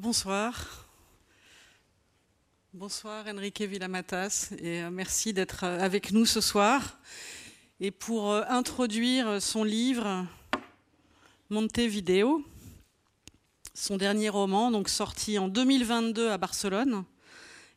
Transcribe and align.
Bonsoir. 0.00 0.86
Bonsoir 2.72 3.26
Enrique 3.26 3.60
Villamatas 3.60 4.48
et 4.58 4.82
euh, 4.82 4.90
merci 4.90 5.34
d'être 5.34 5.64
euh, 5.64 5.78
avec 5.78 6.12
nous 6.12 6.24
ce 6.24 6.40
soir. 6.40 6.98
Et 7.80 7.90
pour 7.90 8.32
euh, 8.32 8.42
introduire 8.48 9.42
son 9.42 9.62
livre 9.62 10.26
Montevideo, 11.50 12.42
son 13.74 13.98
dernier 13.98 14.30
roman, 14.30 14.70
donc 14.70 14.88
sorti 14.88 15.38
en 15.38 15.48
2022 15.48 16.30
à 16.30 16.38
Barcelone, 16.38 17.04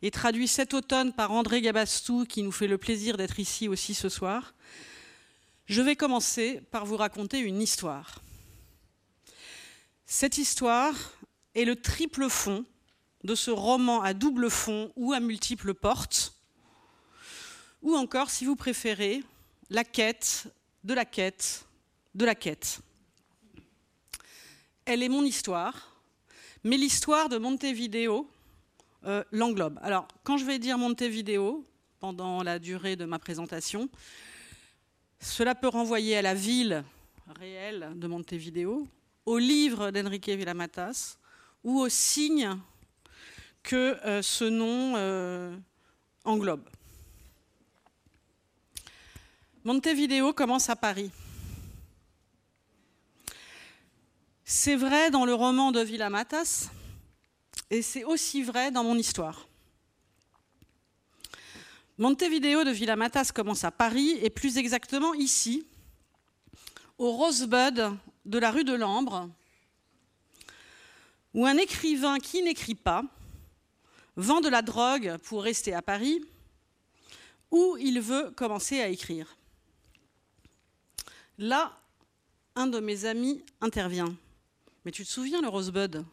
et 0.01 0.09
traduit 0.09 0.47
cet 0.47 0.73
automne 0.73 1.11
par 1.11 1.33
André 1.33 1.59
Gabastou, 1.59 2.23
qui 2.23 2.41
nous 2.41 2.53
fait 2.53 2.67
le 2.67 2.77
plaisir 2.77 3.17
d'être 3.17 3.41
ici 3.41 3.67
aussi 3.67 3.93
ce 3.93 4.07
soir. 4.07 4.53
Je 5.65 5.81
vais 5.81 5.97
commencer 5.97 6.61
par 6.71 6.85
vous 6.85 6.95
raconter 6.95 7.39
une 7.39 7.61
histoire. 7.61 8.21
Cette 10.05 10.37
histoire 10.37 10.95
est 11.55 11.65
le 11.65 11.75
triple 11.75 12.29
fond 12.29 12.65
de 13.23 13.35
ce 13.35 13.51
roman 13.51 14.02
à 14.02 14.13
double 14.13 14.49
fond 14.49 14.91
ou 14.95 15.13
à 15.13 15.20
multiples 15.20 15.73
portes, 15.73 16.34
ou 17.81 17.95
encore, 17.95 18.29
si 18.29 18.45
vous 18.45 18.55
préférez, 18.55 19.23
la 19.70 19.84
quête 19.84 20.48
de 20.84 20.93
la 20.93 21.05
quête 21.05 21.66
de 22.16 22.26
la 22.26 22.35
quête. 22.35 22.79
Elle 24.85 25.03
est 25.03 25.09
mon 25.09 25.23
histoire, 25.23 25.98
mais 26.63 26.77
l'histoire 26.77 27.29
de 27.29 27.38
Montevideo 27.38 28.29
euh, 29.05 29.23
l'englobe. 29.31 29.79
Alors, 29.81 30.07
quand 30.23 30.38
je 30.38 30.45
vais 30.45 30.59
dire 30.59 30.77
Montevideo, 30.77 31.65
pendant 31.99 32.43
la 32.43 32.59
durée 32.59 32.95
de 32.95 33.05
ma 33.05 33.20
présentation, 33.20 33.90
cela 35.20 35.55
peut 35.55 35.67
renvoyer 35.67 36.17
à 36.17 36.21
la 36.21 36.34
ville 36.34 36.84
réelle 37.40 37.91
de 37.95 38.07
Montevideo, 38.07 38.88
au 39.26 39.38
livre 39.38 39.91
d'Enrique 39.91 40.29
Villamatas 40.29 41.17
ou 41.63 41.80
au 41.80 41.90
signe 41.90 42.58
que 43.63 43.98
euh, 44.05 44.21
ce 44.21 44.44
nom 44.44 44.94
euh, 44.98 45.55
englobe. 46.26 46.68
Montevideo 49.63 50.34
commence 50.34 50.70
à 50.70 50.76
Paris. 50.76 51.10
C'est 54.43 54.76
vrai 54.76 55.10
dans 55.10 55.26
le 55.26 55.34
roman 55.34 55.71
de 55.71 55.79
Villamatas, 55.79 56.70
et 57.70 57.82
c'est 57.82 58.04
aussi 58.04 58.43
vrai 58.43 58.71
dans 58.71 58.84
mon 58.84 58.98
histoire. 58.98 59.48
Montevideo 61.98 62.65
de 62.65 62.71
Villamatas 62.71 63.32
commence 63.34 63.63
à 63.63 63.71
Paris, 63.71 64.18
et 64.22 64.30
plus 64.30 64.57
exactement 64.57 65.13
ici, 65.13 65.66
au 66.97 67.12
Rosebud 67.12 67.97
de 68.25 68.38
la 68.38 68.52
rue 68.52 68.66
de 68.66 68.74
Lambre, 68.74 69.30
où 71.34 71.45
un 71.45 71.57
écrivain 71.57 72.19
qui 72.19 72.44
n'écrit 72.44 72.75
pas 72.75 73.03
vend 74.16 74.41
de 74.41 74.50
la 74.50 74.62
drogue 74.62 75.17
pour 75.23 75.44
rester 75.44 75.73
à 75.73 75.81
Paris, 75.81 76.23
où 77.51 77.78
il 77.79 78.00
veut 78.01 78.31
commencer 78.31 78.79
à 78.81 78.88
écrire. 78.88 79.35
Là, 81.38 81.78
un 82.56 82.67
de 82.67 82.79
mes 82.79 83.06
amis 83.06 83.44
intervient. 83.62 84.16
Mais 84.85 84.91
tu 84.91 85.03
te 85.03 85.09
souviens, 85.09 85.41
le 85.41 85.47
Rosebud? 85.47 86.06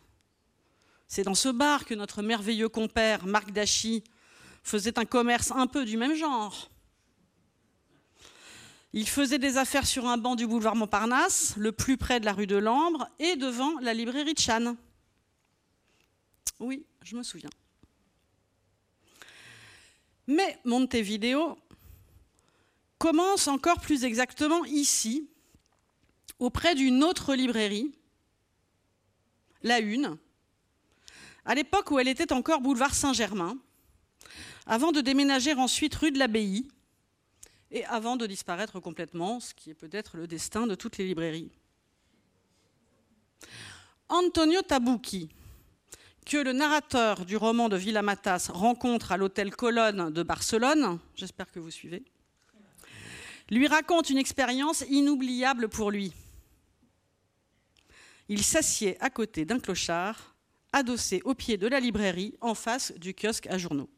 C'est 1.09 1.25
dans 1.25 1.35
ce 1.35 1.49
bar 1.49 1.85
que 1.85 1.95
notre 1.95 2.23
merveilleux 2.23 2.69
compère, 2.69 3.27
Marc 3.27 3.51
Dachy, 3.51 4.05
faisait 4.63 4.99
un 4.99 5.05
commerce 5.05 5.51
un 5.51 5.67
peu 5.67 5.85
du 5.85 5.97
même 5.97 6.15
genre. 6.15 6.71
Il 8.93 9.09
faisait 9.09 9.39
des 9.39 9.57
affaires 9.57 9.87
sur 9.87 10.07
un 10.07 10.19
banc 10.19 10.37
du 10.37 10.47
boulevard 10.47 10.77
Montparnasse, 10.77 11.55
le 11.57 11.73
plus 11.73 11.97
près 11.97 12.21
de 12.21 12.25
la 12.25 12.33
rue 12.33 12.47
de 12.47 12.57
Lambre, 12.57 13.09
et 13.19 13.37
devant 13.37 13.79
la 13.81 13.95
librairie 13.95 14.35
de. 14.35 14.77
Oui, 16.59 16.85
je 17.03 17.17
me 17.17 17.23
souviens. 17.23 17.51
Mais 20.27 20.59
Montevideo 20.65 21.59
commence 22.99 23.49
encore 23.49 23.81
plus 23.81 24.05
exactement 24.05 24.65
ici, 24.67 25.29
auprès 26.39 26.75
d'une 26.75 27.03
autre 27.03 27.35
librairie, 27.35 27.93
la 29.63 29.81
Une, 29.81 30.19
à 31.45 31.55
l'époque 31.55 31.91
où 31.91 31.99
elle 31.99 32.09
était 32.09 32.33
encore 32.33 32.61
boulevard 32.61 32.95
Saint-Germain, 32.95 33.59
avant 34.67 34.93
de 34.93 35.01
déménager 35.01 35.55
ensuite 35.55 35.95
rue 35.95 36.13
de 36.13 36.19
l'Abbaye, 36.19 36.69
et 37.73 37.85
avant 37.87 38.17
de 38.17 38.27
disparaître 38.27 38.81
complètement, 38.81 39.41
ce 39.41 39.55
qui 39.55 39.71
est 39.71 39.75
peut-être 39.75 40.17
le 40.17 40.27
destin 40.27 40.67
de 40.67 40.75
toutes 40.75 40.99
les 40.99 41.07
librairies. 41.07 41.51
Antonio 44.09 44.61
Tabucchi, 44.63 45.31
que 46.27 46.37
le 46.37 46.53
narrateur 46.53 47.25
du 47.25 47.37
roman 47.37 47.69
de 47.69 47.77
Villamatas 47.77 48.51
rencontre 48.53 49.13
à 49.13 49.17
l'hôtel 49.17 49.55
Colonne 49.55 50.11
de 50.11 50.23
Barcelone, 50.23 50.99
j'espère 51.15 51.51
que 51.51 51.59
vous 51.59 51.71
suivez, 51.71 52.05
lui 53.51 53.67
raconte 53.67 54.11
une 54.11 54.19
expérience 54.19 54.85
inoubliable 54.89 55.69
pour 55.69 55.91
lui. 55.91 56.13
Il 58.29 58.45
s'assied 58.45 58.97
à 59.01 59.11
côté 59.11 59.45
d'un 59.45 59.59
clochard, 59.59 60.37
adossé 60.73 61.21
au 61.25 61.35
pied 61.35 61.57
de 61.57 61.67
la 61.67 61.81
librairie, 61.81 62.37
en 62.41 62.55
face 62.55 62.93
du 62.93 63.13
kiosque 63.13 63.49
à 63.49 63.59
journaux. 63.59 63.91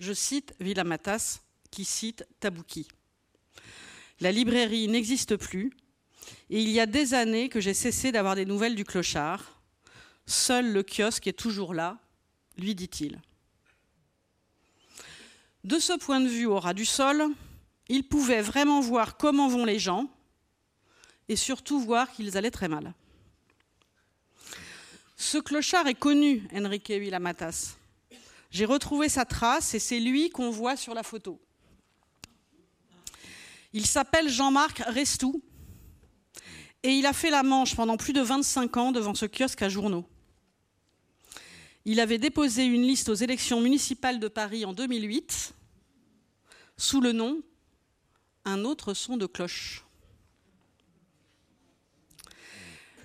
Je 0.00 0.12
cite 0.12 0.54
Villamatas 0.58 1.40
qui 1.70 1.84
cite 1.84 2.26
Tabouki. 2.40 2.88
La 4.20 4.32
librairie 4.32 4.88
n'existe 4.88 5.36
plus 5.36 5.70
et 6.48 6.60
il 6.60 6.70
y 6.70 6.80
a 6.80 6.86
des 6.86 7.14
années 7.14 7.48
que 7.48 7.60
j'ai 7.60 7.74
cessé 7.74 8.10
d'avoir 8.10 8.34
des 8.34 8.44
nouvelles 8.44 8.74
du 8.74 8.84
clochard. 8.84 9.59
Seul 10.26 10.72
le 10.72 10.82
kiosque 10.82 11.26
est 11.26 11.38
toujours 11.38 11.74
là, 11.74 11.98
lui 12.56 12.74
dit-il. 12.74 13.20
De 15.64 15.78
ce 15.78 15.92
point 15.92 16.20
de 16.20 16.28
vue 16.28 16.46
au 16.46 16.58
ras 16.58 16.74
du 16.74 16.84
sol, 16.84 17.26
il 17.88 18.04
pouvait 18.04 18.40
vraiment 18.40 18.80
voir 18.80 19.16
comment 19.16 19.48
vont 19.48 19.64
les 19.64 19.78
gens 19.78 20.08
et 21.28 21.36
surtout 21.36 21.80
voir 21.80 22.10
qu'ils 22.10 22.36
allaient 22.36 22.50
très 22.50 22.68
mal. 22.68 22.94
Ce 25.16 25.38
clochard 25.38 25.86
est 25.86 25.94
connu, 25.94 26.48
Enrique 26.54 26.90
Villamatas. 26.90 27.76
J'ai 28.50 28.64
retrouvé 28.64 29.08
sa 29.08 29.24
trace 29.24 29.74
et 29.74 29.78
c'est 29.78 30.00
lui 30.00 30.30
qu'on 30.30 30.50
voit 30.50 30.76
sur 30.76 30.94
la 30.94 31.02
photo. 31.02 31.38
Il 33.72 33.86
s'appelle 33.86 34.28
Jean-Marc 34.28 34.78
Restou 34.86 35.42
et 36.82 36.90
il 36.90 37.06
a 37.06 37.12
fait 37.12 37.30
la 37.30 37.42
manche 37.42 37.76
pendant 37.76 37.96
plus 37.96 38.12
de 38.12 38.20
25 38.20 38.76
ans 38.76 38.92
devant 38.92 39.14
ce 39.14 39.26
kiosque 39.26 39.62
à 39.62 39.68
journaux. 39.68 40.06
Il 41.84 42.00
avait 42.00 42.18
déposé 42.18 42.64
une 42.64 42.82
liste 42.82 43.08
aux 43.08 43.14
élections 43.14 43.60
municipales 43.60 44.20
de 44.20 44.28
Paris 44.28 44.64
en 44.64 44.72
2008 44.72 45.54
sous 46.76 47.00
le 47.00 47.12
nom 47.12 47.42
Un 48.44 48.64
autre 48.64 48.94
son 48.94 49.16
de 49.16 49.26
cloche. 49.26 49.84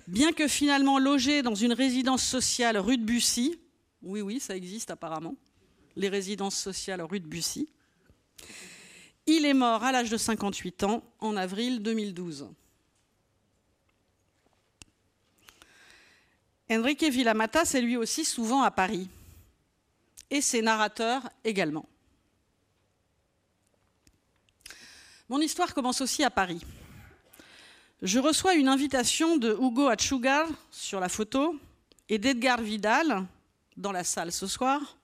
Bien 0.06 0.32
que 0.32 0.46
finalement 0.46 0.98
logé 0.98 1.42
dans 1.42 1.54
une 1.54 1.72
résidence 1.72 2.22
sociale 2.22 2.78
rue 2.78 2.96
de 2.96 3.04
Bussy, 3.04 3.58
oui, 4.02 4.20
oui, 4.20 4.38
ça 4.38 4.56
existe 4.56 4.90
apparemment. 4.90 5.34
Les 5.96 6.08
résidences 6.08 6.56
sociales 6.56 7.02
rue 7.02 7.18
de 7.18 7.26
Bussy. 7.26 7.68
Il 9.26 9.44
est 9.44 9.54
mort 9.54 9.82
à 9.82 9.90
l'âge 9.90 10.10
de 10.10 10.16
58 10.16 10.84
ans 10.84 11.02
en 11.18 11.36
avril 11.36 11.82
2012. 11.82 12.48
Enrique 16.70 17.04
Villamatas 17.04 17.72
est 17.74 17.80
lui 17.80 17.96
aussi 17.96 18.24
souvent 18.24 18.62
à 18.62 18.70
Paris. 18.70 19.08
Et 20.30 20.40
ses 20.40 20.62
narrateurs 20.62 21.22
également. 21.44 21.86
Mon 25.28 25.40
histoire 25.40 25.74
commence 25.74 26.00
aussi 26.00 26.24
à 26.24 26.30
Paris. 26.30 26.60
Je 28.02 28.18
reçois 28.18 28.54
une 28.54 28.68
invitation 28.68 29.36
de 29.36 29.52
Hugo 29.52 29.88
Achugar 29.88 30.48
sur 30.70 31.00
la 31.00 31.08
photo 31.08 31.56
et 32.08 32.18
d'Edgar 32.18 32.60
Vidal 32.60 33.26
dans 33.76 33.92
la 33.92 34.04
salle 34.04 34.32
ce 34.32 34.46
soir 34.46 34.96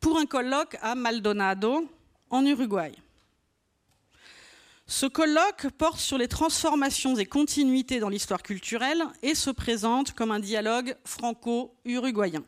pour 0.00 0.18
un 0.18 0.26
colloque 0.26 0.76
à 0.80 0.94
Maldonado, 0.94 1.88
en 2.30 2.46
Uruguay. 2.46 2.92
Ce 4.90 5.06
colloque 5.06 5.68
porte 5.78 6.00
sur 6.00 6.18
les 6.18 6.26
transformations 6.26 7.16
et 7.16 7.24
continuités 7.24 8.00
dans 8.00 8.08
l'histoire 8.08 8.42
culturelle 8.42 9.04
et 9.22 9.36
se 9.36 9.50
présente 9.50 10.14
comme 10.14 10.32
un 10.32 10.40
dialogue 10.40 10.96
franco-uruguayen. 11.04 12.42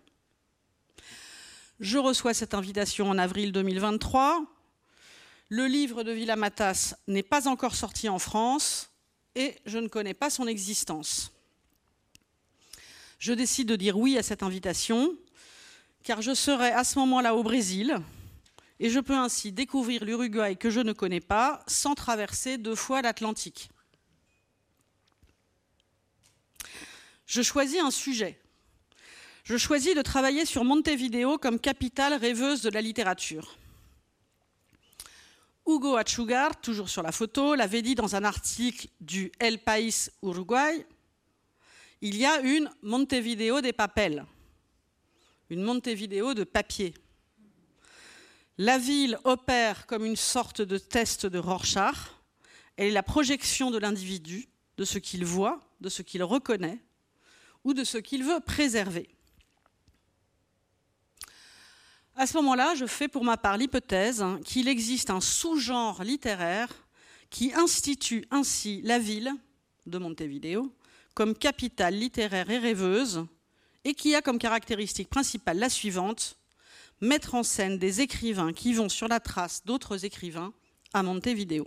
Je 1.78 1.98
reçois 1.98 2.34
cette 2.34 2.54
invitation 2.54 3.08
en 3.08 3.16
avril 3.16 3.52
2023. 3.52 4.44
Le 5.50 5.66
livre 5.66 6.02
de 6.02 6.10
Villamatas 6.10 6.96
n'est 7.06 7.22
pas 7.22 7.46
encore 7.46 7.76
sorti 7.76 8.08
en 8.08 8.18
France 8.18 8.90
et 9.36 9.54
je 9.64 9.78
ne 9.78 9.86
connais 9.86 10.12
pas 10.12 10.28
son 10.28 10.48
existence. 10.48 11.30
Je 13.20 13.32
décide 13.32 13.68
de 13.68 13.76
dire 13.76 13.96
oui 13.96 14.18
à 14.18 14.24
cette 14.24 14.42
invitation, 14.42 15.14
car 16.02 16.22
je 16.22 16.34
serai 16.34 16.72
à 16.72 16.82
ce 16.82 16.98
moment-là 16.98 17.36
au 17.36 17.44
Brésil, 17.44 18.02
et 18.82 18.90
je 18.90 19.00
peux 19.00 19.17
ainsi 19.17 19.52
découvrir 19.52 20.05
l'Uruguay 20.05 20.56
que 20.56 20.69
je 20.69 20.81
ne 20.81 20.93
connais 20.93 21.20
pas 21.20 21.62
sans 21.67 21.94
traverser 21.94 22.58
deux 22.58 22.75
fois 22.75 23.00
l'Atlantique. 23.00 23.70
je 27.32 27.40
choisis 27.40 27.81
un 27.81 27.90
sujet. 27.90 28.38
Je 29.44 29.56
choisis 29.56 29.94
de 29.94 30.02
travailler 30.02 30.44
sur 30.44 30.64
Montevideo 30.64 31.38
comme 31.38 31.58
capitale 31.58 32.12
rêveuse 32.12 32.61
de 32.61 32.69
la 32.69 32.82
littérature. 32.82 33.56
Hugo 35.67 35.96
Achugar, 35.96 36.61
toujours 36.61 36.90
sur 36.90 37.02
la 37.02 37.11
photo, 37.11 37.55
l'avait 37.55 37.81
dit 37.81 37.94
dans 37.94 38.17
un 38.17 38.25
article 38.25 38.88
du 39.00 39.32
El 39.38 39.61
País 39.61 40.11
Uruguay. 40.23 40.87
Il 42.02 42.17
y 42.17 42.26
a 42.26 42.40
une 42.40 42.69
Montevideo 42.82 43.62
des 43.62 43.73
papels, 43.73 44.26
une 45.49 45.62
Montevideo 45.62 46.35
de 46.35 46.44
papier. 46.44 46.93
La 48.58 48.78
ville 48.78 49.19
opère 49.25 49.87
comme 49.87 50.04
une 50.04 50.16
sorte 50.16 50.60
de 50.60 50.78
test 50.78 51.26
de 51.26 51.38
Rorschach. 51.38 51.96
Elle 52.76 52.88
est 52.88 52.93
la 52.93 53.02
projection 53.02 53.70
de 53.70 53.78
l'individu, 53.78 54.49
de 54.76 54.84
ce 54.84 54.99
qu'il 54.99 55.25
voit, 55.25 55.60
de 55.81 55.88
ce 55.88 56.02
qu'il 56.02 56.22
reconnaît 56.22 56.81
ou 57.64 57.75
de 57.75 57.84
ce 57.84 57.99
qu'il 57.99 58.25
veut 58.25 58.40
préserver. 58.40 59.08
À 62.14 62.26
ce 62.26 62.37
moment-là, 62.37 62.75
je 62.75 62.87
fais 62.87 63.08
pour 63.08 63.25
ma 63.25 63.37
part 63.37 63.56
l'hypothèse 63.56 64.25
qu'il 64.44 64.69
existe 64.69 65.08
un 65.10 65.20
sous-genre 65.20 66.02
littéraire 66.04 66.69
qui 67.31 67.54
institue 67.54 68.26
ainsi 68.31 68.82
la 68.82 68.99
ville 68.99 69.32
de 69.87 69.99
Montevideo 69.99 70.75
comme 71.14 71.34
capitale 71.34 71.94
littéraire 71.94 72.50
et 72.50 72.58
rêveuse 72.58 73.25
et 73.84 73.94
qui 73.94 74.14
a 74.14 74.22
comme 74.22 74.38
caractéristique 74.38 75.08
principale 75.08 75.58
la 75.58 75.70
suivante 75.70 76.37
mettre 77.02 77.34
en 77.34 77.43
scène 77.43 77.78
des 77.78 78.00
écrivains 78.00 78.52
qui 78.52 78.72
vont 78.72 78.88
sur 78.88 79.08
la 79.08 79.20
trace 79.20 79.62
d'autres 79.66 80.04
écrivains 80.06 80.54
à 80.94 81.02
Montevideo. 81.02 81.66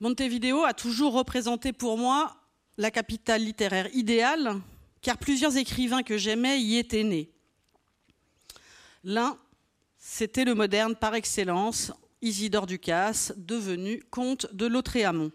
Montevideo 0.00 0.64
a 0.64 0.74
toujours 0.74 1.14
représenté 1.14 1.72
pour 1.72 1.96
moi 1.96 2.36
la 2.76 2.90
capitale 2.90 3.44
littéraire 3.44 3.88
idéale, 3.94 4.60
car 5.00 5.18
plusieurs 5.18 5.56
écrivains 5.56 6.02
que 6.02 6.18
j'aimais 6.18 6.60
y 6.60 6.76
étaient 6.76 7.04
nés. 7.04 7.30
L'un, 9.04 9.38
c'était 9.96 10.44
le 10.44 10.54
moderne 10.54 10.96
par 10.96 11.14
excellence, 11.14 11.92
Isidore 12.22 12.66
Ducasse, 12.66 13.32
devenu 13.36 14.02
comte 14.10 14.52
de 14.52 14.66
Lautréamont. 14.66 15.30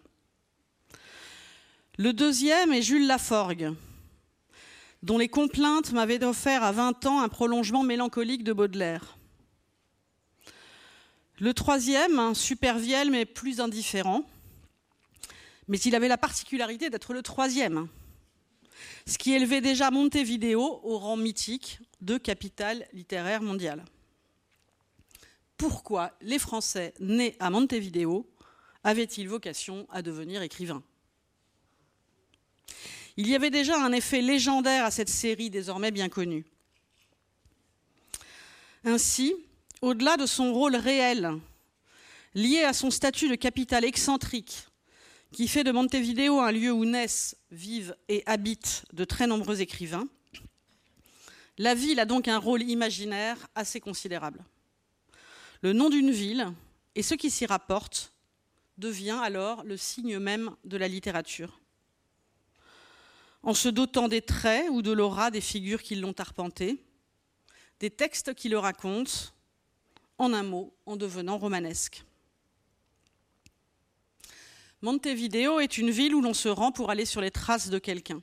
Le 1.98 2.12
deuxième 2.12 2.74
est 2.74 2.82
Jules 2.82 3.08
Laforgue, 3.08 3.74
dont 5.04 5.18
les 5.18 5.30
complaintes 5.30 5.92
m'avaient 5.92 6.24
offert 6.24 6.64
à 6.64 6.72
20 6.72 7.06
ans 7.06 7.22
un 7.22 7.30
prolongement 7.30 7.84
mélancolique 7.84 8.44
de 8.44 8.54
Baudelaire. 8.54 9.18
Le 11.40 11.54
troisième, 11.54 12.36
Supervielle, 12.36 13.12
mais 13.12 13.26
plus 13.26 13.62
indifférent, 13.62 14.24
mais 15.70 15.80
il 15.80 15.96
avait 15.96 16.10
la 16.10 16.18
particularité 16.18 16.90
d'être 16.90 17.14
le 17.14 17.22
troisième, 17.22 17.88
ce 19.08 19.18
qui 19.18 19.34
élevait 19.34 19.62
déjà 19.62 19.90
Montevideo 19.90 20.82
au 20.84 20.98
rang 20.98 21.16
mythique 21.16 21.80
de 22.02 22.18
capitale 22.18 22.86
littéraire 22.92 23.42
mondiale. 23.42 23.86
Pourquoi 25.58 26.12
les 26.22 26.40
Français 26.40 26.94
nés 27.00 27.36
à 27.40 27.50
Montevideo 27.50 28.30
avaient-ils 28.84 29.28
vocation 29.28 29.88
à 29.90 30.02
devenir 30.02 30.42
écrivains? 30.42 30.84
Il 33.20 33.28
y 33.28 33.36
avait 33.36 33.50
déjà 33.50 33.78
un 33.78 33.92
effet 33.92 34.22
légendaire 34.22 34.86
à 34.86 34.92
cette 34.92 35.10
série 35.10 35.50
désormais 35.50 35.92
bien 35.92 36.08
connue. 36.08 36.46
Ainsi, 38.86 39.36
au-delà 39.82 40.16
de 40.16 40.26
son 40.26 40.54
rôle 40.54 40.78
réel, 40.78 41.34
lié 42.34 42.64
à 42.64 42.72
son 42.72 42.90
statut 42.90 43.28
de 43.28 43.36
capitale 43.36 43.84
excentrique, 43.84 44.70
qui 45.34 45.50
fait 45.50 45.66
de 45.66 45.72
Montevideo 45.72 46.40
un 46.40 46.54
lieu 46.54 46.72
où 46.72 46.86
naissent, 46.86 47.36
vivent 47.52 47.94
et 48.08 48.24
habitent 48.26 48.86
de 48.94 49.04
très 49.04 49.28
nombreux 49.28 49.60
écrivains. 49.60 50.08
La 51.58 51.76
ville 51.76 52.00
a 52.00 52.06
donc 52.06 52.30
un 52.30 52.38
rôle 52.38 52.64
imaginaire 52.64 53.50
assez 53.54 53.82
considérable. 53.82 54.46
Le 55.62 55.74
nom 55.74 55.90
d'une 55.90 56.12
ville 56.12 56.54
et 56.96 57.04
ce 57.04 57.16
qui 57.16 57.30
s'y 57.30 57.46
rapporte 57.46 58.14
devient 58.78 59.20
alors 59.22 59.66
le 59.66 59.76
signe 59.76 60.20
même 60.20 60.56
de 60.64 60.78
la 60.78 60.88
littérature. 60.88 61.59
En 63.44 63.54
se 63.54 63.70
dotant 63.70 64.08
des 64.08 64.22
traits 64.22 64.68
ou 64.70 64.82
de 64.82 64.92
l'aura 64.92 65.32
des 65.32 65.42
figures 65.42 65.82
qui 65.82 65.96
l'ont 65.96 66.16
arpenté, 66.18 66.84
des 67.80 67.90
textes 67.90 68.34
qui 68.34 68.50
le 68.50 68.60
racontent, 68.60 69.12
en 70.18 70.34
un 70.34 70.44
mot, 70.44 70.74
en 70.86 70.98
devenant 70.98 71.38
romanesque. 71.38 72.04
Montevideo 74.82 75.60
est 75.60 75.78
une 75.78 75.90
ville 75.90 76.16
où 76.16 76.22
l'on 76.22 76.34
se 76.34 76.50
rend 76.50 76.72
pour 76.72 76.90
aller 76.90 77.06
sur 77.06 77.22
les 77.22 77.32
traces 77.32 77.70
de 77.70 77.80
quelqu'un. 77.80 78.22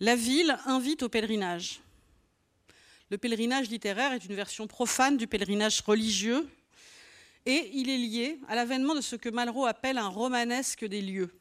La 0.00 0.16
ville 0.16 0.58
invite 0.66 1.02
au 1.02 1.08
pèlerinage. 1.08 1.80
Le 3.10 3.18
pèlerinage 3.18 3.70
littéraire 3.70 4.12
est 4.12 4.24
une 4.24 4.34
version 4.34 4.66
profane 4.66 5.16
du 5.16 5.26
pèlerinage 5.26 5.80
religieux 5.82 6.48
et 7.46 7.70
il 7.74 7.88
est 7.88 7.98
lié 7.98 8.40
à 8.48 8.54
l'avènement 8.54 8.94
de 8.94 9.00
ce 9.00 9.16
que 9.16 9.28
Malraux 9.28 9.66
appelle 9.66 9.98
un 9.98 10.08
romanesque 10.08 10.84
des 10.84 11.00
lieux, 11.00 11.32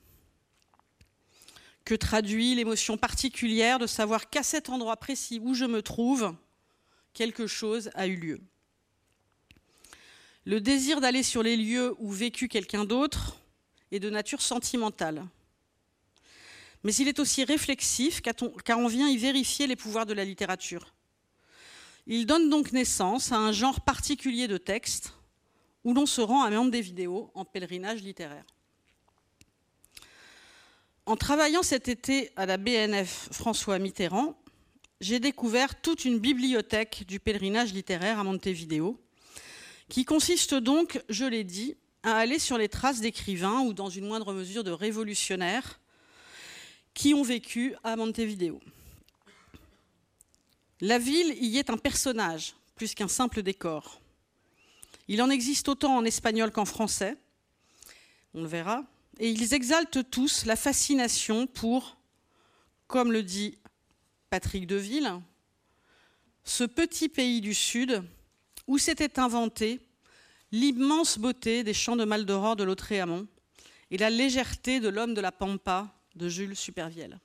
que 1.85 1.95
traduit 1.95 2.55
l'émotion 2.55 2.97
particulière 2.97 3.79
de 3.79 3.87
savoir 3.87 4.29
qu'à 4.29 4.43
cet 4.43 4.69
endroit 4.69 4.97
précis 4.97 5.39
où 5.41 5.53
je 5.53 5.65
me 5.65 5.81
trouve, 5.81 6.35
quelque 7.13 7.47
chose 7.47 7.89
a 7.93 8.07
eu 8.07 8.15
lieu. 8.15 8.41
Le 10.45 10.59
désir 10.59 11.01
d'aller 11.01 11.23
sur 11.23 11.43
les 11.43 11.55
lieux 11.55 11.95
où 11.99 12.11
vécut 12.11 12.47
quelqu'un 12.47 12.85
d'autre 12.85 13.37
et 13.91 13.99
de 13.99 14.09
nature 14.09 14.41
sentimentale. 14.41 15.25
Mais 16.83 16.93
il 16.95 17.07
est 17.07 17.19
aussi 17.19 17.45
réflexif 17.45 18.21
car 18.21 18.79
on 18.79 18.87
vient 18.87 19.07
y 19.07 19.17
vérifier 19.17 19.67
les 19.67 19.77
pouvoirs 19.77 20.05
de 20.05 20.13
la 20.13 20.25
littérature. 20.25 20.93
Il 22.07 22.25
donne 22.25 22.49
donc 22.49 22.73
naissance 22.73 23.31
à 23.31 23.37
un 23.37 23.53
genre 23.53 23.79
particulier 23.79 24.49
de 24.49 24.57
texte 24.57 25.13
où 25.85 25.93
l'on 25.93 26.05
se 26.05 26.19
rend 26.19 26.43
à 26.43 26.49
même 26.49 26.71
des 26.71 26.81
vidéos 26.81 27.31
en 27.33 27.45
pèlerinage 27.45 28.01
littéraire. 28.01 28.45
En 31.05 31.17
travaillant 31.17 31.63
cet 31.63 31.89
été 31.89 32.31
à 32.37 32.45
la 32.45 32.55
BNF 32.55 33.27
François 33.31 33.77
Mitterrand, 33.77 34.39
j'ai 35.01 35.19
découvert 35.19 35.81
toute 35.81 36.05
une 36.05 36.17
bibliothèque 36.17 37.03
du 37.05 37.19
pèlerinage 37.19 37.73
littéraire 37.73 38.19
à 38.19 38.23
Montevideo, 38.23 38.97
qui 39.89 40.05
consiste 40.05 40.53
donc, 40.53 41.03
je 41.09 41.25
l'ai 41.25 41.43
dit, 41.43 41.75
à 42.03 42.15
aller 42.15 42.39
sur 42.39 42.57
les 42.57 42.69
traces 42.69 43.01
d'écrivains 43.01 43.59
ou 43.61 43.73
dans 43.73 43.89
une 43.89 44.07
moindre 44.07 44.31
mesure 44.31 44.63
de 44.63 44.71
révolutionnaires 44.71 45.81
qui 46.93 47.13
ont 47.13 47.23
vécu 47.23 47.75
à 47.83 47.97
Montevideo. 47.97 48.61
La 50.79 50.99
ville 50.99 51.35
y 51.41 51.57
est 51.57 51.69
un 51.69 51.77
personnage 51.77 52.55
plus 52.75 52.95
qu'un 52.95 53.09
simple 53.09 53.41
décor. 53.41 53.99
Il 55.09 55.21
en 55.21 55.29
existe 55.29 55.67
autant 55.67 55.97
en 55.97 56.05
espagnol 56.05 56.51
qu'en 56.51 56.65
français, 56.65 57.17
on 58.33 58.41
le 58.41 58.47
verra, 58.47 58.85
et 59.19 59.29
ils 59.29 59.53
exaltent 59.53 60.09
tous 60.09 60.45
la 60.45 60.55
fascination 60.55 61.47
pour, 61.47 61.97
comme 62.87 63.11
le 63.11 63.23
dit 63.23 63.57
Patrick 64.29 64.67
Deville, 64.67 65.21
ce 66.43 66.63
petit 66.63 67.09
pays 67.09 67.41
du 67.41 67.53
Sud 67.53 68.03
où 68.67 68.77
s'était 68.77 69.19
inventé 69.19 69.79
l'immense 70.51 71.17
beauté 71.17 71.63
des 71.63 71.73
champs 71.73 71.95
de 71.95 72.05
Maldoror 72.05 72.55
de 72.55 72.63
Lautréamont 72.63 73.27
et 73.91 73.97
la 73.97 74.09
légèreté 74.09 74.79
de 74.79 74.89
l'homme 74.89 75.13
de 75.13 75.21
la 75.21 75.31
Pampa 75.31 75.93
de 76.15 76.29
Jules 76.29 76.55
Supervielle. 76.55 77.19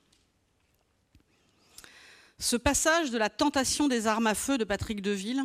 Ce 2.37 2.55
passage 2.55 3.11
de 3.11 3.17
la 3.17 3.29
tentation 3.29 3.87
des 3.87 4.07
armes 4.07 4.27
à 4.27 4.35
feu 4.35 4.57
de 4.57 4.63
Patrick 4.63 5.01
Deville, 5.01 5.43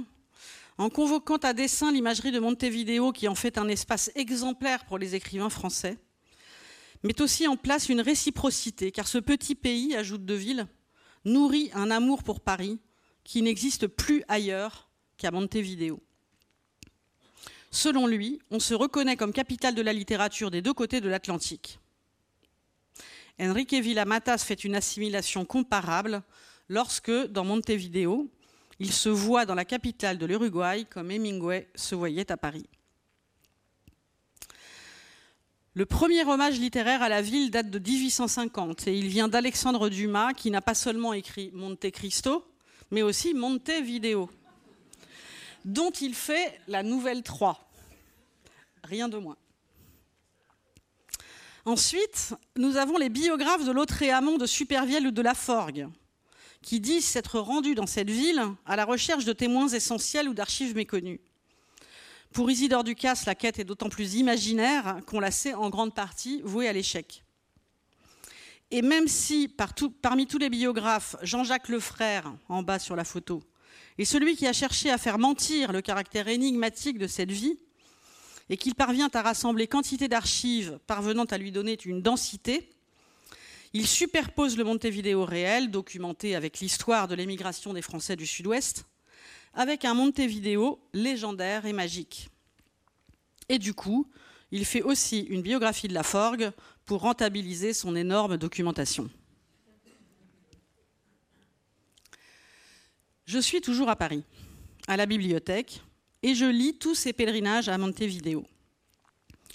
en 0.78 0.90
convoquant 0.90 1.36
à 1.36 1.52
dessein 1.52 1.92
l'imagerie 1.92 2.32
de 2.32 2.38
Montevideo 2.38 3.12
qui 3.12 3.28
en 3.28 3.34
fait 3.34 3.58
un 3.58 3.68
espace 3.68 4.10
exemplaire 4.14 4.84
pour 4.86 4.98
les 4.98 5.14
écrivains 5.14 5.50
français, 5.50 5.98
met 7.04 7.20
aussi 7.20 7.46
en 7.46 7.56
place 7.56 7.88
une 7.88 8.00
réciprocité, 8.00 8.90
car 8.90 9.06
ce 9.06 9.18
petit 9.18 9.54
pays, 9.54 9.94
ajoute 9.94 10.24
Deville, 10.24 10.66
nourrit 11.24 11.70
un 11.74 11.90
amour 11.90 12.22
pour 12.22 12.40
Paris 12.40 12.80
qui 13.22 13.42
n'existe 13.42 13.86
plus 13.86 14.24
ailleurs 14.26 14.88
qu'à 15.16 15.30
Montevideo. 15.30 16.02
Selon 17.70 18.06
lui, 18.06 18.40
on 18.50 18.58
se 18.58 18.74
reconnaît 18.74 19.16
comme 19.16 19.32
capitale 19.32 19.74
de 19.74 19.82
la 19.82 19.92
littérature 19.92 20.50
des 20.50 20.62
deux 20.62 20.72
côtés 20.72 21.00
de 21.00 21.08
l'Atlantique. 21.08 21.78
Enrique 23.40 23.74
Villamatas 23.74 24.38
fait 24.38 24.64
une 24.64 24.76
assimilation 24.76 25.44
comparable 25.44 26.22
lorsque, 26.68 27.10
dans 27.10 27.44
Montevideo, 27.44 28.30
il 28.78 28.92
se 28.92 29.08
voit 29.08 29.44
dans 29.44 29.54
la 29.54 29.64
capitale 29.64 30.18
de 30.18 30.26
l'Uruguay 30.26 30.86
comme 30.88 31.10
Hemingway 31.10 31.68
se 31.74 31.94
voyait 31.94 32.30
à 32.30 32.36
Paris. 32.36 32.66
Le 35.76 35.86
premier 35.86 36.24
hommage 36.24 36.60
littéraire 36.60 37.02
à 37.02 37.08
la 37.08 37.20
ville 37.20 37.50
date 37.50 37.68
de 37.68 37.80
1850 37.80 38.86
et 38.86 38.96
il 38.96 39.08
vient 39.08 39.26
d'Alexandre 39.26 39.88
Dumas 39.88 40.32
qui 40.32 40.52
n'a 40.52 40.60
pas 40.60 40.74
seulement 40.74 41.12
écrit 41.12 41.50
Monte 41.52 41.90
Cristo, 41.90 42.46
mais 42.92 43.02
aussi 43.02 43.34
Montevideo, 43.34 44.30
dont 45.64 45.90
il 45.90 46.14
fait 46.14 46.60
la 46.68 46.84
nouvelle 46.84 47.24
3 47.24 47.68
rien 48.84 49.08
de 49.08 49.16
moins. 49.16 49.36
Ensuite, 51.64 52.34
nous 52.54 52.76
avons 52.76 52.96
les 52.96 53.08
biographes 53.08 53.64
de 53.64 53.72
Lautréamont, 53.72 54.38
de 54.38 54.46
Supervielle 54.46 55.08
ou 55.08 55.10
de 55.10 55.22
Laforgue, 55.22 55.88
qui 56.62 56.78
disent 56.78 57.06
s'être 57.06 57.40
rendus 57.40 57.74
dans 57.74 57.88
cette 57.88 58.10
ville 58.10 58.44
à 58.64 58.76
la 58.76 58.84
recherche 58.84 59.24
de 59.24 59.32
témoins 59.32 59.66
essentiels 59.68 60.28
ou 60.28 60.34
d'archives 60.34 60.76
méconnues. 60.76 61.20
Pour 62.34 62.50
Isidore 62.50 62.82
Ducasse, 62.82 63.26
la 63.26 63.36
quête 63.36 63.60
est 63.60 63.64
d'autant 63.64 63.88
plus 63.88 64.16
imaginaire 64.16 64.98
qu'on 65.06 65.20
la 65.20 65.30
sait 65.30 65.54
en 65.54 65.70
grande 65.70 65.94
partie 65.94 66.42
vouée 66.42 66.66
à 66.66 66.72
l'échec. 66.72 67.22
Et 68.72 68.82
même 68.82 69.06
si, 69.06 69.48
parmi 70.02 70.26
tous 70.26 70.38
les 70.38 70.50
biographes, 70.50 71.14
Jean-Jacques 71.22 71.68
Lefrère, 71.68 72.34
en 72.48 72.64
bas 72.64 72.80
sur 72.80 72.96
la 72.96 73.04
photo, 73.04 73.40
est 73.98 74.04
celui 74.04 74.34
qui 74.34 74.48
a 74.48 74.52
cherché 74.52 74.90
à 74.90 74.98
faire 74.98 75.16
mentir 75.16 75.70
le 75.70 75.80
caractère 75.80 76.26
énigmatique 76.26 76.98
de 76.98 77.06
cette 77.06 77.30
vie, 77.30 77.56
et 78.50 78.56
qu'il 78.56 78.74
parvient 78.74 79.10
à 79.14 79.22
rassembler 79.22 79.68
quantité 79.68 80.08
d'archives 80.08 80.80
parvenant 80.88 81.26
à 81.26 81.38
lui 81.38 81.52
donner 81.52 81.78
une 81.84 82.02
densité, 82.02 82.68
il 83.74 83.86
superpose 83.86 84.56
le 84.56 84.64
Montevideo 84.64 85.24
réel, 85.24 85.70
documenté 85.70 86.34
avec 86.34 86.58
l'histoire 86.58 87.06
de 87.06 87.14
l'émigration 87.14 87.72
des 87.72 87.82
Français 87.82 88.16
du 88.16 88.26
Sud-Ouest, 88.26 88.86
avec 89.54 89.84
un 89.84 89.94
Montevideo 89.94 90.80
légendaire 90.92 91.66
et 91.66 91.72
magique. 91.72 92.28
Et 93.48 93.58
du 93.58 93.74
coup, 93.74 94.10
il 94.50 94.64
fait 94.64 94.82
aussi 94.82 95.20
une 95.20 95.42
biographie 95.42 95.88
de 95.88 95.94
la 95.94 96.02
Forgue 96.02 96.52
pour 96.84 97.00
rentabiliser 97.00 97.72
son 97.72 97.96
énorme 97.96 98.36
documentation. 98.36 99.08
Je 103.26 103.38
suis 103.38 103.60
toujours 103.60 103.88
à 103.88 103.96
Paris, 103.96 104.22
à 104.86 104.96
la 104.96 105.06
bibliothèque, 105.06 105.82
et 106.22 106.34
je 106.34 106.44
lis 106.44 106.78
tous 106.78 106.94
ces 106.94 107.12
pèlerinages 107.12 107.68
à 107.68 107.78
Montevideo. 107.78 108.44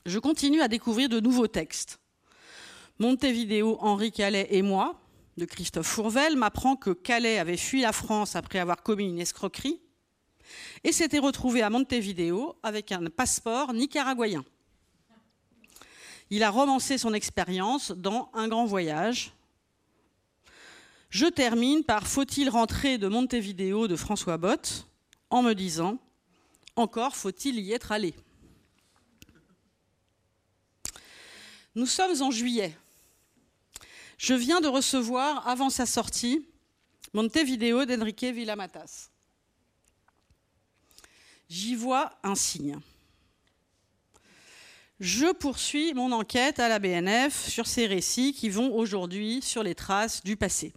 Je 0.05 0.19
continue 0.19 0.61
à 0.61 0.67
découvrir 0.67 1.09
de 1.09 1.19
nouveaux 1.19 1.47
textes. 1.47 1.99
Montevideo, 2.97 3.77
Henri 3.79 4.11
Calais 4.11 4.47
et 4.51 4.61
moi, 4.61 4.99
de 5.37 5.45
Christophe 5.45 5.87
Fourvel, 5.87 6.35
m'apprend 6.35 6.75
que 6.75 6.89
Calais 6.89 7.37
avait 7.37 7.57
fui 7.57 7.81
la 7.81 7.93
France 7.93 8.35
après 8.35 8.59
avoir 8.59 8.81
commis 8.83 9.07
une 9.07 9.19
escroquerie 9.19 9.79
et 10.83 10.91
s'était 10.91 11.19
retrouvé 11.19 11.61
à 11.61 11.69
Montevideo 11.69 12.55
avec 12.63 12.91
un 12.91 13.05
passeport 13.05 13.73
nicaraguayen. 13.73 14.43
Il 16.29 16.43
a 16.43 16.49
romancé 16.49 16.97
son 16.97 17.13
expérience 17.13 17.91
dans 17.91 18.29
Un 18.33 18.47
grand 18.47 18.65
voyage. 18.65 19.33
Je 21.09 21.25
termine 21.25 21.83
par 21.83 22.07
Faut-il 22.07 22.49
rentrer 22.49 22.97
de 22.97 23.07
Montevideo 23.07 23.87
de 23.87 23.95
François 23.95 24.37
Bott 24.37 24.85
en 25.31 25.41
me 25.41 25.53
disant 25.53 25.97
encore 26.79 27.15
faut-il 27.15 27.59
y 27.59 27.73
être 27.73 27.91
allé. 27.91 28.13
Nous 31.75 31.85
sommes 31.85 32.21
en 32.21 32.31
juillet. 32.31 32.73
Je 34.17 34.33
viens 34.33 34.61
de 34.61 34.67
recevoir, 34.67 35.45
avant 35.47 35.69
sa 35.69 35.85
sortie, 35.85 36.45
Montevideo 37.13 37.83
d'Enrique 37.83 38.23
Villamatas. 38.23 39.09
J'y 41.49 41.75
vois 41.75 42.11
un 42.23 42.35
signe. 42.35 42.79
Je 44.99 45.33
poursuis 45.33 45.93
mon 45.93 46.11
enquête 46.11 46.59
à 46.59 46.67
la 46.67 46.77
BNF 46.77 47.47
sur 47.47 47.65
ces 47.65 47.87
récits 47.87 48.33
qui 48.33 48.49
vont 48.49 48.75
aujourd'hui 48.75 49.41
sur 49.41 49.63
les 49.63 49.73
traces 49.73 50.23
du 50.23 50.35
passé. 50.35 50.73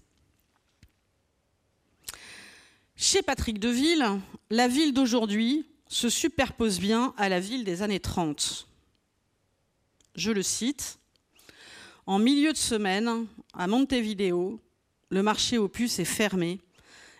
Chez 2.96 3.20
Patrick 3.20 3.58
Deville, 3.58 4.20
la 4.48 4.68
ville 4.68 4.94
d'aujourd'hui 4.94 5.66
se 5.88 6.08
superpose 6.08 6.78
bien 6.78 7.12
à 7.18 7.28
la 7.28 7.40
ville 7.40 7.64
des 7.64 7.82
années 7.82 8.00
30. 8.00 8.68
Je 10.14 10.30
le 10.30 10.42
cite. 10.42 10.98
En 12.06 12.18
milieu 12.18 12.52
de 12.52 12.58
semaine, 12.58 13.26
à 13.52 13.66
Montevideo, 13.66 14.60
le 15.10 15.22
marché 15.22 15.58
aux 15.58 15.68
puces 15.68 15.98
est 15.98 16.04
fermé 16.04 16.60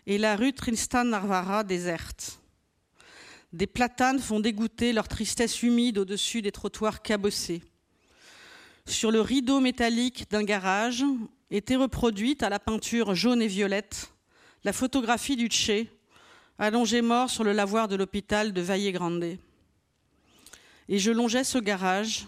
et 0.07 0.19
la 0.19 0.37
rue 0.37 0.53
Tristan 0.53 1.05
Narvara 1.05 1.65
déserte. 1.65 2.42
Des 3.53 3.67
platanes 3.67 4.19
font 4.19 4.41
dégoûter 4.41 4.95
leur 4.95 5.09
tristesse 5.09 5.63
humide 5.63 5.99
au-dessus 5.99 6.41
des 6.41 6.53
trottoirs 6.53 7.03
cabossés. 7.03 7.63
Sur 8.87 9.11
le 9.11 9.21
rideau 9.21 9.61
métallique 9.61 10.31
d'un 10.31 10.43
garage 10.43 11.05
était 11.51 11.77
reproduite 11.77 12.43
à 12.43 12.49
la 12.49 12.59
peinture 12.59 13.15
jaune 13.15 13.43
et 13.43 13.47
violette 13.47 14.13
la 14.65 14.73
photographie 14.73 15.37
du 15.37 15.49
Tché, 15.49 15.91
allongé 16.59 17.03
mort 17.03 17.29
sur 17.29 17.45
le 17.45 17.53
lavoir 17.53 17.89
de 17.89 17.97
l'hôpital 17.97 18.53
de 18.53 18.61
Valle 18.63 18.93
Grande. 18.93 19.37
Et 20.89 20.99
je 20.99 21.11
longeais 21.11 21.45
ce 21.45 21.59
garage 21.59 22.27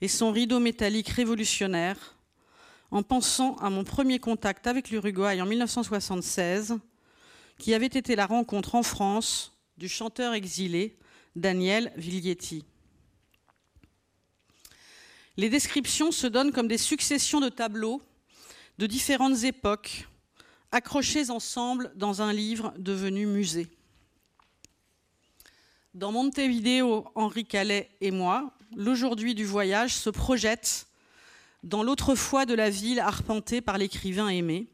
et 0.00 0.08
son 0.08 0.30
rideau 0.30 0.60
métallique 0.60 1.08
révolutionnaire 1.08 2.16
en 2.90 3.02
pensant 3.02 3.56
à 3.56 3.68
mon 3.68 3.84
premier 3.84 4.20
contact 4.20 4.66
avec 4.66 4.90
l'Uruguay 4.90 5.40
en 5.40 5.46
1976, 5.46 6.78
qui 7.58 7.74
avait 7.74 7.86
été 7.86 8.14
la 8.14 8.26
rencontre 8.26 8.74
en 8.74 8.82
France 8.82 9.55
du 9.76 9.88
chanteur 9.88 10.34
exilé 10.34 10.96
Daniel 11.34 11.92
Viglietti. 11.96 12.64
Les 15.36 15.50
descriptions 15.50 16.12
se 16.12 16.26
donnent 16.26 16.52
comme 16.52 16.68
des 16.68 16.78
successions 16.78 17.40
de 17.40 17.50
tableaux 17.50 18.02
de 18.78 18.86
différentes 18.86 19.44
époques 19.44 20.06
accrochés 20.72 21.30
ensemble 21.30 21.92
dans 21.94 22.22
un 22.22 22.32
livre 22.32 22.72
devenu 22.78 23.26
musée. 23.26 23.68
Dans 25.94 26.12
Montevideo, 26.12 27.06
Henri 27.14 27.44
Calais 27.44 27.90
et 28.00 28.10
moi, 28.10 28.52
l'aujourd'hui 28.74 29.34
du 29.34 29.44
voyage 29.44 29.94
se 29.94 30.10
projette 30.10 30.86
dans 31.62 31.82
l'autrefois 31.82 32.46
de 32.46 32.54
la 32.54 32.70
ville 32.70 33.00
arpentée 33.00 33.60
par 33.60 33.78
l'écrivain 33.78 34.28
aimé. 34.28 34.68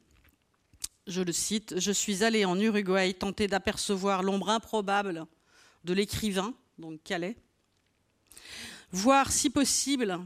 Je 1.06 1.20
le 1.20 1.32
cite, 1.32 1.78
Je 1.78 1.90
suis 1.92 2.22
allé 2.22 2.44
en 2.44 2.58
Uruguay 2.58 3.12
tenter 3.14 3.48
d'apercevoir 3.48 4.22
l'ombre 4.22 4.50
improbable 4.50 5.26
de 5.84 5.92
l'écrivain, 5.92 6.54
donc 6.78 7.02
Calais, 7.02 7.36
voir 8.92 9.32
si 9.32 9.50
possible 9.50 10.20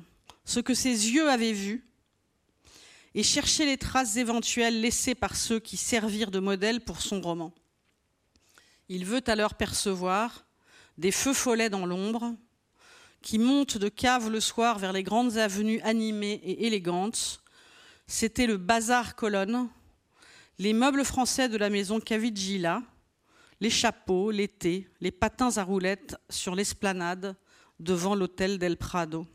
ce 0.44 0.60
que 0.60 0.74
ses 0.74 1.10
yeux 1.10 1.30
avaient 1.30 1.52
vu 1.52 1.86
et 3.14 3.22
chercher 3.22 3.64
les 3.64 3.78
traces 3.78 4.16
éventuelles 4.16 4.80
laissées 4.80 5.14
par 5.14 5.34
ceux 5.34 5.58
qui 5.58 5.78
servirent 5.78 6.30
de 6.30 6.38
modèle 6.38 6.82
pour 6.82 7.00
son 7.00 7.22
roman. 7.22 7.54
Il 8.90 9.06
veut 9.06 9.22
alors 9.26 9.54
percevoir 9.54 10.44
des 10.98 11.10
feux 11.10 11.32
follets 11.32 11.70
dans 11.70 11.86
l'ombre, 11.86 12.34
qui 13.22 13.38
montent 13.38 13.78
de 13.78 13.88
cave 13.88 14.30
le 14.30 14.40
soir 14.40 14.78
vers 14.78 14.92
les 14.92 15.02
grandes 15.02 15.36
avenues 15.38 15.80
animées 15.80 16.40
et 16.44 16.66
élégantes. 16.66 17.42
C'était 18.06 18.46
le 18.46 18.56
bazar 18.56 19.16
colonne, 19.16 19.68
les 20.58 20.72
meubles 20.72 21.04
français 21.04 21.48
de 21.48 21.56
la 21.56 21.70
maison 21.70 22.00
Cavigila, 22.00 22.82
les 23.60 23.70
chapeaux, 23.70 24.30
les 24.30 24.48
thés, 24.48 24.88
les 25.00 25.10
patins 25.10 25.56
à 25.56 25.64
roulettes 25.64 26.16
sur 26.28 26.54
l'esplanade 26.54 27.36
devant 27.78 28.14
l'hôtel 28.14 28.58
del 28.58 28.76
Prado. 28.76 29.26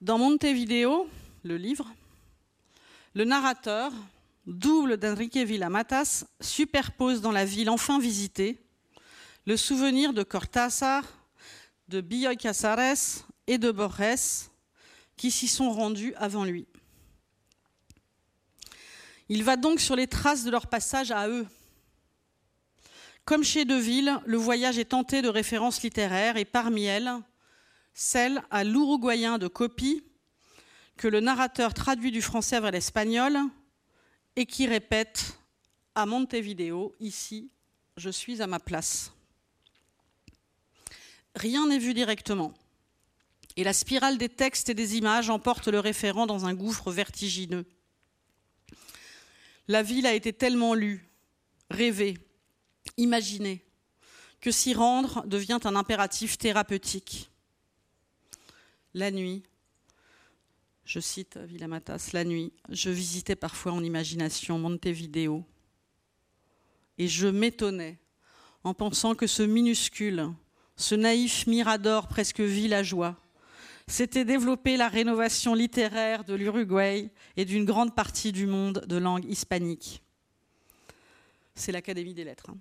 Dans 0.00 0.18
Montevideo, 0.18 1.08
le 1.42 1.56
livre, 1.56 1.88
le 3.14 3.24
narrateur, 3.24 3.92
double 4.46 4.96
d'Enrique 4.96 5.36
Villamatas, 5.36 6.24
superpose 6.40 7.20
dans 7.20 7.32
la 7.32 7.44
ville 7.44 7.70
enfin 7.70 7.98
visitée 7.98 8.58
le 9.46 9.56
souvenir 9.56 10.12
de 10.12 10.24
Cortázar, 10.24 11.04
de 11.88 12.00
Bioy 12.00 12.36
Casares 12.36 13.26
et 13.46 13.58
de 13.58 13.70
Borges, 13.70 14.50
qui 15.16 15.30
s'y 15.30 15.46
sont 15.46 15.70
rendus 15.70 16.14
avant 16.16 16.44
lui. 16.44 16.66
Il 19.28 19.42
va 19.42 19.56
donc 19.56 19.80
sur 19.80 19.96
les 19.96 20.06
traces 20.06 20.44
de 20.44 20.50
leur 20.50 20.68
passage 20.68 21.10
à 21.10 21.28
eux. 21.28 21.46
Comme 23.24 23.42
chez 23.42 23.64
Deville, 23.64 24.20
le 24.24 24.36
voyage 24.36 24.78
est 24.78 24.90
tenté 24.90 25.20
de 25.20 25.28
références 25.28 25.82
littéraires 25.82 26.36
et 26.36 26.44
parmi 26.44 26.84
elles, 26.84 27.12
celle 27.92 28.40
à 28.50 28.62
l'uruguayen 28.62 29.38
de 29.38 29.48
copie 29.48 30.04
que 30.96 31.08
le 31.08 31.18
narrateur 31.18 31.74
traduit 31.74 32.12
du 32.12 32.22
français 32.22 32.60
vers 32.60 32.70
l'espagnol 32.70 33.36
et 34.36 34.46
qui 34.46 34.66
répète 34.66 35.38
à 35.96 36.06
Montevideo, 36.06 36.94
ici, 37.00 37.50
je 37.96 38.10
suis 38.10 38.42
à 38.42 38.46
ma 38.46 38.60
place. 38.60 39.12
Rien 41.34 41.66
n'est 41.66 41.78
vu 41.78 41.94
directement. 41.94 42.54
Et 43.56 43.64
la 43.64 43.72
spirale 43.72 44.18
des 44.18 44.28
textes 44.28 44.68
et 44.68 44.74
des 44.74 44.96
images 44.96 45.30
emporte 45.30 45.68
le 45.68 45.80
référent 45.80 46.26
dans 46.26 46.44
un 46.46 46.54
gouffre 46.54 46.92
vertigineux. 46.92 47.64
La 49.68 49.82
ville 49.82 50.06
a 50.06 50.14
été 50.14 50.32
tellement 50.32 50.74
lue, 50.74 51.08
rêvée, 51.70 52.18
imaginée, 52.96 53.64
que 54.40 54.50
s'y 54.50 54.74
rendre 54.74 55.26
devient 55.26 55.58
un 55.64 55.76
impératif 55.76 56.38
thérapeutique. 56.38 57.30
La 58.94 59.10
nuit, 59.10 59.42
je 60.84 61.00
cite 61.00 61.36
Villamatas, 61.36 62.10
la 62.12 62.24
nuit, 62.24 62.52
je 62.68 62.90
visitais 62.90 63.34
parfois 63.34 63.72
en 63.72 63.82
imagination 63.82 64.58
Montevideo 64.58 65.44
et 66.96 67.08
je 67.08 67.26
m'étonnais 67.26 67.98
en 68.62 68.72
pensant 68.72 69.14
que 69.14 69.26
ce 69.26 69.42
minuscule, 69.42 70.28
ce 70.76 70.94
naïf 70.94 71.46
mirador 71.46 72.08
presque 72.08 72.40
villageois, 72.40 73.16
s'était 73.88 74.24
développée 74.24 74.76
la 74.76 74.88
rénovation 74.88 75.54
littéraire 75.54 76.24
de 76.24 76.34
l'Uruguay 76.34 77.10
et 77.36 77.44
d'une 77.44 77.64
grande 77.64 77.94
partie 77.94 78.32
du 78.32 78.46
monde 78.46 78.84
de 78.88 78.96
langue 78.96 79.24
hispanique. 79.24 80.02
C'est 81.54 81.72
l'Académie 81.72 82.14
des 82.14 82.24
lettres. 82.24 82.50
Hein. 82.50 82.58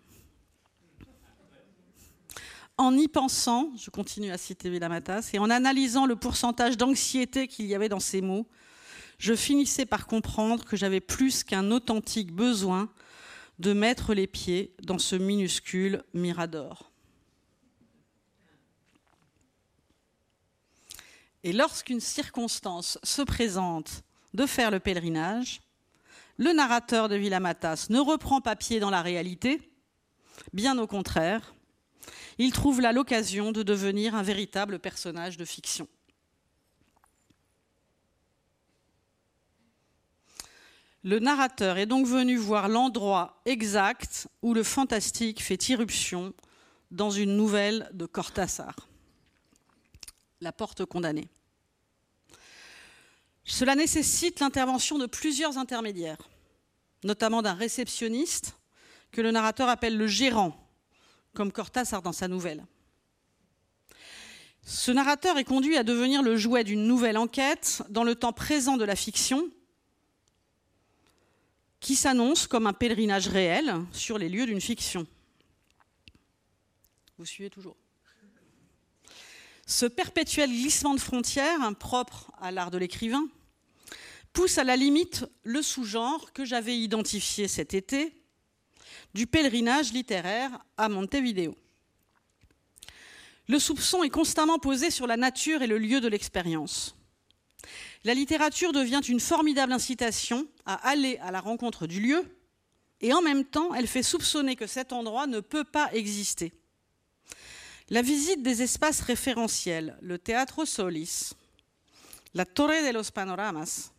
En 2.78 2.96
y 2.98 3.08
pensant, 3.08 3.72
je 3.78 3.90
continue 3.90 4.32
à 4.32 4.38
citer 4.38 4.70
Villamatas, 4.70 5.30
et 5.34 5.40
en 5.40 5.50
analysant 5.50 6.06
le 6.06 6.18
pourcentage 6.18 6.76
d'anxiété 6.76 7.48
qu'il 7.48 7.66
y 7.68 7.76
avait 7.76 7.90
dans 7.90 8.02
ces 8.02 8.22
mots, 8.22 8.46
je 9.18 9.34
finissais 9.34 9.86
par 9.86 10.08
comprendre 10.08 10.66
que 10.66 10.76
j'avais 10.76 11.00
plus 11.00 11.46
qu'un 11.46 11.72
authentique 11.72 12.34
besoin 12.34 12.90
de 13.60 13.72
mettre 13.72 14.14
les 14.14 14.28
pieds 14.28 14.74
dans 14.84 15.00
ce 15.00 15.16
minuscule 15.16 16.04
Mirador. 16.14 16.92
Et 21.46 21.54
lorsqu'une 21.54 22.00
circonstance 22.00 22.98
se 23.04 23.22
présente 23.22 24.02
de 24.34 24.48
faire 24.48 24.72
le 24.72 24.80
pèlerinage, 24.80 25.62
le 26.38 26.54
narrateur 26.54 27.08
de 27.08 27.16
Villamatas 27.16 27.86
ne 27.92 28.00
reprend 28.00 28.42
pas 28.42 28.56
pied 28.56 28.80
dans 28.80 28.90
la 28.90 29.04
réalité, 29.04 29.62
bien 30.54 30.80
au 30.80 30.88
contraire, 30.88 31.54
il 32.40 32.52
trouve 32.52 32.82
là 32.82 32.92
l'occasion 32.92 33.52
de 33.52 33.62
devenir 33.62 34.16
un 34.16 34.24
véritable 34.24 34.80
personnage 34.80 35.38
de 35.38 35.46
fiction. 35.46 35.88
Le 41.04 41.20
narrateur 41.20 41.78
est 41.78 41.86
donc 41.86 42.08
venu 42.08 42.38
voir 42.38 42.70
l'endroit 42.70 43.40
exact 43.46 44.28
où 44.42 44.56
le 44.56 44.64
fantastique 44.64 45.44
fait 45.44 45.70
irruption 45.70 46.34
dans 46.90 47.12
une 47.12 47.38
nouvelle 47.38 47.88
de 47.94 48.08
Cortassar, 48.08 48.76
La 50.46 50.52
porte 50.52 50.86
condamnée. 50.86 51.28
Cela 53.46 53.74
nécessite 53.74 54.42
l'intervention 54.42 55.00
de 55.00 55.08
plusieurs 55.08 55.58
intermédiaires, 55.58 56.30
notamment 57.04 57.42
d'un 57.42 57.56
réceptionniste 57.56 58.56
que 59.12 59.22
le 59.22 59.32
narrateur 59.32 59.70
appelle 59.70 59.98
le 59.98 60.06
gérant, 60.06 60.56
comme 61.34 61.52
Cortassar 61.52 62.04
dans 62.04 62.12
sa 62.12 62.28
nouvelle. 62.28 62.64
Ce 64.62 64.92
narrateur 64.92 65.40
est 65.40 65.46
conduit 65.46 65.78
à 65.78 65.84
devenir 65.84 66.22
le 66.22 66.38
jouet 66.38 66.64
d'une 66.64 66.86
nouvelle 66.86 67.18
enquête 67.18 67.82
dans 67.90 68.04
le 68.04 68.14
temps 68.14 68.32
présent 68.32 68.78
de 68.78 68.86
la 68.86 68.96
fiction 68.96 69.50
qui 71.80 71.96
s'annonce 71.96 72.46
comme 72.46 72.68
un 72.68 72.74
pèlerinage 72.74 73.30
réel 73.30 73.84
sur 73.92 74.20
les 74.20 74.30
lieux 74.30 74.46
d'une 74.46 74.62
fiction. 74.62 75.08
Vous 77.18 77.26
suivez 77.26 77.50
toujours 77.50 77.76
Ce 79.66 79.86
perpétuel 79.86 80.50
glissement 80.50 80.94
de 80.94 81.00
frontières, 81.00 81.76
propre 81.78 82.32
à 82.40 82.52
l'art 82.52 82.72
de 82.72 82.78
l'écrivain, 82.78 83.28
pousse 84.34 84.58
à 84.58 84.64
la 84.64 84.76
limite 84.76 85.26
le 85.44 85.62
sous-genre 85.62 86.34
que 86.34 86.46
j'avais 86.46 86.78
identifié 86.78 87.48
cet 87.48 87.74
été 87.74 88.14
du 89.14 89.28
pèlerinage 89.28 89.94
littéraire 89.94 90.52
à 90.78 90.90
Montevideo. 90.90 91.56
Le 93.48 93.60
soupçon 93.60 94.04
est 94.04 94.10
constamment 94.10 94.60
posé 94.60 94.92
sur 94.92 95.08
la 95.08 95.18
nature 95.18 95.62
et 95.62 95.68
le 95.68 95.78
lieu 95.78 96.02
de 96.02 96.08
l'expérience 96.08 96.96
la 98.06 98.14
littérature 98.14 98.72
devient 98.72 99.02
une 99.08 99.20
formidable 99.20 99.74
incitation 99.74 100.48
à 100.66 100.76
aller 100.88 101.18
à 101.18 101.32
la 101.32 101.42
rencontre 101.42 101.88
du 101.88 102.00
lieu, 102.00 102.24
et 103.02 103.12
en 103.14 103.22
même 103.22 103.44
temps, 103.44 103.74
elle 103.74 103.88
fait 103.88 104.04
soupçonner 104.04 104.56
que 104.56 104.68
cet 104.68 104.94
endroit 104.94 105.28
ne 105.28 105.40
peut 105.40 105.64
pas 105.64 105.92
exister. 105.94 106.54
La 107.90 108.02
visite 108.02 108.42
des 108.42 108.64
espaces 108.64 109.02
référentiels, 109.02 109.96
le 110.02 110.18
Teatro 110.18 110.66
Solis, 110.66 111.34
la 112.34 112.44
Torre 112.44 112.84
de 112.84 112.92
los 112.92 113.12
Panoramas 113.12 113.92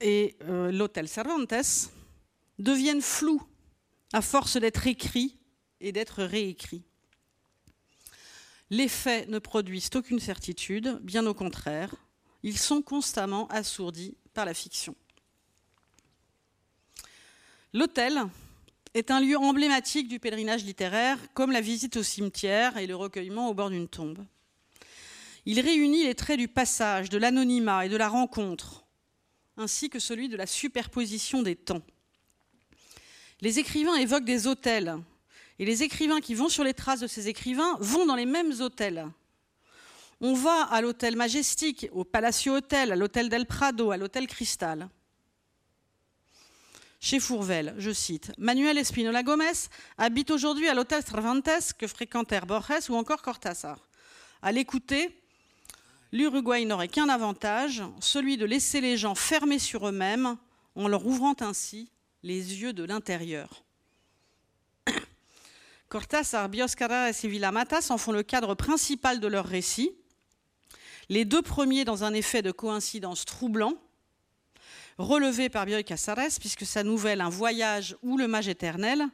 et 0.00 0.36
euh, 0.42 0.72
l'hôtel 0.72 1.06
Cervantes 1.06 1.54
deviennent 2.58 3.00
flous 3.00 3.42
à 4.12 4.22
force 4.22 4.56
d'être 4.56 4.88
écrits 4.88 5.38
et 5.80 5.92
d'être 5.92 6.24
réécrits. 6.24 6.82
Les 8.70 8.88
faits 8.88 9.28
ne 9.28 9.38
produisent 9.38 9.90
aucune 9.94 10.20
certitude, 10.20 10.98
bien 11.02 11.26
au 11.26 11.34
contraire, 11.34 11.94
ils 12.42 12.58
sont 12.58 12.82
constamment 12.82 13.46
assourdis 13.48 14.16
par 14.34 14.44
la 14.44 14.54
fiction. 14.54 14.96
L'hôtel 17.72 18.24
est 18.98 19.10
un 19.10 19.20
lieu 19.20 19.38
emblématique 19.38 20.08
du 20.08 20.18
pèlerinage 20.18 20.64
littéraire, 20.64 21.18
comme 21.32 21.52
la 21.52 21.60
visite 21.60 21.96
au 21.96 22.02
cimetière 22.02 22.76
et 22.76 22.86
le 22.86 22.96
recueillement 22.96 23.48
au 23.48 23.54
bord 23.54 23.70
d'une 23.70 23.88
tombe. 23.88 24.24
Il 25.46 25.60
réunit 25.60 26.04
les 26.04 26.14
traits 26.14 26.38
du 26.38 26.48
passage, 26.48 27.08
de 27.08 27.16
l'anonymat 27.16 27.86
et 27.86 27.88
de 27.88 27.96
la 27.96 28.08
rencontre, 28.08 28.84
ainsi 29.56 29.88
que 29.88 29.98
celui 29.98 30.28
de 30.28 30.36
la 30.36 30.46
superposition 30.46 31.42
des 31.42 31.56
temps. 31.56 31.82
Les 33.40 33.58
écrivains 33.60 33.94
évoquent 33.94 34.24
des 34.24 34.46
hôtels 34.46 34.96
et 35.58 35.64
les 35.64 35.84
écrivains 35.84 36.20
qui 36.20 36.34
vont 36.34 36.48
sur 36.48 36.64
les 36.64 36.74
traces 36.74 37.00
de 37.00 37.06
ces 37.06 37.28
écrivains 37.28 37.76
vont 37.78 38.04
dans 38.04 38.16
les 38.16 38.26
mêmes 38.26 38.52
hôtels. 38.60 39.06
On 40.20 40.34
va 40.34 40.64
à 40.64 40.80
l'hôtel 40.80 41.14
Majestic, 41.14 41.88
au 41.92 42.04
Palacio 42.04 42.56
Hotel, 42.56 42.90
à 42.90 42.96
l'hôtel 42.96 43.28
Del 43.28 43.46
Prado, 43.46 43.92
à 43.92 43.96
l'hôtel 43.96 44.26
Cristal. 44.26 44.88
Chez 47.00 47.20
Fourvel, 47.20 47.74
je 47.78 47.92
cite, 47.92 48.32
Manuel 48.38 48.76
Espinola 48.76 49.22
Gomez 49.22 49.68
habite 49.98 50.32
aujourd'hui 50.32 50.68
à 50.68 50.74
l'hôtel 50.74 51.00
Cervantes 51.04 51.72
que 51.78 51.86
fréquentèrent 51.86 52.46
Borges 52.46 52.90
ou 52.90 52.96
encore 52.96 53.22
Cortázar. 53.22 53.88
À 54.42 54.50
l'écouter, 54.50 55.16
l'Uruguay 56.10 56.64
n'aurait 56.64 56.88
qu'un 56.88 57.08
avantage, 57.08 57.84
celui 58.00 58.36
de 58.36 58.44
laisser 58.44 58.80
les 58.80 58.96
gens 58.96 59.14
fermés 59.14 59.60
sur 59.60 59.86
eux-mêmes 59.86 60.36
en 60.74 60.88
leur 60.88 61.06
ouvrant 61.06 61.36
ainsi 61.38 61.88
les 62.24 62.60
yeux 62.60 62.72
de 62.72 62.82
l'intérieur. 62.82 63.62
Cortázar, 65.88 66.48
Bioscaras 66.48 67.20
et 67.22 67.28
Villamatas 67.28 67.90
en 67.90 67.98
font 67.98 68.12
le 68.12 68.24
cadre 68.24 68.56
principal 68.56 69.20
de 69.20 69.28
leur 69.28 69.46
récit, 69.46 69.92
les 71.08 71.24
deux 71.24 71.42
premiers 71.42 71.84
dans 71.84 72.02
un 72.02 72.12
effet 72.12 72.42
de 72.42 72.50
coïncidence 72.50 73.24
troublant, 73.24 73.74
relevé 74.98 75.48
par 75.48 75.64
Bioy 75.64 75.84
Casares, 75.84 76.38
puisque 76.38 76.66
sa 76.66 76.82
nouvelle 76.82 77.20
Un 77.20 77.28
voyage 77.28 77.96
ou 78.02 78.18
le 78.18 78.28
mage 78.28 78.48
éternel, 78.48 79.06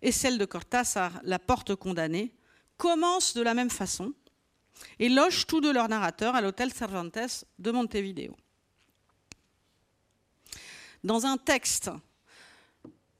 et 0.00 0.12
celle 0.12 0.38
de 0.38 0.44
Cortázar, 0.44 1.20
La 1.24 1.38
porte 1.38 1.74
condamnée, 1.74 2.32
commencent 2.76 3.34
de 3.34 3.42
la 3.42 3.54
même 3.54 3.70
façon 3.70 4.12
et 4.98 5.08
logent 5.08 5.46
tous 5.46 5.60
deux 5.60 5.72
leurs 5.72 5.88
narrateurs 5.88 6.34
à 6.34 6.40
l'hôtel 6.40 6.72
Cervantes 6.72 7.44
de 7.58 7.70
Montevideo. 7.70 8.36
Dans 11.02 11.26
un 11.26 11.36
texte 11.36 11.90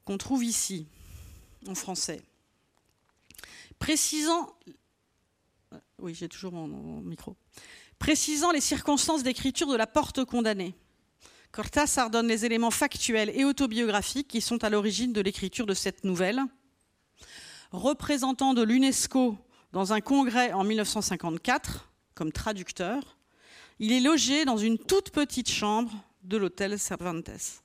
qu'on 0.03 0.17
trouve 0.17 0.43
ici, 0.43 0.87
en 1.67 1.75
français, 1.75 2.21
précisant, 3.79 4.55
mon, 5.99 7.01
micro, 7.01 7.35
précisant 7.99 8.51
les 8.51 8.61
circonstances 8.61 9.23
d'écriture 9.23 9.67
de 9.67 9.75
la 9.75 9.87
porte 9.87 10.25
condamnée. 10.25 10.75
Cortázar 11.55 12.09
donne 12.09 12.27
les 12.27 12.43
éléments 12.43 12.69
factuels 12.69 13.31
et 13.33 13.45
autobiographiques 13.45 14.27
qui 14.27 14.41
sont 14.41 14.65
à 14.65 14.69
l'origine 14.69 15.13
de 15.13 15.21
l'écriture 15.21 15.65
de 15.65 15.73
cette 15.73 16.03
nouvelle. 16.03 16.41
Représentant 17.71 18.53
de 18.53 18.61
l'UNESCO 18.61 19.37
dans 19.71 19.93
un 19.93 20.01
congrès 20.01 20.51
en 20.51 20.65
1954 20.65 21.89
comme 22.13 22.33
traducteur, 22.33 23.17
il 23.79 23.93
est 23.93 24.01
logé 24.01 24.43
dans 24.43 24.57
une 24.57 24.77
toute 24.77 25.11
petite 25.11 25.49
chambre 25.49 25.93
de 26.23 26.35
l'hôtel 26.35 26.77
Cervantes. 26.77 27.61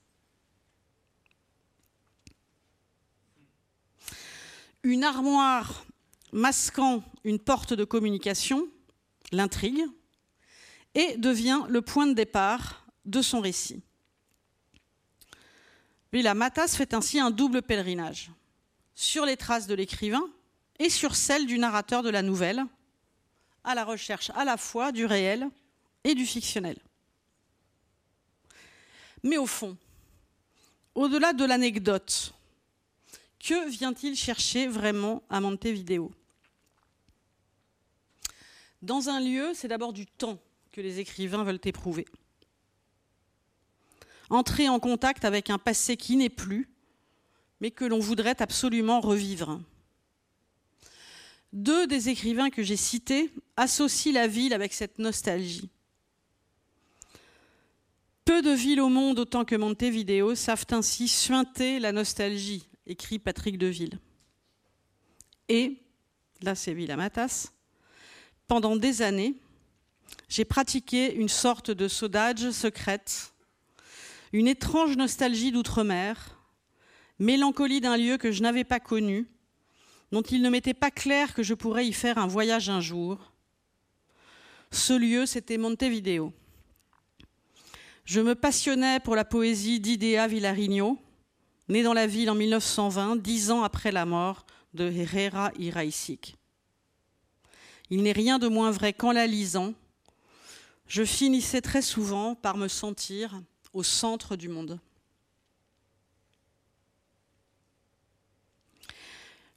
Une 4.85 5.03
armoire 5.03 5.85
masquant 6.31 7.03
une 7.25 7.41
porte 7.41 7.73
de 7.73 7.83
communication, 7.83 8.69
l'intrigue, 9.33 9.83
et 10.95 11.17
devient 11.17 11.63
le 11.69 11.83
point 11.83 12.07
de 12.07 12.15
départ 12.15 12.81
de 13.11 13.23
son 13.23 13.41
récit. 13.41 13.83
la 16.13 16.35
Matas 16.35 16.77
fait 16.77 16.95
ainsi 16.95 17.19
un 17.19 17.31
double 17.31 17.63
pèlerinage, 17.63 18.31
sur 18.95 19.27
les 19.27 19.37
traces 19.37 19.67
de 19.67 19.75
l'écrivain 19.75 20.27
et 20.79 20.89
sur 20.89 21.17
celles 21.17 21.47
du 21.47 21.59
narrateur 21.59 22.03
de 22.03 22.11
la 22.11 22.23
nouvelle, 22.23 22.65
à 23.65 23.75
la 23.75 23.85
recherche 23.85 24.31
à 24.31 24.45
la 24.45 24.57
fois 24.57 24.93
du 24.93 25.05
réel 25.05 25.49
et 26.05 26.15
du 26.15 26.25
fictionnel. 26.25 26.79
Mais 29.23 29.37
au 29.37 29.47
fond, 29.47 29.77
au-delà 30.95 31.33
de 31.33 31.45
l'anecdote, 31.45 32.33
que 33.39 33.69
vient-il 33.69 34.17
chercher 34.17 34.67
vraiment 34.67 35.23
à 35.29 35.41
Montevideo? 35.41 36.11
Dans 38.81 39.11
un 39.11 39.21
lieu, 39.21 39.53
c'est 39.55 39.69
d'abord 39.69 39.93
du 39.93 40.07
temps 40.07 40.39
que 40.73 40.81
les 40.81 41.01
écrivains 41.01 41.45
veulent 41.45 41.61
éprouver. 41.65 42.07
Entrer 44.31 44.69
en 44.69 44.79
contact 44.79 45.25
avec 45.25 45.51
un 45.51 45.59
passé 45.59 45.97
qui 45.97 46.17
n'est 46.17 46.29
plus, 46.29 46.71
mais 47.61 47.71
que 47.71 47.85
l'on 47.85 47.99
voudrait 47.99 48.41
absolument 48.41 49.01
revivre. 49.01 49.61
deux 51.53 51.87
des 51.89 52.09
écrivains 52.09 52.49
que 52.49 52.63
j'ai 52.63 52.77
cités 52.77 53.33
associent 53.57 54.13
la 54.13 54.29
ville 54.29 54.55
avec 54.55 54.73
cette 54.73 54.99
nostalgie. 54.99 55.69
Peu 58.25 58.41
de 58.41 58.53
villes 58.53 58.81
au 58.81 58.89
monde 58.89 59.19
autant 59.19 59.45
que 59.45 59.57
Montevideo 59.57 60.37
savent 60.37 60.67
ainsi 60.71 61.09
suinter 61.09 61.81
la 61.81 61.91
nostalgie, 61.91 62.69
écrit 62.87 63.19
Patrick 63.19 63.59
Deville. 63.59 63.99
Et, 65.49 65.83
là 66.43 66.55
c'est 66.55 66.73
Villa 66.73 66.97
Matas, 66.97 67.49
pendant 68.47 68.77
des 68.77 69.03
années, 69.03 69.35
j'ai 70.29 70.45
pratiqué 70.45 71.13
une 71.15 71.29
sorte 71.29 71.73
de 71.73 71.89
saudage 71.89 72.53
secrète, 72.53 73.33
une 74.33 74.49
étrange 74.49 74.97
nostalgie 74.97 75.53
d'outre-mer, 75.53 76.39
mélancolie 77.19 77.81
d'un 77.81 77.97
lieu 77.97 78.17
que 78.17 78.33
je 78.33 78.43
n'avais 78.43 78.65
pas 78.65 78.81
connu, 78.81 79.27
dont 80.13 80.23
il 80.23 80.43
ne 80.43 80.51
m'était 80.51 80.75
pas 80.75 80.91
clair 80.91 81.35
que 81.35 81.43
je 81.43 81.55
pourrais 81.55 81.87
y 81.87 81.93
faire 81.93 82.19
un 82.19 82.27
voyage 82.27 82.71
un 82.71 82.81
jour. 82.81 83.33
Ce 84.71 84.93
lieu, 84.93 85.27
c'était 85.27 85.59
Montevideo. 85.59 86.33
Je 88.05 88.21
me 88.21 88.35
passionnais 88.35 89.01
pour 89.01 89.15
la 89.15 89.25
poésie 89.25 89.81
d'Idea 89.81 90.27
Villarigno, 90.27 90.99
née 91.69 91.83
dans 91.83 91.93
la 91.93 92.07
ville 92.07 92.31
en 92.31 92.35
1920, 92.35 93.17
dix 93.17 93.51
ans 93.51 93.63
après 93.63 93.93
la 93.93 94.07
mort 94.07 94.47
de 94.75 94.91
Herrera 94.91 95.53
Iraisic. 95.59 96.37
Il 97.91 98.03
n'est 98.03 98.13
rien 98.13 98.39
de 98.39 98.49
moins 98.49 98.71
vrai 98.71 98.93
qu'en 98.93 99.13
la 99.13 99.27
lisant, 99.27 99.75
je 100.87 101.05
finissais 101.05 101.61
très 101.61 101.83
souvent 101.83 102.35
par 102.35 102.57
me 102.57 102.69
sentir 102.69 103.41
au 103.73 103.83
centre 103.83 104.37
du 104.37 104.49
monde. 104.49 104.79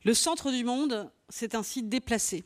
Le 0.04 0.14
centre 0.14 0.52
du 0.52 0.64
monde 0.64 1.10
s'est 1.30 1.56
ainsi 1.56 1.82
déplacé. 1.82 2.44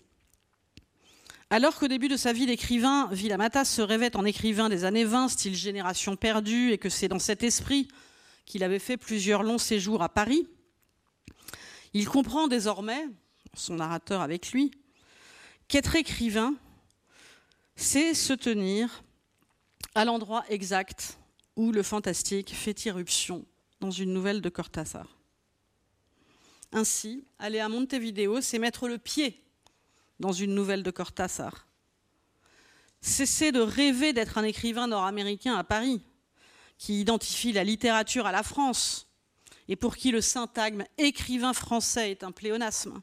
Alors 1.50 1.80
qu'au 1.80 1.88
début 1.88 2.08
de 2.08 2.18
sa 2.18 2.34
vie 2.34 2.46
d'écrivain, 2.46 3.08
Vilamatas 3.12 3.66
se 3.66 3.82
rêvait 3.82 4.16
en 4.16 4.26
écrivain 4.26 4.70
des 4.70 4.84
années 4.84 5.06
20, 5.06 5.30
style 5.30 5.56
Génération 5.56 6.16
perdue, 6.16 6.72
et 6.72 6.78
que 6.78 6.90
c'est 6.90 7.08
dans 7.08 7.20
cet 7.20 7.42
esprit 7.42 7.88
qu'il 8.46 8.64
avait 8.64 8.80
fait 8.80 8.98
plusieurs 8.98 9.44
longs 9.44 9.58
séjours 9.58 10.04
à 10.04 10.10
Paris, 10.10 10.48
il 11.94 12.08
comprend 12.08 12.48
désormais, 12.48 13.08
son 13.54 13.76
narrateur 13.76 14.22
avec 14.22 14.52
lui, 14.52 14.72
qu'être 15.68 15.96
écrivain, 15.96 16.54
c'est 17.76 18.14
se 18.14 18.34
tenir 18.34 19.04
à 19.96 20.06
l'endroit 20.06 20.44
exact 20.50 21.18
où 21.58 21.72
le 21.72 21.84
fantastique 21.84 22.54
fait 22.54 22.86
irruption 22.86 23.44
dans 23.82 23.92
une 23.92 24.14
nouvelle 24.14 24.42
de 24.42 24.50
Cortázar. 24.50 25.18
Ainsi, 26.72 27.26
aller 27.40 27.60
à 27.60 27.68
Montevideo, 27.68 28.42
c'est 28.42 28.60
mettre 28.60 28.88
le 28.88 29.00
pied 29.00 29.44
dans 30.20 30.32
une 30.32 30.54
nouvelle 30.54 30.84
de 30.84 30.92
Cortázar. 30.92 31.68
Cesser 33.02 33.52
de 33.52 33.60
rêver 33.60 34.14
d'être 34.14 34.38
un 34.38 34.44
écrivain 34.44 34.88
nord-américain 34.88 35.56
à 35.56 35.64
Paris, 35.64 36.02
qui 36.78 37.02
identifie 37.02 37.54
la 37.54 37.64
littérature 37.64 38.28
à 38.28 38.32
la 38.32 38.44
France, 38.44 39.08
et 39.68 39.76
pour 39.76 39.96
qui 39.96 40.12
le 40.12 40.22
syntagme 40.22 40.84
écrivain 41.00 41.54
français 41.54 42.12
est 42.12 42.24
un 42.24 42.32
pléonasme, 42.32 43.02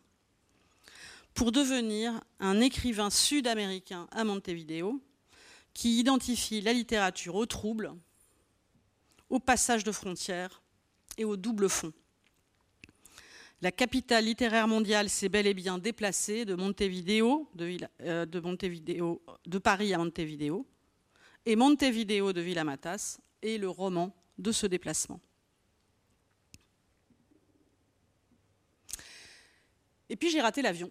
pour 1.35 1.51
devenir 1.51 2.21
un 2.39 2.61
écrivain 2.61 3.11
sud-américain 3.11 4.07
à 4.13 4.23
Montevideo, 4.23 5.03
qui 5.73 5.99
identifie 5.99 6.61
la 6.61 6.73
littérature 6.73 7.35
au 7.35 7.47
trouble, 7.47 7.93
au 9.31 9.41
passage 9.41 9.85
de 9.85 9.93
frontières 9.93 10.63
et 11.17 11.25
au 11.25 11.37
double 11.37 11.69
fond 11.69 11.93
la 13.65 13.73
capitale 13.73 14.27
littéraire 14.27 14.69
mondiale 14.69 15.09
s'est 15.09 15.31
bel 15.31 15.47
et 15.47 15.55
bien 15.55 15.79
déplacée 15.79 16.45
de 16.45 16.55
Montevideo, 16.55 17.49
euh, 17.59 18.27
de, 18.27 19.19
de 19.47 19.59
Paris 19.59 19.95
à 19.95 19.99
Montevideo, 19.99 20.67
et 21.47 21.57
Montevideo 21.57 22.35
de 22.35 22.43
Villamatas 22.43 23.19
est 23.43 23.57
le 23.57 23.71
roman 23.71 24.15
de 24.37 24.53
ce 24.53 24.67
déplacement. 24.67 25.19
Et 30.11 30.17
puis 30.17 30.31
j'ai 30.31 30.43
raté 30.43 30.61
l'avion. 30.61 30.91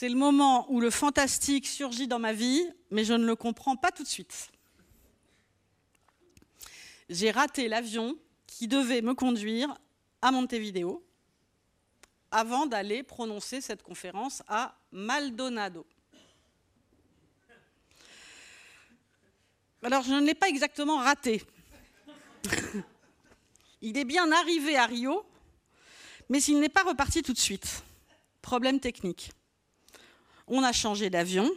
C'est 0.00 0.08
le 0.08 0.14
moment 0.14 0.70
où 0.70 0.80
le 0.80 0.90
fantastique 0.90 1.66
surgit 1.66 2.06
dans 2.06 2.20
ma 2.20 2.32
vie, 2.32 2.64
mais 2.92 3.02
je 3.02 3.14
ne 3.14 3.26
le 3.26 3.34
comprends 3.34 3.74
pas 3.74 3.90
tout 3.90 4.04
de 4.04 4.08
suite. 4.08 4.52
J'ai 7.08 7.32
raté 7.32 7.66
l'avion 7.66 8.16
qui 8.46 8.68
devait 8.68 9.02
me 9.02 9.14
conduire 9.14 9.76
à 10.22 10.30
Montevideo 10.30 11.04
avant 12.30 12.66
d'aller 12.66 13.02
prononcer 13.02 13.60
cette 13.60 13.82
conférence 13.82 14.44
à 14.46 14.78
Maldonado. 14.92 15.84
Alors 19.82 20.04
je 20.04 20.14
ne 20.14 20.24
l'ai 20.24 20.34
pas 20.36 20.48
exactement 20.48 20.98
raté. 20.98 21.42
il 23.82 23.98
est 23.98 24.04
bien 24.04 24.30
arrivé 24.30 24.76
à 24.76 24.86
Rio, 24.86 25.26
mais 26.28 26.40
il 26.44 26.60
n'est 26.60 26.68
pas 26.68 26.84
reparti 26.84 27.22
tout 27.22 27.32
de 27.32 27.38
suite. 27.38 27.82
Problème 28.42 28.78
technique. 28.78 29.32
On 30.48 30.62
a 30.62 30.72
changé 30.72 31.10
d'avion, 31.10 31.50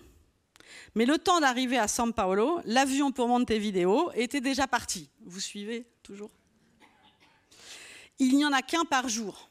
mais 0.95 1.05
le 1.05 1.17
temps 1.17 1.39
d'arriver 1.39 1.77
à 1.77 1.87
San 1.87 2.13
Paolo, 2.13 2.61
l'avion 2.65 3.11
pour 3.11 3.27
Montevideo 3.27 4.11
était 4.13 4.41
déjà 4.41 4.67
parti. 4.67 5.09
Vous 5.21 5.39
suivez 5.39 5.85
toujours? 6.03 6.31
Il 8.19 8.35
n'y 8.35 8.45
en 8.45 8.51
a 8.51 8.61
qu'un 8.61 8.85
par 8.85 9.07
jour. 9.09 9.49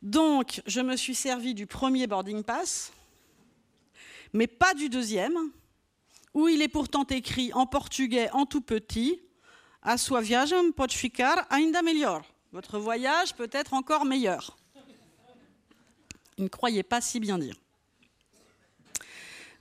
Donc, 0.00 0.62
je 0.66 0.80
me 0.80 0.96
suis 0.96 1.14
servi 1.14 1.54
du 1.54 1.66
premier 1.66 2.06
boarding 2.06 2.42
pass, 2.42 2.92
mais 4.32 4.46
pas 4.46 4.74
du 4.74 4.88
deuxième, 4.88 5.38
où 6.34 6.48
il 6.48 6.62
est 6.62 6.68
pourtant 6.68 7.04
écrit 7.04 7.52
en 7.52 7.66
portugais 7.66 8.30
en 8.30 8.46
tout 8.46 8.62
petit 8.62 9.20
A 9.82 9.98
sua 9.98 10.20
viagem 10.20 10.72
pode 10.72 10.92
ficar 10.92 11.46
ainda 11.50 11.82
melhor. 11.82 12.22
Votre 12.52 12.78
voyage 12.78 13.34
peut 13.34 13.50
être 13.52 13.74
encore 13.74 14.04
meilleur. 14.04 14.56
Ne 16.42 16.48
croyait 16.48 16.82
pas 16.82 17.00
si 17.00 17.20
bien 17.20 17.38
dire. 17.38 17.54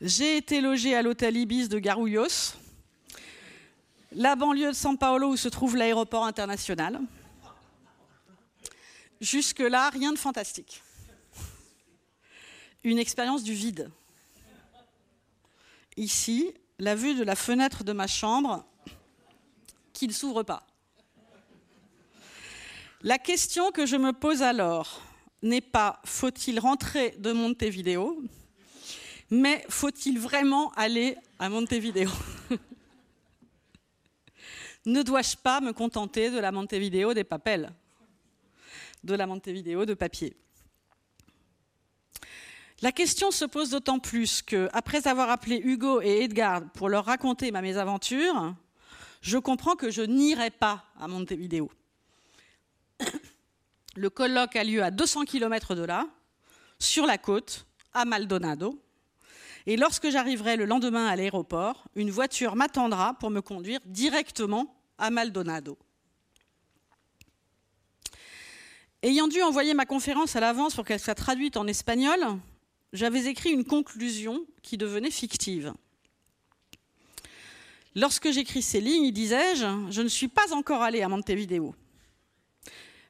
J'ai 0.02 0.38
été 0.38 0.62
logé 0.62 0.96
à 0.96 1.04
l'hôtel 1.04 1.38
Ibis 1.38 1.70
de 1.70 1.78
Garulhos, 1.78 2.56
la 4.12 4.36
banlieue 4.36 4.70
de 4.70 4.76
San 4.76 4.98
Paolo 4.98 5.28
où 5.28 5.38
se 5.38 5.48
trouve 5.48 5.76
l'aéroport 5.76 6.26
international. 6.26 7.00
Jusque-là, 9.20 9.92
rien 9.92 10.12
de 10.12 10.18
fantastique. 10.18 10.82
Une 12.84 12.98
expérience 12.98 13.44
du 13.44 13.54
vide. 13.54 13.92
Ici, 15.98 16.52
la 16.80 16.96
vue 16.96 17.14
de 17.14 17.24
la 17.24 17.36
fenêtre 17.36 17.84
de 17.84 17.94
ma 17.94 18.08
chambre 18.08 18.66
qui 19.94 20.08
ne 20.08 20.14
s'ouvre 20.14 20.42
pas. 20.42 20.66
La 23.04 23.20
question 23.20 23.72
que 23.72 23.86
je 23.86 23.98
me 23.98 24.14
pose 24.14 24.42
alors 24.42 25.00
n'est 25.42 25.62
pas 25.62 26.00
faut-il 26.06 26.60
rentrer 26.60 27.16
de 27.18 27.32
Montevideo, 27.32 28.22
mais 29.30 29.66
faut-il 29.70 30.20
vraiment 30.20 30.72
aller 30.74 31.16
à 31.40 31.50
Montevideo 31.50 32.10
ne 34.86 35.02
dois-je 35.04 35.38
pas 35.38 35.62
me 35.62 35.74
contenter 35.74 36.30
de 36.30 36.40
la 36.40 36.52
vidéo 36.52 37.14
des 37.14 37.24
papels 37.24 37.72
De 39.04 39.16
la 39.16 39.26
vidéo 39.26 39.86
de 39.86 39.94
papier? 39.94 40.36
La 42.82 42.92
question 42.92 43.30
se 43.30 43.46
pose 43.46 43.70
d'autant 43.70 44.00
plus 44.00 44.42
que, 44.42 44.68
après 44.74 45.08
avoir 45.08 45.30
appelé 45.30 45.62
Hugo 45.64 46.02
et 46.02 46.24
Edgar 46.24 46.64
pour 46.74 46.90
leur 46.90 47.06
raconter 47.06 47.52
ma 47.52 47.62
mésaventure, 47.62 48.56
je 49.22 49.38
comprends 49.38 49.76
que 49.76 49.92
je 49.92 50.02
n'irai 50.02 50.50
pas 50.50 50.84
à 51.00 51.08
Montevideo. 51.08 51.70
Le 53.96 54.10
colloque 54.10 54.56
a 54.56 54.64
lieu 54.64 54.84
à 54.84 54.92
200 54.92 55.26
km 55.26 55.76
de 55.76 55.84
là, 55.84 56.08
sur 56.80 57.06
la 57.06 57.18
côte, 57.18 57.66
à 57.94 58.06
Maldonado, 58.06 58.82
et 59.68 59.78
lorsque 59.78 60.10
j'arriverai 60.10 60.56
le 60.56 60.66
lendemain 60.66 61.08
à 61.08 61.16
l'aéroport, 61.16 61.86
une 61.96 62.10
voiture 62.10 62.56
m'attendra 62.56 63.14
pour 63.16 63.30
me 63.30 63.42
conduire 63.42 63.80
directement 63.86 64.76
à 64.98 65.10
Maldonado. 65.10 65.78
Ayant 69.04 69.28
dû 69.28 69.42
envoyer 69.42 69.74
ma 69.74 69.86
conférence 69.86 70.36
à 70.36 70.40
l'avance 70.40 70.76
pour 70.76 70.86
qu'elle 70.86 71.00
soit 71.00 71.16
traduite 71.16 71.58
en 71.58 71.68
espagnol, 71.68 72.20
j'avais 72.94 73.26
écrit 73.26 73.52
une 73.52 73.66
conclusion 73.66 74.46
qui 74.62 74.78
devenait 74.78 75.12
fictive. 75.12 75.74
Lorsque 77.96 78.32
j'écris 78.32 78.62
ces 78.62 78.80
lignes, 78.80 79.12
disais-je, 79.12 79.88
je 79.90 80.02
ne 80.02 80.08
suis 80.08 80.28
pas 80.28 80.54
encore 80.54 80.82
allé 80.82 81.02
à 81.02 81.10
Montevideo. 81.10 81.76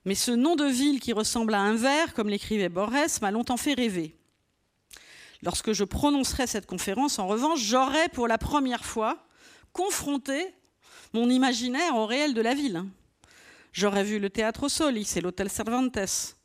Mais 0.05 0.15
ce 0.15 0.31
nom 0.31 0.55
de 0.55 0.65
ville 0.65 0.99
qui 0.99 1.13
ressemble 1.13 1.53
à 1.53 1.59
un 1.59 1.75
verre, 1.75 2.13
comme 2.13 2.29
l'écrivait 2.29 2.69
Borges, 2.69 3.21
m'a 3.21 3.31
longtemps 3.31 3.57
fait 3.57 3.73
rêver. 3.73 4.17
Lorsque 5.43 5.73
je 5.73 5.83
prononcerai 5.83 6.47
cette 6.47 6.65
conférence, 6.65 7.19
en 7.19 7.27
revanche, 7.27 7.61
j'aurai 7.61 8.09
pour 8.09 8.27
la 8.27 8.37
première 8.37 8.85
fois 8.85 9.25
confronté 9.73 10.53
mon 11.13 11.29
imaginaire 11.29 11.95
au 11.95 12.05
réel 12.05 12.33
de 12.33 12.41
la 12.41 12.53
ville. 12.53 12.83
J'aurais 13.73 14.03
vu 14.03 14.19
le 14.19 14.29
Teatro 14.29 14.69
Solis 14.69 15.13
et 15.15 15.21
l'Hôtel 15.21 15.49
Cervantes. 15.49 16.35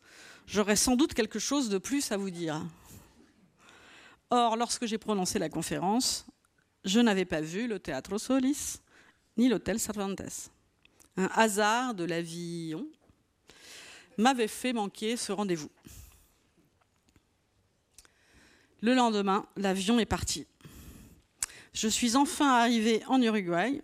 J'aurais 0.46 0.76
sans 0.76 0.96
doute 0.96 1.14
quelque 1.14 1.38
chose 1.38 1.68
de 1.68 1.78
plus 1.78 2.12
à 2.12 2.16
vous 2.16 2.30
dire. 2.30 2.62
Or, 4.30 4.56
lorsque 4.56 4.86
j'ai 4.86 4.98
prononcé 4.98 5.38
la 5.38 5.48
conférence, 5.48 6.26
je 6.84 7.00
n'avais 7.00 7.24
pas 7.24 7.40
vu 7.40 7.66
le 7.66 7.78
Teatro 7.78 8.18
Solis 8.18 8.80
ni 9.36 9.48
l'Hôtel 9.48 9.78
Cervantes. 9.78 10.50
Un 11.16 11.28
hasard 11.34 11.94
de 11.94 12.04
l'avion 12.04 12.86
m'avait 14.18 14.48
fait 14.48 14.72
manquer 14.72 15.16
ce 15.16 15.32
rendez-vous. 15.32 15.70
Le 18.80 18.94
lendemain, 18.94 19.46
l'avion 19.56 19.98
est 19.98 20.06
parti. 20.06 20.46
Je 21.72 21.88
suis 21.88 22.16
enfin 22.16 22.48
arrivée 22.48 23.02
en 23.06 23.20
Uruguay, 23.20 23.80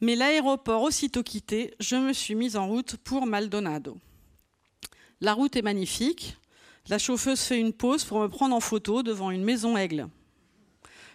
mais 0.00 0.16
l'aéroport 0.16 0.82
aussitôt 0.82 1.22
quitté, 1.22 1.74
je 1.80 1.96
me 1.96 2.12
suis 2.12 2.34
mise 2.34 2.56
en 2.56 2.66
route 2.66 2.96
pour 2.96 3.26
Maldonado. 3.26 3.98
La 5.20 5.34
route 5.34 5.54
est 5.54 5.62
magnifique. 5.62 6.36
La 6.88 6.98
chauffeuse 6.98 7.40
fait 7.40 7.60
une 7.60 7.72
pause 7.72 8.04
pour 8.04 8.18
me 8.18 8.28
prendre 8.28 8.56
en 8.56 8.60
photo 8.60 9.04
devant 9.04 9.30
une 9.30 9.44
maison 9.44 9.76
aigle. 9.76 10.08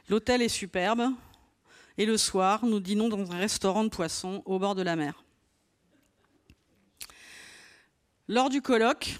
L'hôtel 0.07 0.41
est 0.41 0.47
superbe. 0.47 1.11
Et 1.97 2.05
le 2.05 2.15
soir, 2.15 2.65
nous 2.65 2.79
dînons 2.79 3.09
dans 3.09 3.31
un 3.31 3.37
restaurant 3.37 3.83
de 3.83 3.89
poissons 3.89 4.43
au 4.45 4.59
bord 4.59 4.75
de 4.75 4.83
la 4.83 4.95
mer. 4.95 5.23
Lors 8.29 8.49
du 8.49 8.61
colloque, 8.61 9.19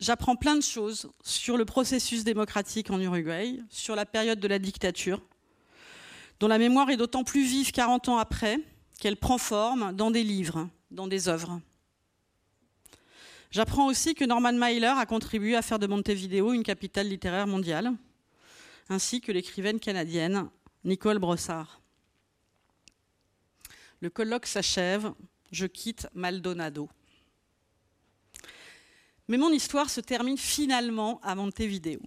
j'apprends 0.00 0.34
plein 0.34 0.56
de 0.56 0.62
choses 0.62 1.10
sur 1.22 1.58
le 1.58 1.66
processus 1.66 2.24
démocratique 2.24 2.90
en 2.90 2.98
Uruguay, 2.98 3.58
sur 3.68 3.94
la 3.94 4.06
période 4.06 4.40
de 4.40 4.48
la 4.48 4.58
dictature, 4.58 5.20
dont 6.40 6.48
la 6.48 6.56
mémoire 6.56 6.88
est 6.88 6.96
d'autant 6.96 7.24
plus 7.24 7.44
vive 7.44 7.72
40 7.72 8.08
ans 8.08 8.16
après 8.16 8.58
qu'elle 8.98 9.18
prend 9.18 9.36
forme 9.36 9.94
dans 9.94 10.10
des 10.10 10.24
livres, 10.24 10.66
dans 10.90 11.08
des 11.08 11.28
œuvres. 11.28 11.60
J'apprends 13.50 13.86
aussi 13.86 14.14
que 14.14 14.24
Norman 14.24 14.54
Mailer 14.54 14.96
a 14.96 15.04
contribué 15.04 15.54
à 15.54 15.60
faire 15.60 15.78
de 15.78 15.86
Montevideo 15.86 16.54
une 16.54 16.62
capitale 16.62 17.08
littéraire 17.08 17.46
mondiale, 17.46 17.92
ainsi 18.88 19.20
que 19.20 19.30
l'écrivaine 19.30 19.78
canadienne 19.78 20.48
Nicole 20.84 21.18
Brossard. 21.18 21.82
Le 24.00 24.08
colloque 24.08 24.46
s'achève, 24.46 25.12
je 25.52 25.66
quitte 25.66 26.06
Maldonado. 26.14 26.88
Mais 29.28 29.36
mon 29.36 29.50
histoire 29.50 29.90
se 29.90 30.00
termine 30.00 30.38
finalement 30.38 31.20
à 31.22 31.34
Montevideo. 31.34 32.00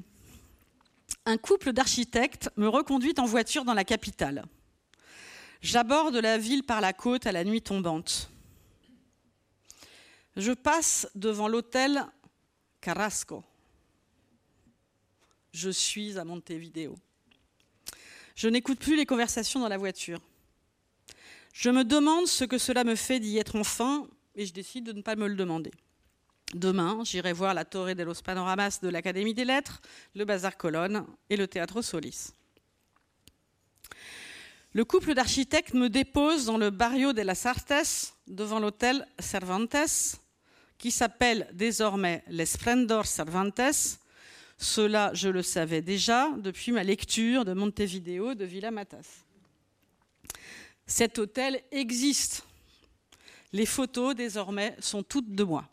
Un 1.26 1.38
couple 1.38 1.72
d'architectes 1.72 2.50
me 2.58 2.68
reconduit 2.68 3.14
en 3.18 3.26
voiture 3.26 3.64
dans 3.64 3.76
la 3.76 3.84
capitale. 3.84 4.44
J'aborde 5.62 6.16
la 6.16 6.40
ville 6.40 6.64
par 6.64 6.82
la 6.82 6.94
côte 6.94 7.28
à 7.28 7.32
la 7.32 7.44
nuit 7.44 7.62
tombante. 7.62 8.32
Je 10.36 10.52
passe 10.52 11.08
devant 11.14 11.48
l'hôtel 11.48 12.04
Carrasco. 12.80 13.44
Je 15.54 15.70
suis 15.70 16.18
à 16.18 16.26
Montevideo. 16.26 16.96
Je 18.36 18.48
n'écoute 18.48 18.80
plus 18.80 18.96
les 18.96 19.06
conversations 19.06 19.60
dans 19.60 19.68
la 19.68 19.78
voiture. 19.78 20.20
Je 21.54 21.70
me 21.70 21.84
demande 21.84 22.28
ce 22.28 22.46
que 22.46 22.58
cela 22.58 22.84
me 22.84 22.96
fait 22.96 23.20
d'y 23.20 23.38
être 23.38 23.56
enfin 23.58 24.08
et 24.36 24.46
je 24.46 24.54
décide 24.54 24.86
de 24.86 24.94
ne 24.94 25.02
pas 25.02 25.16
me 25.16 25.28
le 25.28 25.36
demander. 25.36 25.72
Demain, 26.54 27.02
j'irai 27.06 27.32
voir 27.32 27.54
la 27.54 27.64
Torre 27.64 27.96
de 27.96 28.04
los 28.04 28.22
Panoramas 28.22 28.80
de 28.82 28.90
l'Académie 28.90 29.34
des 29.34 29.46
Lettres, 29.46 29.82
le 30.16 30.26
Bazar 30.26 30.58
Colonne 30.58 31.06
et 31.30 31.38
le 31.38 31.48
Théâtre 31.48 31.82
Solis. 31.82 32.34
Le 34.74 34.84
couple 34.84 35.14
d'architectes 35.14 35.74
me 35.74 35.90
dépose 35.90 36.46
dans 36.46 36.58
le 36.58 36.70
barrio 36.70 37.14
de 37.14 37.22
las 37.22 37.46
Artes, 37.46 38.14
devant 38.28 38.60
l'hôtel 38.60 39.08
Cervantes, 39.20 40.20
qui 40.78 40.92
s'appelle 40.92 41.50
désormais 41.54 42.24
l'Esplendor 42.28 43.06
Cervantes. 43.06 43.98
Cela, 44.58 45.12
je 45.14 45.30
le 45.30 45.44
savais 45.44 45.82
déjà 45.82 46.30
depuis 46.38 46.72
ma 46.74 46.84
lecture 46.84 47.46
de 47.46 47.54
Montevideo 47.54 48.34
de 48.34 48.46
Villa 48.46 48.72
Matas. 48.72 49.24
Cet 50.86 51.18
hôtel 51.18 51.64
existe. 51.72 52.44
Les 53.54 53.66
photos, 53.66 54.16
désormais, 54.16 54.76
sont 54.80 55.04
toutes 55.04 55.34
de 55.34 55.44
moi. 55.44 55.71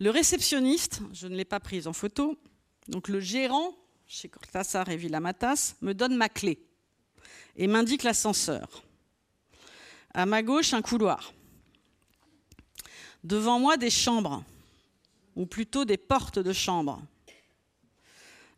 Le 0.00 0.10
réceptionniste, 0.10 1.00
je 1.12 1.26
ne 1.26 1.34
l'ai 1.34 1.44
pas 1.44 1.58
prise 1.58 1.88
en 1.88 1.92
photo, 1.92 2.38
donc 2.86 3.08
le 3.08 3.18
gérant 3.18 3.74
chez 4.06 4.28
Cortázar 4.28 4.88
et 4.90 4.96
Villamatas 4.96 5.74
me 5.80 5.92
donne 5.92 6.16
ma 6.16 6.28
clé 6.28 6.64
et 7.56 7.66
m'indique 7.66 8.04
l'ascenseur. 8.04 8.84
À 10.14 10.24
ma 10.24 10.42
gauche, 10.42 10.72
un 10.72 10.82
couloir. 10.82 11.32
Devant 13.24 13.58
moi, 13.58 13.76
des 13.76 13.90
chambres, 13.90 14.44
ou 15.34 15.46
plutôt 15.46 15.84
des 15.84 15.96
portes 15.96 16.38
de 16.38 16.52
chambres. 16.52 17.02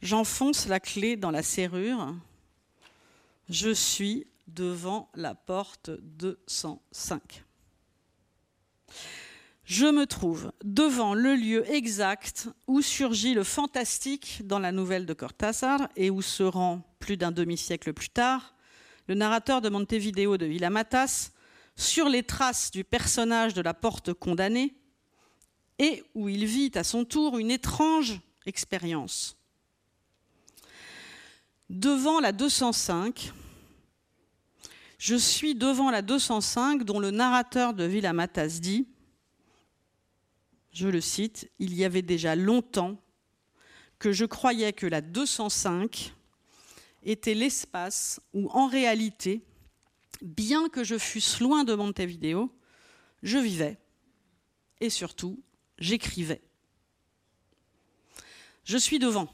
J'enfonce 0.02 0.66
la 0.66 0.78
clé 0.78 1.16
dans 1.16 1.30
la 1.30 1.42
serrure. 1.42 2.14
Je 3.48 3.70
suis 3.70 4.26
devant 4.46 5.10
la 5.14 5.34
porte 5.34 5.90
205 5.90 7.44
je 9.70 9.86
me 9.86 10.04
trouve 10.04 10.50
devant 10.64 11.14
le 11.14 11.36
lieu 11.36 11.64
exact 11.70 12.48
où 12.66 12.82
surgit 12.82 13.34
le 13.34 13.44
fantastique 13.44 14.42
dans 14.44 14.58
la 14.58 14.72
nouvelle 14.72 15.06
de 15.06 15.14
Cortázar 15.14 15.88
et 15.94 16.10
où 16.10 16.22
se 16.22 16.42
rend, 16.42 16.82
plus 16.98 17.16
d'un 17.16 17.30
demi-siècle 17.30 17.92
plus 17.92 18.08
tard, 18.08 18.56
le 19.06 19.14
narrateur 19.14 19.60
de 19.60 19.68
Montevideo 19.68 20.36
de 20.36 20.46
Villamatas 20.46 21.30
sur 21.76 22.08
les 22.08 22.24
traces 22.24 22.72
du 22.72 22.82
personnage 22.82 23.54
de 23.54 23.62
la 23.62 23.72
porte 23.72 24.12
condamnée 24.12 24.74
et 25.78 26.02
où 26.16 26.28
il 26.28 26.46
vit 26.46 26.72
à 26.74 26.82
son 26.82 27.04
tour 27.04 27.38
une 27.38 27.52
étrange 27.52 28.18
expérience. 28.46 29.36
Devant 31.68 32.18
la 32.18 32.32
205, 32.32 33.32
je 34.98 35.14
suis 35.14 35.54
devant 35.54 35.92
la 35.92 36.02
205 36.02 36.82
dont 36.82 36.98
le 36.98 37.12
narrateur 37.12 37.72
de 37.72 37.84
Villamatas 37.84 38.58
dit 38.60 38.88
je 40.72 40.88
le 40.88 41.00
cite, 41.00 41.50
il 41.58 41.74
y 41.74 41.84
avait 41.84 42.02
déjà 42.02 42.36
longtemps 42.36 43.00
que 43.98 44.12
je 44.12 44.24
croyais 44.24 44.72
que 44.72 44.86
la 44.86 45.00
205 45.00 46.14
était 47.02 47.34
l'espace 47.34 48.20
où, 48.32 48.48
en 48.50 48.66
réalité, 48.66 49.42
bien 50.22 50.68
que 50.68 50.84
je 50.84 50.98
fusse 50.98 51.40
loin 51.40 51.64
de 51.64 51.74
Montevideo, 51.74 52.50
je 53.22 53.38
vivais 53.38 53.78
et 54.80 54.90
surtout, 54.90 55.42
j'écrivais. 55.78 56.42
Je 58.64 58.78
suis 58.78 58.98
devant. 58.98 59.28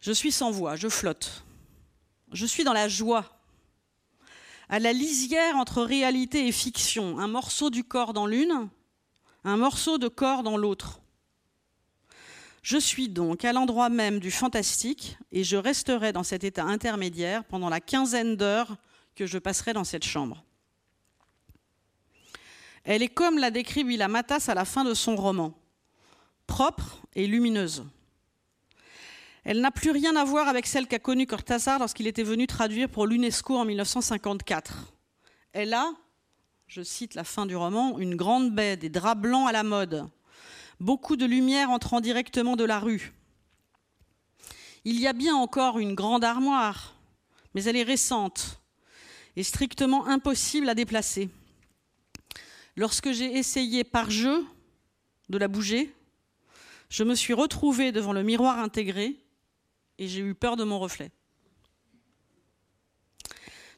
Je 0.00 0.12
suis 0.12 0.32
sans 0.32 0.50
voix, 0.50 0.76
je 0.76 0.88
flotte. 0.88 1.44
Je 2.32 2.46
suis 2.46 2.64
dans 2.64 2.72
la 2.72 2.88
joie, 2.88 3.40
à 4.68 4.78
la 4.78 4.92
lisière 4.92 5.56
entre 5.56 5.82
réalité 5.82 6.46
et 6.46 6.52
fiction, 6.52 7.18
un 7.18 7.28
morceau 7.28 7.70
du 7.70 7.84
corps 7.84 8.12
dans 8.12 8.26
l'une, 8.26 8.68
un 9.46 9.56
morceau 9.56 9.96
de 9.96 10.08
corps 10.08 10.42
dans 10.42 10.56
l'autre. 10.56 11.00
Je 12.62 12.78
suis 12.78 13.08
donc 13.08 13.44
à 13.44 13.52
l'endroit 13.52 13.88
même 13.88 14.18
du 14.18 14.32
fantastique 14.32 15.16
et 15.30 15.44
je 15.44 15.56
resterai 15.56 16.12
dans 16.12 16.24
cet 16.24 16.42
état 16.42 16.64
intermédiaire 16.64 17.44
pendant 17.44 17.68
la 17.68 17.80
quinzaine 17.80 18.34
d'heures 18.34 18.76
que 19.14 19.24
je 19.24 19.38
passerai 19.38 19.72
dans 19.72 19.84
cette 19.84 20.04
chambre. 20.04 20.42
Elle 22.82 23.02
est 23.02 23.08
comme 23.08 23.38
l'a 23.38 23.52
décrit 23.52 23.84
Villa 23.84 24.08
Matas 24.08 24.46
à 24.48 24.54
la 24.54 24.64
fin 24.64 24.82
de 24.82 24.94
son 24.94 25.14
roman, 25.14 25.54
propre 26.48 27.00
et 27.14 27.28
lumineuse. 27.28 27.84
Elle 29.44 29.60
n'a 29.60 29.70
plus 29.70 29.92
rien 29.92 30.16
à 30.16 30.24
voir 30.24 30.48
avec 30.48 30.66
celle 30.66 30.88
qu'a 30.88 30.98
connue 30.98 31.26
Cortázar 31.26 31.78
lorsqu'il 31.78 32.08
était 32.08 32.24
venu 32.24 32.48
traduire 32.48 32.88
pour 32.88 33.06
l'UNESCO 33.06 33.56
en 33.56 33.64
1954. 33.64 34.92
Elle 35.52 35.72
a, 35.72 35.92
je 36.66 36.82
cite 36.82 37.14
la 37.14 37.24
fin 37.24 37.46
du 37.46 37.56
roman, 37.56 37.98
une 37.98 38.16
grande 38.16 38.54
baie, 38.54 38.76
des 38.76 38.88
draps 38.88 39.20
blancs 39.20 39.48
à 39.48 39.52
la 39.52 39.62
mode, 39.62 40.08
beaucoup 40.80 41.16
de 41.16 41.24
lumière 41.24 41.70
entrant 41.70 42.00
directement 42.00 42.56
de 42.56 42.64
la 42.64 42.78
rue. 42.78 43.12
Il 44.84 45.00
y 45.00 45.06
a 45.06 45.12
bien 45.12 45.34
encore 45.34 45.78
une 45.78 45.94
grande 45.94 46.24
armoire, 46.24 46.94
mais 47.54 47.64
elle 47.64 47.76
est 47.76 47.82
récente 47.82 48.60
et 49.36 49.42
strictement 49.42 50.06
impossible 50.06 50.68
à 50.68 50.74
déplacer. 50.74 51.28
Lorsque 52.76 53.12
j'ai 53.12 53.36
essayé 53.36 53.84
par 53.84 54.10
jeu 54.10 54.44
de 55.28 55.38
la 55.38 55.48
bouger, 55.48 55.94
je 56.88 57.04
me 57.04 57.14
suis 57.14 57.32
retrouvée 57.32 57.92
devant 57.92 58.12
le 58.12 58.22
miroir 58.22 58.58
intégré 58.58 59.16
et 59.98 60.08
j'ai 60.08 60.20
eu 60.20 60.34
peur 60.34 60.56
de 60.56 60.64
mon 60.64 60.78
reflet. 60.78 61.10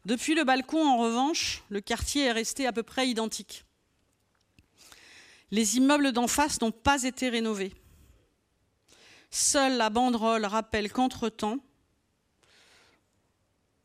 Depuis 0.09 0.35
le 0.35 0.43
balcon, 0.43 0.83
en 0.83 0.97
revanche, 0.97 1.63
le 1.69 1.83
quartier 1.83 2.25
est 2.25 2.33
resté 2.33 2.67
à 2.67 2.73
peu 2.73 2.83
près 2.83 3.11
identique. 3.11 3.67
Les 5.51 5.77
immeubles 5.77 6.13
d'en 6.13 6.27
face 6.27 6.63
n'ont 6.63 6.71
pas 6.71 7.03
été 7.03 7.29
rénovés. 7.29 7.75
Seule 9.31 9.77
la 9.77 9.91
banderole 9.91 10.47
rappelle 10.47 10.91
qu'entre-temps, 10.91 11.59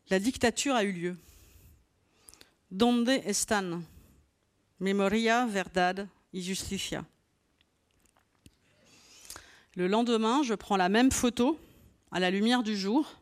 la 0.08 0.18
dictature 0.18 0.74
a 0.74 0.84
eu 0.84 0.92
lieu. 0.92 1.16
Donde 2.70 3.10
están? 3.26 3.82
Memoria, 4.80 5.44
verdad 5.44 6.08
y 6.32 6.40
justicia. 6.40 7.04
Le 9.76 9.88
lendemain, 9.88 10.42
je 10.42 10.54
prends 10.54 10.78
la 10.78 10.88
même 10.88 11.12
photo 11.12 11.60
à 12.10 12.18
la 12.18 12.30
lumière 12.30 12.62
du 12.62 12.78
jour 12.78 13.12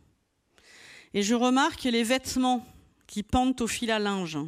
et 1.14 1.24
je 1.24 1.34
remarque 1.34 1.82
les 1.82 2.04
vêtements 2.04 2.64
qui 3.06 3.22
pendent 3.22 3.60
au 3.60 3.66
fil 3.66 3.90
à 3.90 3.98
linge. 3.98 4.38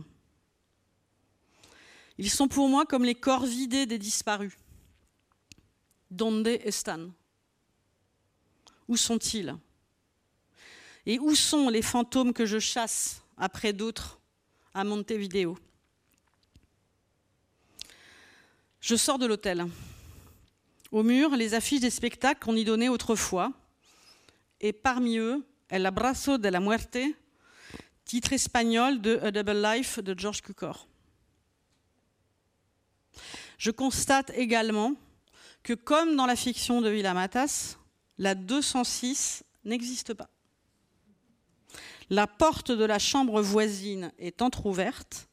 Ils 2.19 2.31
sont 2.31 2.49
pour 2.49 2.69
moi 2.69 2.87
comme 2.87 3.05
les 3.05 3.15
corps 3.15 3.45
vidés 3.45 3.87
des 3.87 3.99
disparus. 3.99 4.53
Donde 6.11 6.47
están? 6.47 7.13
Où 8.87 8.97
sont-ils? 8.97 9.57
Et 11.07 11.19
où 11.19 11.35
sont 11.35 11.69
les 11.69 11.83
fantômes 11.83 12.33
que 12.33 12.47
je 12.47 12.59
chasse 12.59 13.23
après 13.37 13.73
d'autres 13.73 14.21
à 14.75 14.85
Montevideo? 14.85 15.59
Je 18.81 18.95
sors 18.97 19.19
de 19.19 19.27
l'hôtel. 19.27 19.67
Au 20.93 21.03
mur, 21.03 21.31
les 21.31 21.55
affiches 21.55 21.81
des 21.81 21.91
spectacles 21.91 22.45
qu'on 22.45 22.55
y 22.55 22.65
donnait 22.65 22.89
autrefois. 22.89 23.53
Et 24.61 24.73
parmi 24.73 25.17
eux, 25.17 25.45
El 25.69 25.87
abrazo 25.87 26.39
de 26.39 26.49
la 26.49 26.61
muerte, 26.61 26.99
titre 28.05 28.33
espagnol 28.33 29.01
de 29.01 29.19
A 29.23 29.31
Double 29.31 29.63
Life 29.63 29.99
de 29.99 30.19
George 30.19 30.43
Cukor. 30.43 30.89
Je 33.59 33.71
constate 33.71 34.31
également 34.31 34.95
que, 35.63 35.73
comme 35.73 36.17
dans 36.17 36.27
la 36.27 36.37
fiction 36.37 36.81
de 36.81 36.91
Villamatas, 36.91 37.79
la 38.19 38.35
206 38.35 39.45
n'existe 39.65 40.15
pas. 40.15 40.29
La 42.11 42.27
porte 42.27 42.71
de 42.71 42.85
la 42.85 42.99
chambre 42.99 43.41
voisine 43.41 44.13
est 44.19 44.43
entr'ouverte 44.43 45.29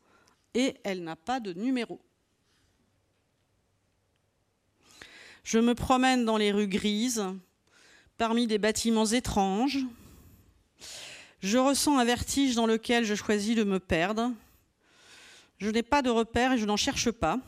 et 0.54 0.76
elle 0.84 1.04
n'a 1.04 1.16
pas 1.16 1.40
de 1.40 1.54
numéro. 1.54 2.00
Je 5.44 5.60
me 5.60 5.76
promène 5.76 6.24
dans 6.24 6.38
les 6.38 6.52
rues 6.52 6.68
grises, 6.68 7.26
parmi 8.18 8.48
des 8.48 8.60
bâtiments 8.60 9.08
étranges. 9.08 9.80
Je 11.42 11.58
ressens 11.58 11.98
un 11.98 12.06
vertige 12.06 12.56
dans 12.56 12.68
lequel 12.68 13.04
je 13.04 13.16
choisis 13.16 13.56
de 13.56 13.64
me 13.64 13.80
perdre. 13.80 14.32
Je 15.58 15.70
n'ai 15.70 15.84
pas 15.84 16.02
de 16.02 16.10
repère 16.10 16.54
et 16.54 16.58
je 16.58 16.66
n'en 16.66 16.78
cherche 16.78 17.12
pas. 17.12 17.40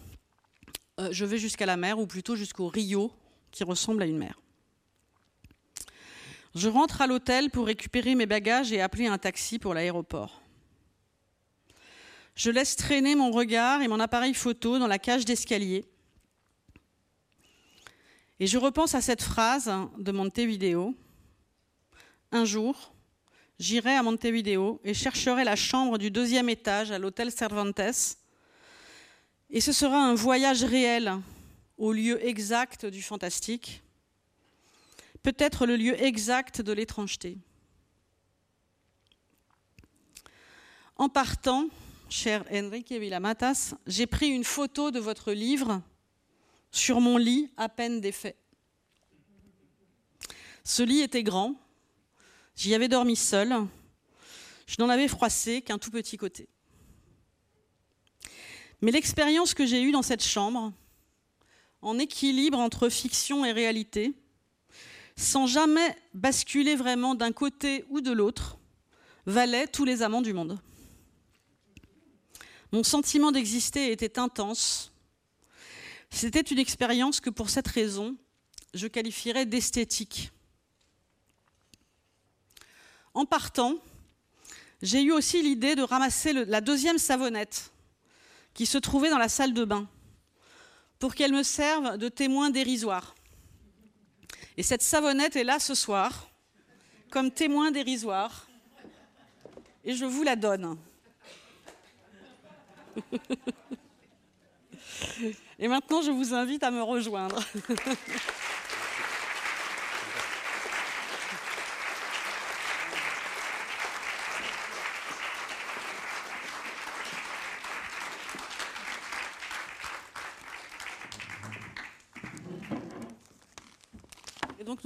Euh, 0.99 1.09
je 1.11 1.25
vais 1.25 1.37
jusqu'à 1.37 1.65
la 1.65 1.77
mer, 1.77 1.99
ou 1.99 2.05
plutôt 2.05 2.35
jusqu'au 2.35 2.67
Rio, 2.67 3.11
qui 3.51 3.63
ressemble 3.63 4.03
à 4.03 4.05
une 4.05 4.17
mer. 4.17 4.39
Je 6.55 6.69
rentre 6.69 7.01
à 7.01 7.07
l'hôtel 7.07 7.49
pour 7.49 7.65
récupérer 7.65 8.15
mes 8.15 8.25
bagages 8.25 8.71
et 8.71 8.81
appeler 8.81 9.07
un 9.07 9.17
taxi 9.17 9.57
pour 9.57 9.73
l'aéroport. 9.73 10.41
Je 12.35 12.51
laisse 12.51 12.75
traîner 12.75 13.15
mon 13.15 13.31
regard 13.31 13.81
et 13.81 13.87
mon 13.87 13.99
appareil 13.99 14.33
photo 14.33 14.79
dans 14.79 14.87
la 14.87 14.99
cage 14.99 15.25
d'escalier 15.25 15.85
et 18.39 18.47
je 18.47 18.57
repense 18.57 18.95
à 18.95 19.01
cette 19.01 19.21
phrase 19.21 19.71
de 19.97 20.11
Montevideo. 20.11 20.95
Un 22.31 22.45
jour, 22.45 22.92
j'irai 23.59 23.95
à 23.95 24.03
Montevideo 24.03 24.79
et 24.83 24.93
chercherai 24.93 25.43
la 25.43 25.55
chambre 25.55 25.97
du 25.97 26.11
deuxième 26.11 26.49
étage 26.49 26.91
à 26.91 26.99
l'hôtel 26.99 27.31
Cervantes. 27.31 28.17
Et 29.49 29.61
ce 29.61 29.71
sera 29.71 29.97
un 29.97 30.15
voyage 30.15 30.63
réel 30.63 31.13
au 31.77 31.91
lieu 31.91 32.25
exact 32.25 32.85
du 32.85 33.01
fantastique, 33.01 33.81
peut-être 35.21 35.65
le 35.65 35.75
lieu 35.75 36.01
exact 36.01 36.61
de 36.61 36.71
l'étrangeté. 36.71 37.37
En 40.95 41.09
partant, 41.09 41.67
cher 42.09 42.45
Enrique 42.51 42.91
Villamatas, 42.91 43.73
j'ai 43.87 44.05
pris 44.05 44.29
une 44.29 44.43
photo 44.43 44.91
de 44.91 44.99
votre 44.99 45.31
livre 45.31 45.81
sur 46.71 47.01
mon 47.01 47.17
lit 47.17 47.51
à 47.57 47.69
peine 47.69 48.01
défait. 48.01 48.35
Ce 50.63 50.83
lit 50.83 51.01
était 51.01 51.23
grand, 51.23 51.55
j'y 52.55 52.73
avais 52.73 52.87
dormi 52.87 53.15
seul, 53.15 53.67
je 54.67 54.75
n'en 54.79 54.89
avais 54.89 55.07
froissé 55.07 55.61
qu'un 55.61 55.77
tout 55.77 55.91
petit 55.91 56.17
côté. 56.17 56.47
Mais 58.81 58.91
l'expérience 58.91 59.53
que 59.53 59.65
j'ai 59.65 59.81
eue 59.81 59.91
dans 59.91 60.01
cette 60.01 60.23
chambre, 60.23 60.73
en 61.81 61.99
équilibre 61.99 62.59
entre 62.59 62.89
fiction 62.89 63.45
et 63.45 63.51
réalité, 63.51 64.13
sans 65.15 65.47
jamais 65.47 65.95
basculer 66.13 66.75
vraiment 66.75 67.15
d'un 67.15 67.31
côté 67.31 67.85
ou 67.89 68.01
de 68.01 68.11
l'autre, 68.11 68.57
valait 69.25 69.67
tous 69.67 69.85
les 69.85 70.01
amants 70.01 70.21
du 70.21 70.33
monde. 70.33 70.59
Mon 72.73 72.83
sentiment 72.83 73.31
d'exister 73.31 73.91
était 73.91 74.19
intense, 74.19 74.91
c'était 76.09 76.41
une 76.41 76.59
expérience 76.59 77.21
que 77.21 77.29
pour 77.29 77.49
cette 77.49 77.67
raison, 77.67 78.17
je 78.73 78.87
qualifierais 78.87 79.45
d'esthétique. 79.45 80.32
En 83.13 83.25
partant, 83.25 83.75
j'ai 84.81 85.01
eu 85.03 85.11
aussi 85.11 85.41
l'idée 85.41 85.75
de 85.75 85.83
ramasser 85.83 86.33
la 86.33 86.61
deuxième 86.61 86.97
savonnette 86.97 87.71
qui 88.53 88.65
se 88.65 88.77
trouvait 88.77 89.09
dans 89.09 89.17
la 89.17 89.29
salle 89.29 89.53
de 89.53 89.65
bain 89.65 89.87
pour 90.99 91.15
qu'elle 91.15 91.33
me 91.33 91.43
serve 91.43 91.97
de 91.97 92.09
témoin 92.09 92.49
dérisoire. 92.49 93.15
Et 94.57 94.63
cette 94.63 94.81
savonnette 94.81 95.35
est 95.35 95.43
là 95.43 95.59
ce 95.59 95.75
soir 95.75 96.29
comme 97.09 97.31
témoin 97.31 97.71
dérisoire 97.71 98.47
et 99.83 99.93
je 99.93 100.05
vous 100.05 100.23
la 100.23 100.35
donne. 100.35 100.77
Et 105.59 105.67
maintenant, 105.67 106.01
je 106.01 106.11
vous 106.11 106.33
invite 106.33 106.63
à 106.63 106.71
me 106.71 106.81
rejoindre. 106.81 107.41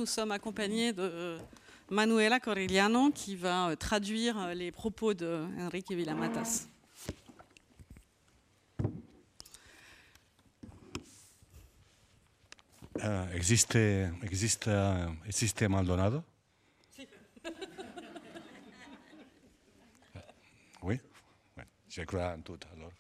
sommes 0.08 0.32
accompagnés 0.32 0.94
de 0.94 1.38
Manuela 1.90 2.40
Corigliano 2.40 3.12
qui 3.12 3.36
va 3.36 3.76
traduire 3.76 4.54
les 4.56 4.72
propos 4.72 5.14
de 5.14 5.46
Enrique 5.60 5.92
Villamatas. 5.92 6.68
Uh, 13.00 13.28
existe, 13.36 13.78
existe, 14.24 14.70
existe 15.28 15.62
Maldonado? 15.70 16.24
Sí. 16.96 17.08
oui? 20.82 21.00
Ouais. 21.56 21.64
Je 21.90 22.02
crois 22.02 22.34
en 22.34 22.42
tout 22.42 22.58
alors. 22.76 22.92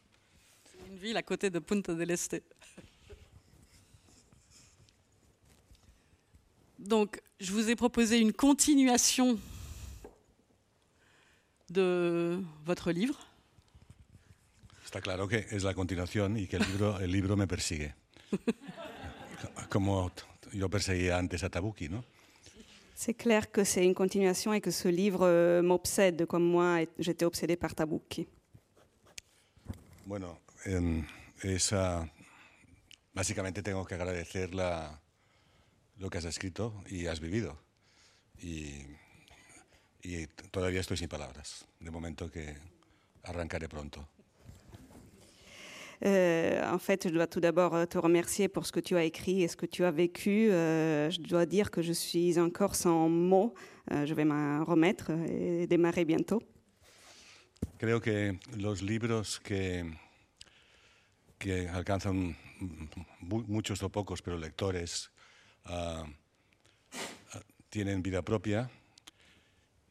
Une 0.87 0.97
ville 0.97 1.17
à 1.17 1.23
côté 1.23 1.49
de 1.49 1.57
Punta 1.57 1.95
del 1.95 2.11
Este. 2.11 2.43
Donc, 6.79 7.21
je 7.39 7.51
vous 7.51 7.69
ai 7.69 7.75
proposé 7.75 8.19
une 8.19 8.33
continuation 8.33 9.39
de 11.69 12.39
votre 12.65 12.91
livre. 12.91 13.17
Está 14.85 15.01
claro 15.01 15.27
que 15.27 15.45
es 15.51 15.63
la 15.63 15.73
continuación 15.73 16.37
y 16.37 16.47
que 16.47 16.57
el 16.57 16.63
libro, 16.63 16.99
el 16.99 17.11
libro 17.11 17.35
me 17.35 17.47
persigue. 17.47 17.93
como 19.69 20.11
yo 20.53 20.69
perseguía 20.69 21.17
antes 21.17 21.43
a 21.43 21.49
Tabuki, 21.49 21.89
¿no? 21.89 22.03
C'est 22.95 23.13
clair 23.13 23.51
que 23.51 23.63
c'est 23.63 23.85
une 23.85 23.93
continuation 23.93 24.53
et 24.53 24.61
que 24.61 24.71
ce 24.71 24.87
livre 24.87 25.19
euh, 25.21 25.61
m'obsède 25.61 26.25
comme 26.25 26.43
moi 26.43 26.79
j'étais 26.97 27.25
obsédé 27.25 27.55
par 27.55 27.75
Tabuki. 27.75 28.27
Bueno, 30.05 30.39
eh, 30.65 31.03
esa, 31.43 32.09
básicamente 33.13 33.61
tengo 33.61 33.85
que 33.85 33.93
agradecer 33.93 34.55
la, 34.55 34.99
lo 35.99 36.09
que 36.09 36.17
has 36.17 36.25
escrito 36.25 36.73
y 36.89 37.07
has 37.07 37.19
vivido. 37.19 37.57
Y, 38.39 38.85
y 40.03 40.27
todavía 40.51 40.79
estoy 40.79 40.97
sin 40.97 41.09
palabras. 41.09 41.65
De 41.79 41.91
momento 41.91 42.29
que 42.29 42.55
arrancaré 43.23 43.67
pronto. 43.67 44.07
Euh, 46.05 46.61
en 46.71 46.77
fait, 46.77 47.07
je 47.07 47.13
dois 47.13 47.25
tout 47.25 47.39
d'abord 47.39 47.73
euh, 47.73 47.85
te 47.85 47.97
remercier 47.97 48.47
pour 48.47 48.67
ce 48.67 48.71
que 48.71 48.79
tu 48.79 48.95
as 48.95 49.03
écrit 49.03 49.41
et 49.41 49.47
ce 49.47 49.55
que 49.55 49.65
tu 49.65 49.83
as 49.83 49.91
vécu. 49.91 50.51
Euh, 50.51 51.09
je 51.09 51.21
dois 51.21 51.47
dire 51.47 51.71
que 51.71 51.81
je 51.81 51.93
suis 51.93 52.39
encore 52.39 52.75
sans 52.75 53.09
mots. 53.09 53.53
je 53.89 54.13
vais 54.13 54.25
m'en 54.25 54.63
remettre 54.65 55.11
et 55.11 55.65
démarrer 55.65 56.05
bientôt. 56.05 56.43
Creo 57.79 57.99
que 57.99 58.37
los 58.57 58.81
libros 58.81 59.39
que, 59.39 59.83
que 61.39 61.67
alcanzan 61.69 62.35
muchos 63.21 63.81
o 63.81 63.89
pocos, 63.89 64.21
pero 64.21 64.37
lectores, 64.37 65.09
uh, 65.69 66.07
tienen 67.69 68.01
vida 68.01 68.21
propia 68.21 68.69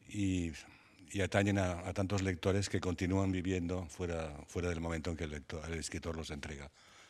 y, 0.09 0.51
atañen 1.23 1.57
a, 1.57 1.93
tantos 1.93 2.21
lectores 2.21 2.69
que 2.69 2.79
continúan 2.79 3.31
viviendo 3.31 3.87
fuera, 3.87 4.35
fuera 4.47 4.69
del 4.69 4.81
momento 4.81 5.09
en 5.09 5.17
que 5.17 5.23
el, 5.23 5.43
escritor 5.73 6.15
los 6.15 6.29
entrega. 6.29 6.69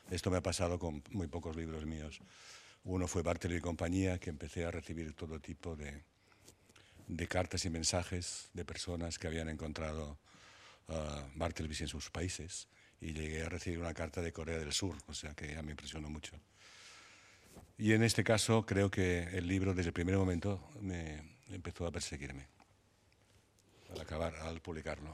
Esto 0.09 0.32
me 0.32 0.38
ha 0.38 0.41
pasado 0.41 0.80
con 0.80 1.03
muy 1.11 1.28
pocos 1.28 1.57
libros 1.57 1.86
míos. 1.86 2.20
Uno 2.86 3.07
fue 3.07 3.22
Bartleby 3.22 3.57
y 3.57 3.61
compañía, 3.61 4.18
que 4.18 4.30
empecé 4.30 4.63
a 4.63 4.72
recibir 4.72 5.13
todo 5.13 5.39
tipo 5.41 5.76
de, 5.76 6.03
de 7.07 7.28
cartas 7.28 7.65
y 7.65 7.70
mensajes 7.70 8.49
de 8.53 8.63
personas 8.63 9.20
que 9.20 9.28
habían 9.28 9.49
encontrado 9.49 10.18
uh, 10.88 10.93
Bartleby 11.36 11.76
en 11.82 11.88
sus 11.88 12.09
países 12.09 12.68
y 13.01 13.13
llegué 13.13 13.43
a 13.43 13.49
recibir 13.49 13.80
una 13.80 13.93
carta 13.93 14.22
de 14.22 14.32
Corea 14.32 14.57
del 14.57 14.74
Sur, 14.74 14.95
o 15.07 15.13
sea 15.13 15.34
que 15.34 15.53
ya 15.53 15.61
me 15.61 15.72
impresionó 15.72 16.09
mucho. 16.09 16.39
Y 17.78 17.93
en 17.93 18.03
este 18.03 18.24
caso 18.24 18.66
creo 18.66 18.89
que 18.89 19.24
el 19.34 19.47
libro 19.47 19.74
desde 19.74 19.89
el 19.89 19.93
primer 19.93 20.18
momento 20.18 20.60
me 20.82 21.22
empezó 21.49 21.86
a 21.86 21.91
perseguirme 21.91 22.47
al 23.91 24.01
acabar, 24.01 24.36
al 24.36 24.62
publicarlo. 24.62 25.14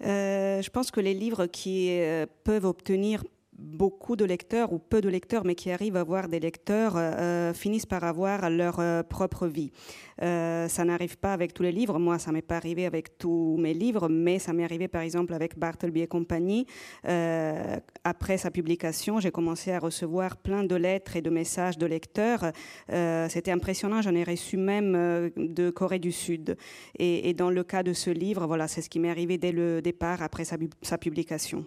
Euh, 0.00 0.60
je 0.60 0.70
pense 0.70 0.90
que 0.90 1.00
les 1.00 1.14
livres 1.14 1.46
qui 1.46 1.88
euh, 1.90 2.26
peuvent 2.44 2.66
obtenir 2.66 3.24
beaucoup 3.58 4.16
de 4.16 4.24
lecteurs 4.24 4.72
ou 4.72 4.78
peu 4.78 5.00
de 5.00 5.08
lecteurs, 5.08 5.44
mais 5.44 5.54
qui 5.54 5.70
arrivent 5.70 5.96
à 5.96 6.00
avoir 6.00 6.28
des 6.28 6.40
lecteurs, 6.40 6.94
euh, 6.96 7.52
finissent 7.52 7.86
par 7.86 8.04
avoir 8.04 8.50
leur 8.50 8.80
euh, 8.80 9.02
propre 9.02 9.46
vie. 9.46 9.72
Euh, 10.22 10.68
ça 10.68 10.84
n'arrive 10.84 11.18
pas 11.18 11.32
avec 11.32 11.54
tous 11.54 11.62
les 11.62 11.72
livres. 11.72 11.98
Moi, 11.98 12.18
ça 12.18 12.32
m'est 12.32 12.42
pas 12.42 12.56
arrivé 12.56 12.86
avec 12.86 13.18
tous 13.18 13.56
mes 13.58 13.74
livres, 13.74 14.08
mais 14.08 14.38
ça 14.38 14.52
m'est 14.52 14.64
arrivé 14.64 14.88
par 14.88 15.02
exemple 15.02 15.34
avec 15.34 15.58
Bartleby 15.58 16.02
et 16.02 16.06
compagnie. 16.06 16.66
après 18.04 18.38
sa 18.38 18.50
publication, 18.50 19.20
j'ai 19.20 19.30
commencé 19.30 19.72
à 19.72 19.78
recevoir 19.78 20.36
plein 20.36 20.64
de 20.64 20.74
lettres 20.74 21.16
et 21.16 21.22
de 21.22 21.30
messages 21.30 21.78
de 21.78 21.86
lecteurs. 21.86 22.52
C'était 22.88 23.50
impressionnant. 23.50 24.02
J'en 24.02 24.14
ai 24.14 24.24
reçu 24.24 24.56
même 24.56 25.30
de 25.36 25.70
Corée 25.70 25.98
du 25.98 26.12
Sud. 26.12 26.56
Et, 26.98 27.34
dans 27.34 27.50
le 27.50 27.64
cas 27.64 27.82
de 27.82 27.92
ce 27.92 28.10
livre, 28.10 28.46
voilà, 28.46 28.68
c'est 28.68 28.82
ce 28.82 28.88
qui 28.88 29.00
m'est 29.00 29.10
arrivé 29.10 29.38
dès 29.38 29.52
le 29.52 29.82
départ 29.82 30.22
après 30.22 30.44
sa 30.44 30.98
publication. 30.98 31.64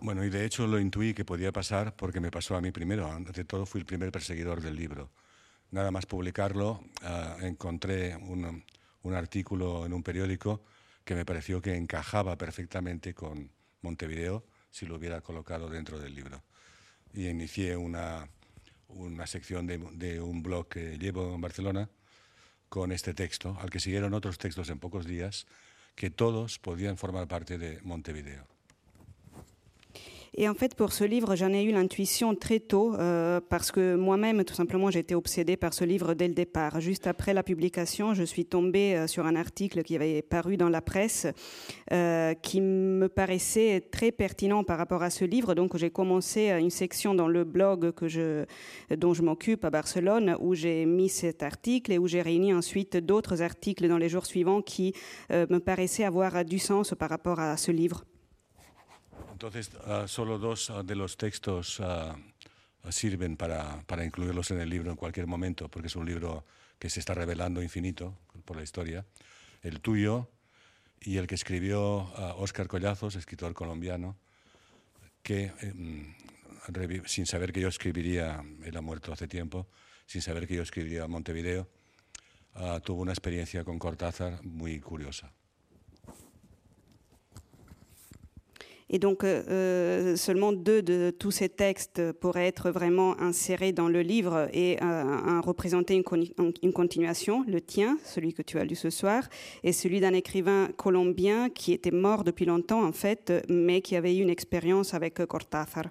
Bueno, 0.00 0.24
y 0.24 0.30
de 0.30 0.44
hecho 0.44 0.66
lo 0.66 0.78
intuí 0.78 1.14
que 1.14 1.24
podía 1.24 1.52
pasar 1.52 1.94
porque 1.96 2.20
me 2.20 2.30
pasó 2.30 2.56
a 2.56 2.60
mí 2.60 2.70
primero. 2.70 3.10
Ante 3.10 3.44
todo 3.44 3.66
fui 3.66 3.80
el 3.80 3.86
primer 3.86 4.12
perseguidor 4.12 4.60
del 4.60 4.76
libro. 4.76 5.10
Nada 5.70 5.90
más 5.90 6.06
publicarlo, 6.06 6.84
ah, 7.02 7.36
encontré 7.40 8.16
un, 8.16 8.64
artículo 9.14 9.86
en 9.86 9.92
un 9.92 10.02
periódico 10.02 10.62
que 11.04 11.14
me 11.14 11.24
pareció 11.24 11.60
que 11.62 11.76
encajaba 11.76 12.36
perfectamente 12.36 13.14
con 13.14 13.50
Montevideo 13.80 14.44
si 14.70 14.86
lo 14.86 14.96
hubiera 14.96 15.20
colocado 15.22 15.68
dentro 15.68 15.98
del 15.98 16.14
libro. 16.14 16.42
Y 17.14 17.28
inicié 17.28 17.76
una, 17.76 18.28
una 18.88 19.26
sección 19.26 19.66
de, 19.66 19.78
de 19.78 20.20
un 20.20 20.42
blog 20.42 20.68
que 20.68 20.98
llevo 20.98 21.34
en 21.34 21.40
Barcelona 21.40 21.88
con 22.68 22.92
este 22.92 23.14
texto, 23.14 23.56
al 23.60 23.70
que 23.70 23.80
siguieron 23.80 24.14
otros 24.14 24.38
textos 24.38 24.70
en 24.70 24.78
pocos 24.78 25.06
días, 25.06 25.46
que 25.94 26.10
todos 26.10 26.58
podían 26.58 26.96
formar 26.96 27.28
parte 27.28 27.58
de 27.58 27.80
Montevideo. 27.82 28.51
Et 30.34 30.48
en 30.48 30.54
fait, 30.54 30.74
pour 30.74 30.94
ce 30.94 31.04
livre, 31.04 31.36
j'en 31.36 31.52
ai 31.52 31.62
eu 31.62 31.72
l'intuition 31.72 32.34
très 32.34 32.58
tôt, 32.58 32.94
euh, 32.94 33.38
parce 33.50 33.70
que 33.70 33.96
moi-même, 33.96 34.44
tout 34.44 34.54
simplement, 34.54 34.88
été 34.88 35.14
obsédée 35.14 35.58
par 35.58 35.74
ce 35.74 35.84
livre 35.84 36.14
dès 36.14 36.26
le 36.26 36.32
départ. 36.32 36.80
Juste 36.80 37.06
après 37.06 37.34
la 37.34 37.42
publication, 37.42 38.14
je 38.14 38.22
suis 38.22 38.46
tombée 38.46 38.96
euh, 38.96 39.06
sur 39.06 39.26
un 39.26 39.36
article 39.36 39.82
qui 39.82 39.94
avait 39.94 40.22
paru 40.22 40.56
dans 40.56 40.70
la 40.70 40.80
presse, 40.80 41.26
euh, 41.92 42.32
qui 42.32 42.62
me 42.62 43.08
paraissait 43.08 43.86
très 43.92 44.10
pertinent 44.10 44.64
par 44.64 44.78
rapport 44.78 45.02
à 45.02 45.10
ce 45.10 45.26
livre. 45.26 45.54
Donc, 45.54 45.76
j'ai 45.76 45.90
commencé 45.90 46.48
une 46.48 46.70
section 46.70 47.14
dans 47.14 47.28
le 47.28 47.44
blog 47.44 47.92
que 47.92 48.08
je, 48.08 48.46
dont 48.96 49.12
je 49.12 49.20
m'occupe 49.20 49.66
à 49.66 49.70
Barcelone, 49.70 50.34
où 50.40 50.54
j'ai 50.54 50.86
mis 50.86 51.10
cet 51.10 51.42
article 51.42 51.92
et 51.92 51.98
où 51.98 52.06
j'ai 52.06 52.22
réuni 52.22 52.54
ensuite 52.54 52.96
d'autres 52.96 53.42
articles 53.42 53.86
dans 53.86 53.98
les 53.98 54.08
jours 54.08 54.24
suivants 54.24 54.62
qui 54.62 54.94
me 55.30 55.58
paraissaient 55.58 56.04
avoir 56.04 56.42
du 56.44 56.58
sens 56.58 56.94
par 56.98 57.10
rapport 57.10 57.38
à 57.38 57.58
ce 57.58 57.70
livre. 57.70 58.04
Entonces, 59.42 59.72
uh, 59.74 60.06
solo 60.06 60.38
dos 60.38 60.70
uh, 60.70 60.84
de 60.84 60.94
los 60.94 61.16
textos 61.16 61.80
uh, 61.80 62.14
sirven 62.92 63.36
para, 63.36 63.82
para, 63.88 64.04
incluirlos 64.04 64.52
en 64.52 64.60
el 64.60 64.70
libro 64.70 64.92
en 64.92 64.96
cualquier 64.96 65.26
momento, 65.26 65.68
porque 65.68 65.88
es 65.88 65.96
un 65.96 66.06
libro 66.06 66.44
que 66.78 66.88
se 66.88 67.00
está 67.00 67.12
revelando 67.12 67.60
infinito 67.60 68.16
por 68.44 68.56
la 68.56 68.62
historia. 68.62 69.04
El 69.60 69.80
tuyo 69.80 70.30
y 71.00 71.16
el 71.16 71.26
que 71.26 71.34
escribió 71.34 71.82
Óscar 72.36 72.68
Collazos, 72.68 73.16
escritor 73.16 73.52
colombiano, 73.52 74.16
que 75.24 75.50
em, 75.60 76.14
sin 77.06 77.26
saber 77.26 77.52
que 77.52 77.62
yo 77.62 77.66
escribiría, 77.66 78.44
él 78.62 78.76
ha 78.76 78.80
muerto 78.80 79.12
hace 79.12 79.26
tiempo, 79.26 79.66
sin 80.06 80.22
saber 80.22 80.46
que 80.46 80.54
yo 80.54 80.62
escribiría 80.62 81.08
Montevideo, 81.08 81.68
tuvo 82.84 83.02
una 83.02 83.10
experiencia 83.10 83.64
con 83.64 83.80
Cortázar 83.80 84.40
muy 84.44 84.78
curiosa. 84.78 85.32
Et 88.94 88.98
donc, 88.98 89.24
euh, 89.24 89.42
euh, 89.48 90.16
seulement 90.16 90.52
deux 90.52 90.82
de 90.82 91.14
tous 91.18 91.30
ces 91.30 91.48
textes 91.48 92.12
pourraient 92.12 92.46
être 92.46 92.70
vraiment 92.70 93.18
insérés 93.18 93.72
dans 93.72 93.88
le 93.88 94.02
livre 94.02 94.50
et 94.52 94.76
euh, 94.82 95.40
représenter 95.40 95.94
une, 95.94 96.72
continuation, 96.74 97.42
le 97.48 97.62
tien, 97.62 97.98
celui 98.04 98.34
que 98.34 98.42
tu 98.42 98.58
as 98.58 98.64
lu 98.64 98.74
ce 98.74 98.90
soir, 98.90 99.26
et 99.62 99.72
celui 99.72 100.00
d'un 100.00 100.12
écrivain 100.12 100.68
colombien 100.76 101.48
qui 101.48 101.72
était 101.72 101.90
mort 101.90 102.22
depuis 102.22 102.44
longtemps, 102.44 102.84
en 102.84 102.92
fait, 102.92 103.32
mais 103.48 103.80
qui 103.80 103.96
avait 103.96 104.14
eu 104.14 104.20
une 104.20 104.30
expérience 104.30 104.92
avec 104.92 105.24
Cortázar. 105.26 105.90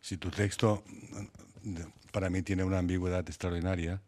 Si 0.00 0.18
tu 0.18 0.28
texto, 0.30 0.82
para 2.12 2.28
mí, 2.28 2.42
tiene 2.42 2.64
una 2.64 2.78
ambigüedad 2.78 3.24
extraordinaria, 3.26 4.00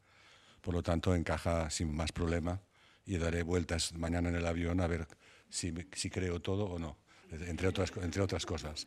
por 0.60 0.74
lo 0.74 0.82
tanto, 0.82 1.14
encaja 1.14 1.70
sin 1.70 1.94
más 1.94 2.10
problema 2.10 2.60
y 3.06 3.16
daré 3.16 3.42
vueltas 3.42 3.94
mañana 3.94 4.28
en 4.28 4.36
el 4.36 4.46
avión 4.46 4.80
a 4.80 4.88
ver 4.88 5.06
si, 5.50 5.72
si 5.92 6.10
creo 6.10 6.40
todo 6.40 6.66
o 6.66 6.78
no 6.78 6.96
entre 7.48 7.68
otras, 7.68 7.92
entre 8.02 8.22
otras 8.22 8.44
cosas. 8.44 8.86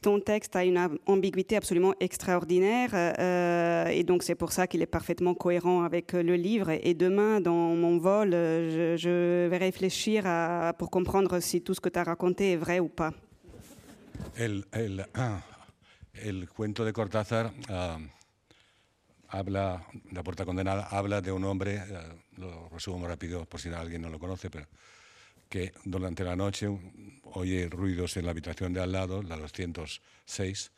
Ton 0.00 0.20
texte 0.20 0.54
a 0.54 0.64
une 0.64 0.98
ambiguïté 1.06 1.56
absolument 1.56 1.94
extraordinaire 1.98 2.90
euh, 2.92 3.86
et 3.86 4.04
donc 4.04 4.22
c'est 4.22 4.34
pour 4.34 4.52
ça 4.52 4.66
qu'il 4.66 4.82
est 4.82 4.86
parfaitement 4.86 5.34
cohérent 5.34 5.82
avec 5.82 6.12
le 6.12 6.36
livre. 6.36 6.68
Et 6.82 6.92
demain, 6.92 7.40
dans 7.40 7.74
mon 7.74 7.96
vol, 7.96 8.32
je, 8.32 8.96
je 8.98 9.48
vais 9.48 9.56
réfléchir 9.56 10.26
à, 10.26 10.74
pour 10.76 10.90
comprendre 10.90 11.40
si 11.40 11.62
tout 11.62 11.72
ce 11.72 11.80
que 11.80 11.88
tu 11.88 11.98
as 11.98 12.04
raconté 12.04 12.52
est 12.52 12.56
vrai 12.56 12.80
ou 12.80 12.88
pas. 12.88 13.14
El, 14.36 14.66
el, 14.72 15.06
el 16.12 16.48
cuento 16.50 16.84
de 16.84 16.92
Cortázar 16.92 17.50
uh, 17.70 17.98
habla, 19.28 19.86
La 20.12 20.22
Puerta 20.22 20.44
Condenada, 20.44 20.86
habla 20.90 21.22
de 21.22 21.32
un 21.32 21.44
hombre, 21.44 21.78
uh, 21.78 22.40
lo 22.40 22.68
resumo 22.68 23.06
rápido 23.08 23.46
por 23.46 23.58
si 23.58 23.70
alguien 23.70 24.02
no 24.02 24.10
lo 24.10 24.18
conoce, 24.18 24.50
pero 24.50 24.66
que 25.54 25.72
durante 25.84 26.24
la 26.24 26.34
noche 26.34 26.66
oye 27.22 27.68
ruidos 27.68 28.16
en 28.16 28.24
la 28.24 28.32
habitación 28.32 28.72
de 28.72 28.80
al 28.80 28.90
lado, 28.90 29.22
la 29.22 29.36
206, 29.36 30.72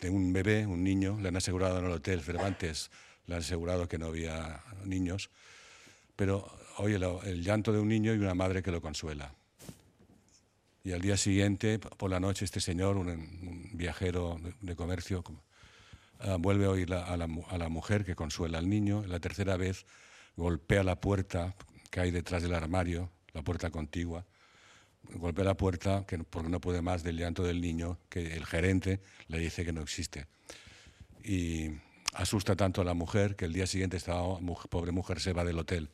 de 0.00 0.08
un 0.08 0.32
bebé, 0.32 0.64
un 0.64 0.82
niño, 0.82 1.18
le 1.20 1.28
han 1.28 1.36
asegurado 1.36 1.78
en 1.78 1.84
el 1.84 1.90
hotel 1.90 2.22
Cervantes, 2.22 2.90
le 3.26 3.34
han 3.34 3.42
asegurado 3.42 3.86
que 3.86 3.98
no 3.98 4.06
había 4.06 4.64
niños, 4.86 5.28
pero 6.16 6.50
oye 6.78 6.96
el, 6.96 7.44
llanto 7.44 7.70
de 7.70 7.80
un 7.80 7.88
niño 7.88 8.14
y 8.14 8.18
una 8.18 8.34
madre 8.34 8.62
que 8.62 8.70
lo 8.70 8.80
consuela. 8.80 9.34
Y 10.84 10.92
al 10.92 11.02
día 11.02 11.18
siguiente, 11.18 11.78
por 11.78 12.10
la 12.10 12.18
noche, 12.18 12.46
este 12.46 12.62
señor, 12.62 12.96
un, 12.96 13.68
viajero 13.74 14.40
de, 14.62 14.74
comercio, 14.74 15.22
ah, 16.20 16.38
vuelve 16.40 16.64
a 16.64 16.70
oír 16.70 16.94
a, 16.94 17.14
la, 17.18 17.28
a 17.50 17.58
la 17.58 17.68
mujer 17.68 18.06
que 18.06 18.14
consuela 18.14 18.56
al 18.56 18.70
niño. 18.70 19.04
La 19.06 19.20
tercera 19.20 19.58
vez 19.58 19.84
golpea 20.36 20.82
la 20.82 21.00
puerta 21.00 21.54
que 21.90 22.00
hay 22.00 22.10
detrás 22.10 22.42
del 22.42 22.54
armario, 22.54 23.10
la 23.32 23.42
puerta 23.42 23.70
contigua, 23.70 24.24
golpea 25.14 25.44
la 25.44 25.56
puerta 25.56 26.04
que, 26.06 26.18
porque 26.18 26.48
no 26.48 26.60
puede 26.60 26.82
más 26.82 27.02
del 27.02 27.16
llanto 27.16 27.42
del 27.42 27.60
niño, 27.60 27.98
que 28.08 28.34
el 28.34 28.46
gerente 28.46 29.00
le 29.28 29.38
dice 29.38 29.64
que 29.64 29.72
no 29.72 29.82
existe. 29.82 30.26
Y 31.24 31.70
asusta 32.14 32.56
tanto 32.56 32.80
a 32.80 32.84
la 32.84 32.94
mujer 32.94 33.36
que 33.36 33.44
el 33.44 33.52
día 33.52 33.66
siguiente 33.66 33.96
esta 33.96 34.20
pobre 34.68 34.92
mujer 34.92 35.20
se 35.20 35.32
va 35.32 35.44
del 35.44 35.58
hotel. 35.58 35.90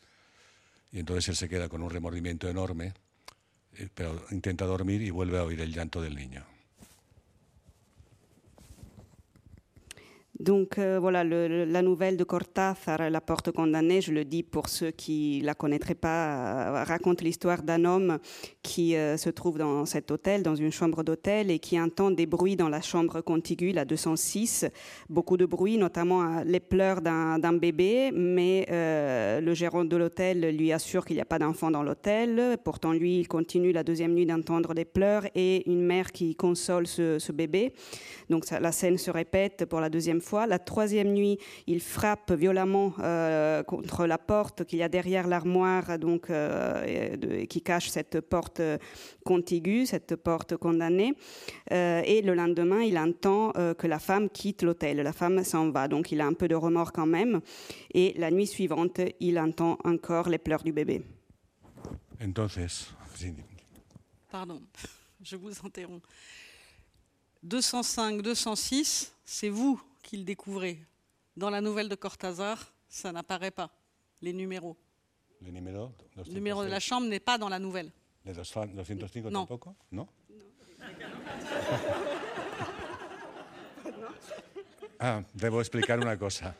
Y 0.92 1.00
entonces 1.00 1.28
él 1.28 1.36
se 1.36 1.48
queda 1.48 1.68
con 1.68 1.82
un 1.82 1.90
remordimiento 1.90 2.48
enorme, 2.48 2.94
eh, 3.74 3.88
pero 3.92 4.24
intenta 4.30 4.64
dormir 4.64 5.02
y 5.02 5.10
vuelve 5.10 5.38
a 5.38 5.44
oír 5.44 5.60
el 5.60 5.72
llanto 5.72 6.00
del 6.00 6.14
niño. 6.14 6.44
Donc 10.38 10.78
euh, 10.78 10.98
voilà, 11.00 11.24
la 11.24 11.82
nouvelle 11.82 12.18
de 12.18 12.24
Cortázar, 12.24 13.08
La 13.10 13.20
Porte 13.22 13.50
condamnée, 13.52 14.02
je 14.02 14.12
le 14.12 14.24
dis 14.24 14.42
pour 14.42 14.68
ceux 14.68 14.90
qui 14.90 15.40
la 15.42 15.54
connaîtraient 15.54 15.94
pas, 15.94 16.26
euh, 16.26 16.84
raconte 16.84 17.22
l'histoire 17.22 17.62
d'un 17.62 17.86
homme 17.86 18.18
qui 18.62 18.96
euh, 18.96 19.16
se 19.16 19.30
trouve 19.30 19.56
dans 19.56 19.86
cet 19.86 20.10
hôtel, 20.10 20.42
dans 20.42 20.54
une 20.54 20.70
chambre 20.70 21.02
d'hôtel, 21.02 21.50
et 21.50 21.58
qui 21.58 21.80
entend 21.80 22.10
des 22.10 22.26
bruits 22.26 22.56
dans 22.56 22.68
la 22.68 22.82
chambre 22.82 23.22
contiguë, 23.22 23.72
la 23.72 23.86
206, 23.86 24.66
beaucoup 25.08 25.38
de 25.38 25.46
bruits, 25.46 25.78
notamment 25.78 26.42
les 26.44 26.60
pleurs 26.60 27.00
d'un 27.00 27.52
bébé, 27.54 28.10
mais 28.12 28.66
le 28.68 29.54
gérant 29.54 29.84
de 29.84 29.96
l'hôtel 29.96 30.56
lui 30.56 30.72
assure 30.72 31.04
qu'il 31.04 31.16
n'y 31.16 31.22
a 31.22 31.26
pas 31.26 31.38
d'enfant 31.38 31.70
dans 31.70 31.82
l'hôtel. 31.82 32.58
Pourtant, 32.64 32.92
lui, 32.92 33.20
il 33.20 33.28
continue 33.28 33.72
la 33.72 33.84
deuxième 33.84 34.12
nuit 34.12 34.26
d'entendre 34.26 34.74
des 34.74 34.84
pleurs 34.84 35.24
et 35.34 35.68
une 35.70 35.82
mère 35.82 36.12
qui 36.12 36.34
console 36.34 36.86
ce, 36.86 37.32
bébé. 37.32 37.72
Donc 38.30 38.48
la 38.50 38.72
scène 38.72 38.98
se 38.98 39.10
répète 39.10 39.66
pour 39.66 39.80
la 39.80 39.88
deuxième 39.88 40.20
fois 40.20 40.25
fois. 40.26 40.46
La 40.46 40.58
troisième 40.58 41.12
nuit, 41.12 41.38
il 41.66 41.80
frappe 41.80 42.32
violemment 42.32 42.92
euh, 42.98 43.62
contre 43.62 44.06
la 44.06 44.18
porte 44.18 44.64
qu'il 44.64 44.78
y 44.78 44.82
a 44.82 44.88
derrière 44.88 45.26
l'armoire, 45.26 45.98
donc 45.98 46.30
qui 47.48 47.62
cache 47.62 47.88
cette 47.88 48.20
porte 48.20 48.60
contiguë, 49.24 49.86
cette 49.86 50.16
porte 50.16 50.56
condamnée. 50.56 51.14
et 51.70 52.22
le 52.22 52.34
lendemain, 52.34 52.82
il 52.82 52.98
entend 52.98 53.52
que 53.52 53.86
la 53.86 53.98
femme 53.98 54.28
quitte 54.28 54.62
l'hôtel. 54.62 54.98
La 54.98 55.12
femme 55.12 55.44
s'en 55.44 55.70
va, 55.70 55.88
donc 55.88 56.12
il 56.12 56.20
a 56.20 56.26
un 56.26 56.34
peu 56.34 56.48
de 56.48 56.54
remords 56.54 56.92
quand 56.92 57.06
même. 57.06 57.40
Et 57.94 58.14
la 58.18 58.30
nuit 58.30 58.46
suivante, 58.46 59.00
il 59.20 59.38
entend 59.38 59.78
encore 59.84 60.28
les 60.28 60.38
pleurs 60.38 60.62
du 60.62 60.72
bébé. 60.72 61.02
Entonces, 62.22 62.92
Pardon, 64.30 64.60
je 65.22 65.36
vous 65.36 65.52
interromps. 65.64 66.04
205, 67.42 68.22
206, 68.22 69.12
c'est 69.24 69.48
vous 69.48 69.80
qui 70.06 70.16
le 70.16 70.24
découvrez. 70.24 70.78
Dans 71.36 71.50
la 71.50 71.60
nouvelle 71.60 71.88
de 71.88 71.96
Cortázar, 71.96 72.72
ça 72.88 73.12
n'apparaît 73.12 73.50
pas, 73.50 73.70
les 74.22 74.32
numéros. 74.32 74.76
Les 75.42 75.50
numéros 75.50 75.92
Le 76.16 76.32
numéro 76.32 76.64
de 76.64 76.70
la 76.70 76.80
chambre 76.80 77.08
n'est 77.08 77.20
pas 77.20 77.36
dans 77.36 77.48
la 77.50 77.58
nouvelle. 77.58 77.90
Les 78.24 78.32
205 78.32 79.24
Non. 79.30 79.46
tampoco? 79.46 79.76
Non 79.90 80.06
Ah, 84.98 85.22
debo 85.34 85.60
explicar 85.60 85.98
una 86.00 86.16
cosa. 86.16 86.56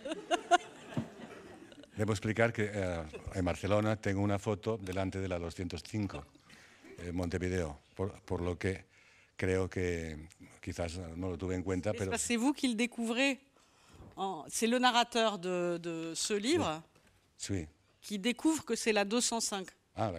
Debo 1.97 2.13
explicar 2.13 2.53
que 2.53 2.71
eh, 2.71 3.03
en 3.35 3.45
Barcelona 3.47 3.97
tengo 3.97 4.21
una 4.21 4.39
foto 4.39 4.77
delante 4.77 5.19
de 5.21 5.29
la 5.29 5.39
205, 5.39 6.23
en 6.99 7.17
Montevideo, 7.17 7.79
por, 7.95 8.13
por 8.27 8.43
lo 8.43 8.59
que 8.59 8.85
creo 9.37 9.69
que 9.69 10.29
quizás 10.63 10.99
no 11.17 11.29
lo 11.31 11.37
tuve 11.37 11.55
en 11.55 11.63
cuenta, 11.63 11.93
Mais 11.93 11.99
pero 11.99 12.17
c'est 12.19 12.37
vous 12.37 12.53
qui 12.53 12.69
le 12.69 12.75
découvrez. 12.75 13.39
en- 14.17 14.45
C'est 14.49 14.67
le 14.67 14.79
narrateur 14.79 15.39
de, 15.39 15.79
de 15.83 16.15
ce 16.15 16.35
livre 16.35 16.83
sí. 17.37 17.67
qui 18.01 18.19
découvre 18.19 18.65
que 18.65 18.75
c'est 18.75 18.93
la 18.93 19.05
205. 19.05 19.69
Ah. 19.95 20.13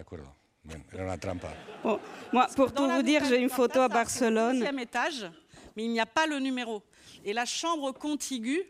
Bien, 0.64 0.84
era 0.92 1.04
una 1.04 1.16
trampa. 1.18 1.48
Bon, 1.82 1.98
moi, 2.32 2.46
pour 2.54 2.72
tout 2.72 2.86
vous 2.88 3.02
dire, 3.02 3.24
j'ai 3.24 3.38
une 3.40 3.48
photo 3.48 3.80
à 3.80 3.88
Cortázar, 3.88 4.10
c'est 4.10 4.28
le 4.30 4.34
Barcelone. 4.36 4.58
deuxième 4.58 4.78
étage, 4.80 5.30
mais 5.74 5.84
il 5.84 5.92
n'y 5.92 6.00
a 6.00 6.04
pas 6.06 6.26
le 6.26 6.38
numéro. 6.40 6.82
Et 7.24 7.32
la 7.32 7.46
chambre 7.46 7.92
contiguë, 7.92 8.62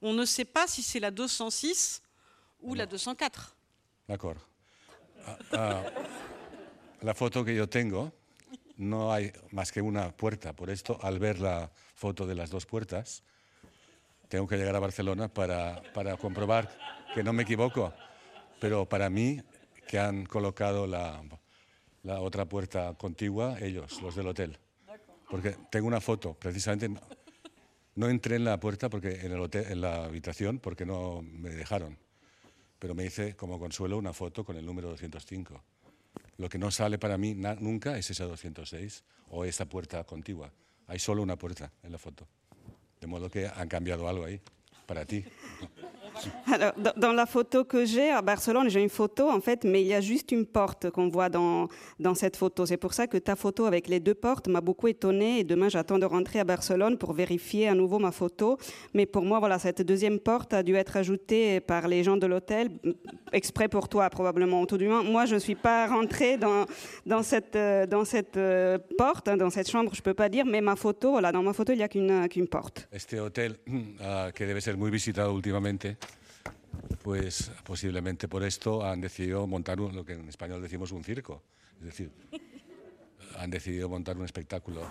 on 0.00 0.12
ne 0.12 0.24
sait 0.24 0.44
pas 0.44 0.66
si 0.68 0.82
c'est 0.82 1.00
la 1.00 1.10
206 1.10 2.02
ou 2.62 2.74
la 2.74 2.86
204. 2.86 3.56
De 4.08 4.14
acuerdo. 4.14 4.40
Ah, 5.26 5.38
ah, 5.52 5.82
la 7.02 7.14
foto 7.14 7.44
que 7.44 7.54
yo 7.54 7.66
tengo, 7.68 8.12
no 8.80 9.12
hay 9.12 9.32
más 9.50 9.72
que 9.72 9.80
una 9.82 10.10
puerta. 10.10 10.54
Por 10.54 10.70
esto, 10.70 10.98
al 11.02 11.18
ver 11.18 11.38
la 11.38 11.70
foto 11.94 12.26
de 12.26 12.34
las 12.34 12.50
dos 12.50 12.66
puertas, 12.66 13.22
tengo 14.28 14.46
que 14.46 14.56
llegar 14.56 14.74
a 14.74 14.80
Barcelona 14.80 15.28
para, 15.28 15.82
para 15.94 16.16
comprobar 16.16 16.70
que 17.14 17.22
no 17.22 17.32
me 17.32 17.42
equivoco. 17.42 17.92
Pero 18.60 18.88
para 18.88 19.10
mí, 19.10 19.40
que 19.86 19.98
han 19.98 20.24
colocado 20.24 20.86
la, 20.86 21.22
la 22.02 22.20
otra 22.20 22.46
puerta 22.46 22.94
contigua, 22.94 23.58
ellos, 23.60 24.00
los 24.02 24.16
del 24.16 24.28
hotel. 24.28 24.58
Porque 25.28 25.56
tengo 25.70 25.86
una 25.86 26.00
foto, 26.00 26.34
precisamente 26.34 26.88
no, 27.94 28.08
entré 28.08 28.36
en 28.36 28.44
la 28.44 28.58
puerta 28.58 28.88
porque 28.88 29.20
en 29.20 29.32
el 29.32 29.40
hotel, 29.40 29.66
en 29.68 29.80
la 29.80 30.04
habitación 30.04 30.58
porque 30.58 30.84
no 30.86 31.22
me 31.22 31.50
dejaron 31.50 31.98
pero 32.80 32.94
me 32.94 33.04
hice 33.04 33.36
como 33.36 33.60
consuelo 33.60 33.98
una 33.98 34.14
foto 34.14 34.42
con 34.42 34.56
el 34.56 34.64
número 34.64 34.88
205. 34.88 35.62
Lo 36.36 36.48
que 36.48 36.58
no 36.58 36.70
sale 36.70 36.98
para 36.98 37.18
mí 37.18 37.34
nunca 37.34 37.98
es 37.98 38.10
esa 38.10 38.24
206 38.24 39.04
o 39.28 39.44
esa 39.44 39.66
puerta 39.66 40.02
contigua. 40.04 40.52
Hay 40.86 40.98
solo 40.98 41.22
una 41.22 41.36
puerta 41.36 41.70
en 41.82 41.92
la 41.92 41.98
foto. 41.98 42.26
De 43.00 43.06
modo 43.06 43.30
que 43.30 43.46
han 43.46 43.68
cambiado 43.68 44.08
algo 44.08 44.24
ahí, 44.24 44.40
para 44.86 45.04
ti. 45.04 45.24
Alors, 46.52 46.72
dans, 46.96 47.12
la 47.12 47.26
photo 47.26 47.64
que 47.64 47.84
j'ai 47.84 48.10
à 48.10 48.22
Barcelone, 48.22 48.68
j'ai 48.68 48.82
une 48.82 48.88
photo 48.88 49.30
en 49.30 49.40
fait, 49.40 49.64
mais 49.64 49.82
il 49.82 49.86
y 49.86 49.94
a 49.94 50.00
juste 50.00 50.32
une 50.32 50.46
porte 50.46 50.90
qu'on 50.90 51.08
voit 51.08 51.28
dans, 51.28 51.68
dans 51.98 52.14
cette 52.14 52.36
photo. 52.36 52.66
C'est 52.66 52.76
pour 52.76 52.92
ça 52.92 53.06
que 53.06 53.18
ta 53.18 53.36
photo 53.36 53.66
avec 53.66 53.88
les 53.88 54.00
deux 54.00 54.14
portes 54.14 54.48
m'a 54.48 54.60
beaucoup 54.60 54.88
étonnée. 54.88 55.40
Et 55.40 55.44
demain, 55.44 55.68
j'attends 55.68 55.98
de 55.98 56.06
rentrer 56.06 56.40
à 56.40 56.44
Barcelone 56.44 56.98
pour 56.98 57.12
vérifier 57.12 57.68
à 57.68 57.74
nouveau 57.74 57.98
ma 57.98 58.12
photo. 58.12 58.58
Mais 58.94 59.06
pour 59.06 59.24
moi, 59.24 59.38
voilà, 59.38 59.58
cette 59.58 59.82
deuxième 59.82 60.18
porte 60.18 60.52
a 60.52 60.62
dû 60.62 60.74
être 60.74 60.96
ajoutée 60.96 61.60
par 61.60 61.88
les 61.88 62.04
gens 62.04 62.16
de 62.16 62.26
l'hôtel, 62.26 62.70
exprès 63.32 63.68
pour 63.68 63.88
toi 63.88 64.10
probablement. 64.10 64.66
Tout 64.66 64.78
du 64.78 64.88
moins, 64.88 65.02
moi, 65.02 65.26
je 65.26 65.34
ne 65.34 65.40
suis 65.40 65.54
pas 65.54 65.86
rentrée 65.86 66.36
dans, 66.36 66.66
dans 67.06 67.22
cette, 67.22 67.56
euh, 67.56 67.86
dans 67.86 68.04
cette 68.04 68.36
euh, 68.36 68.78
porte, 68.98 69.28
hein, 69.28 69.36
dans 69.36 69.50
cette 69.50 69.70
chambre, 69.70 69.92
je 69.94 70.02
peux 70.02 70.14
pas 70.14 70.28
dire. 70.28 70.44
Mais 70.46 70.60
ma 70.60 70.76
photo, 70.76 71.12
voilà, 71.12 71.32
dans 71.32 71.42
ma 71.42 71.52
photo, 71.52 71.72
il 71.72 71.76
n'y 71.76 71.82
a 71.82 71.88
qu'une 71.88 72.28
qu'une 72.28 72.48
porte. 72.48 72.88
Este 72.92 73.14
hotel, 73.14 73.56
ah, 74.00 74.30
pues 77.02 77.50
posiblemente 77.64 78.28
por 78.28 78.42
esto 78.44 78.84
han 78.84 79.00
decidido 79.00 79.46
montar 79.46 79.80
un- 79.80 79.94
lo 79.94 80.04
que 80.04 80.14
en 80.14 80.28
español 80.28 80.60
decimos 80.62 80.92
un 80.92 81.02
circo. 81.04 81.42
Es 81.78 81.84
decir, 81.86 82.10
han 83.38 83.50
decidido 83.50 83.88
montar 83.88 84.16
un 84.16 84.24
espectáculo 84.24 84.82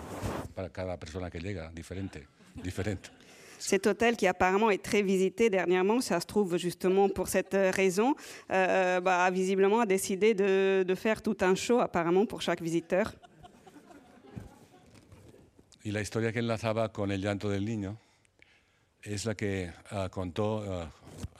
para 0.54 0.70
cada 0.70 0.98
persona 0.98 1.30
que 1.30 1.38
llega, 1.40 1.70
diferente, 1.72 2.26
diferente. 2.62 3.10
Cet 3.58 3.86
hôtel 3.86 4.16
qui 4.16 4.26
apparemment 4.26 4.70
est 4.70 4.82
très 4.82 5.02
visité 5.02 5.50
dernièrement, 5.50 6.00
ça 6.00 6.18
se 6.18 6.26
trouve 6.26 6.56
justement 6.56 7.10
pour 7.10 7.28
cette 7.28 7.52
raison, 7.74 8.14
euh, 8.50 9.00
bah, 9.02 9.26
a 9.26 9.30
visiblement 9.30 9.84
décidé 9.84 10.32
de, 10.34 10.82
de 10.82 10.94
faire 10.94 11.20
tout 11.20 11.36
un 11.42 11.54
show 11.54 11.78
apparemment 11.80 12.24
pour 12.24 12.40
chaque 12.40 12.62
visiteur. 12.62 13.12
Y 15.84 15.92
la 15.92 16.00
historia 16.00 16.32
que 16.32 16.38
enlazaba 16.38 16.90
con 16.90 17.10
el 17.10 17.20
llanto 17.20 17.48
del 17.50 17.64
niño 17.66 17.98
es 19.02 19.24
la 19.26 19.34
que 19.34 19.70
ah, 19.90 20.08
contó 20.10 20.62
ah, 20.66 20.90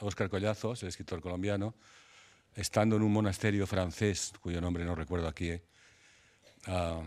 Óscar 0.01 0.29
Collazos, 0.29 0.83
el 0.83 0.89
escritor 0.89 1.21
colombiano, 1.21 1.75
estando 2.55 2.97
en 2.97 3.03
un 3.03 3.13
monasterio 3.13 3.67
francés, 3.67 4.33
cuyo 4.41 4.61
nombre 4.61 4.85
no 4.85 4.95
recuerdo 4.95 5.29
aquí, 5.29 5.51
eh, 5.51 5.63
ah, 6.67 7.03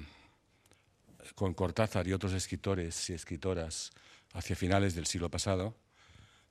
con 1.36 1.54
Cortázar 1.54 2.08
y 2.08 2.14
otros 2.14 2.34
escritores 2.34 3.10
y 3.10 3.14
escritoras 3.14 3.92
hacia 4.34 4.56
finales 4.56 4.96
del 4.96 5.06
siglo 5.06 5.30
pasado, 5.30 5.76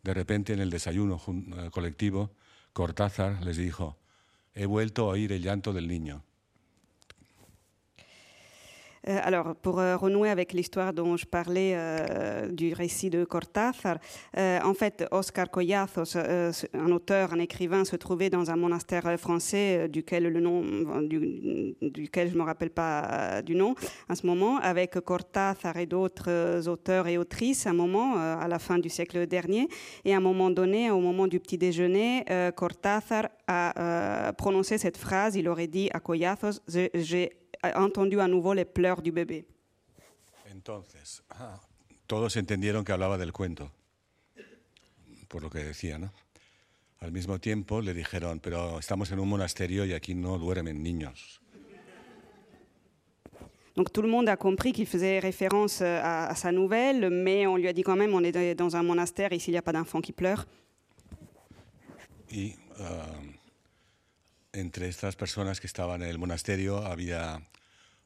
de 0.03 0.14
repente 0.14 0.53
en 0.53 0.61
el 0.61 0.70
desayuno 0.70 1.20
eh, 1.27 1.70
colectivo, 1.70 2.31
Cortázar 2.73 3.43
les 3.45 3.57
dijo, 3.57 3.99
he 4.55 4.66
vuelto 4.66 5.05
a 5.05 5.12
oír 5.12 5.33
el 5.33 5.43
llanto 5.43 5.73
del 5.73 5.89
niño. 5.89 6.25
Euh, 9.09 9.19
alors, 9.23 9.57
pour 9.57 9.81
euh, 9.81 9.97
renouer 9.97 10.31
avec 10.31 10.53
l'histoire 10.53 10.93
dont 10.93 11.17
je 11.17 11.27
parlais 11.27 11.73
euh, 11.75 12.49
du 12.49 12.73
récit 12.73 13.11
de 13.11 13.25
Cortázar, 13.25 13.99
en 14.37 14.75
fait, 14.75 15.05
Oscar 15.11 15.51
Collazos, 15.51 16.17
un 16.75 16.91
auteur, 16.93 17.33
un 17.33 17.39
écrivain, 17.39 17.85
se 17.85 17.97
trouvait 17.97 18.31
dans 18.31 18.51
un 18.51 18.57
monastère 18.57 19.19
français 19.19 19.89
duquel 19.89 20.25
le 20.25 20.41
nom, 20.41 20.63
du- 21.03 21.75
duquel 21.81 22.31
je 22.31 22.37
me 22.37 22.43
rappelle 22.43 22.71
pas 22.71 23.43
du 23.43 23.55
nom 23.55 23.75
à 24.09 24.15
ce 24.15 24.27
moment, 24.27 24.59
avec 24.59 24.99
Cortázar 25.01 25.77
et 25.77 25.87
d'autres 25.87 26.69
auteurs 26.69 27.09
et 27.09 27.19
autrices, 27.19 27.67
à 27.67 27.71
un 27.71 27.75
moment, 27.75 28.17
à 28.17 28.49
la 28.49 28.59
fin 28.59 28.79
du 28.79 28.89
siècle 28.89 29.27
dernier, 29.27 29.69
et 30.05 30.15
à 30.15 30.17
un 30.19 30.21
moment 30.21 30.51
donné, 30.51 30.91
au 30.91 31.01
moment 31.01 31.27
du 31.27 31.41
petit 31.41 31.59
déjeuner, 31.59 32.25
Cortázar 32.57 33.29
a 33.47 34.33
prononcé 34.37 34.79
cette 34.79 34.97
phrase. 34.97 35.37
Il 35.37 35.49
aurait 35.49 35.67
dit 35.67 35.91
à 35.93 36.01
Collazos, 36.01 36.61
j'ai 36.95 37.33
entendu 37.63 38.21
à 38.21 38.29
nouveau 38.29 38.55
les 38.55 38.65
pleurs 38.65 39.03
du 39.03 39.13
bébé. 39.13 39.47
Entonces, 40.51 41.23
ah, 41.31 41.61
todos 42.07 42.37
entendieron 42.37 42.85
que 42.85 42.93
hablaba 42.93 43.19
del 43.19 43.33
cuento, 43.33 43.71
por 45.29 45.43
lo 45.43 45.51
que 45.51 45.61
decía, 45.61 45.99
¿no? 45.99 46.13
Al 47.01 47.11
mismo 47.11 47.39
tiempo 47.41 47.81
le 47.81 47.95
dijeron, 47.95 48.39
pero 48.39 48.79
estamos 48.79 49.11
en 49.11 49.19
un 49.19 49.29
monasterio 49.29 49.85
y 49.85 49.93
aquí 49.93 50.15
no 50.15 50.39
duermen 50.39 50.83
niños. 50.83 51.41
Donc 53.75 53.91
tout 53.91 54.03
le 54.03 54.09
monde 54.09 54.29
a 54.29 54.37
compris 54.37 54.73
qu'il 54.73 54.87
faisait 54.87 55.19
référence 55.19 55.81
euh, 55.81 55.99
à, 56.03 56.27
à 56.27 56.35
sa 56.35 56.53
nouvelle, 56.53 57.09
mais 57.09 57.47
on 57.47 57.57
lui 57.57 57.67
a 57.69 57.73
dit 57.73 57.83
quand 57.83 57.97
même 57.97 58.13
on 58.15 58.23
est 58.23 58.55
dans 58.55 58.77
un 58.77 58.83
monastère, 58.83 59.33
ici 59.33 59.51
il 59.51 59.55
n'y 59.55 59.59
a 59.59 59.63
pas 59.63 59.73
d'enfants 59.73 60.03
qui 60.03 60.13
pleurent. 60.13 60.47
Y 62.31 62.55
ah, 62.79 63.07
entre 64.53 64.89
estas 64.89 65.17
personas 65.17 65.61
que 65.61 65.67
estaban 65.67 66.03
en 66.03 66.09
el 66.09 66.19
monasterio 66.19 66.79
había 66.79 67.43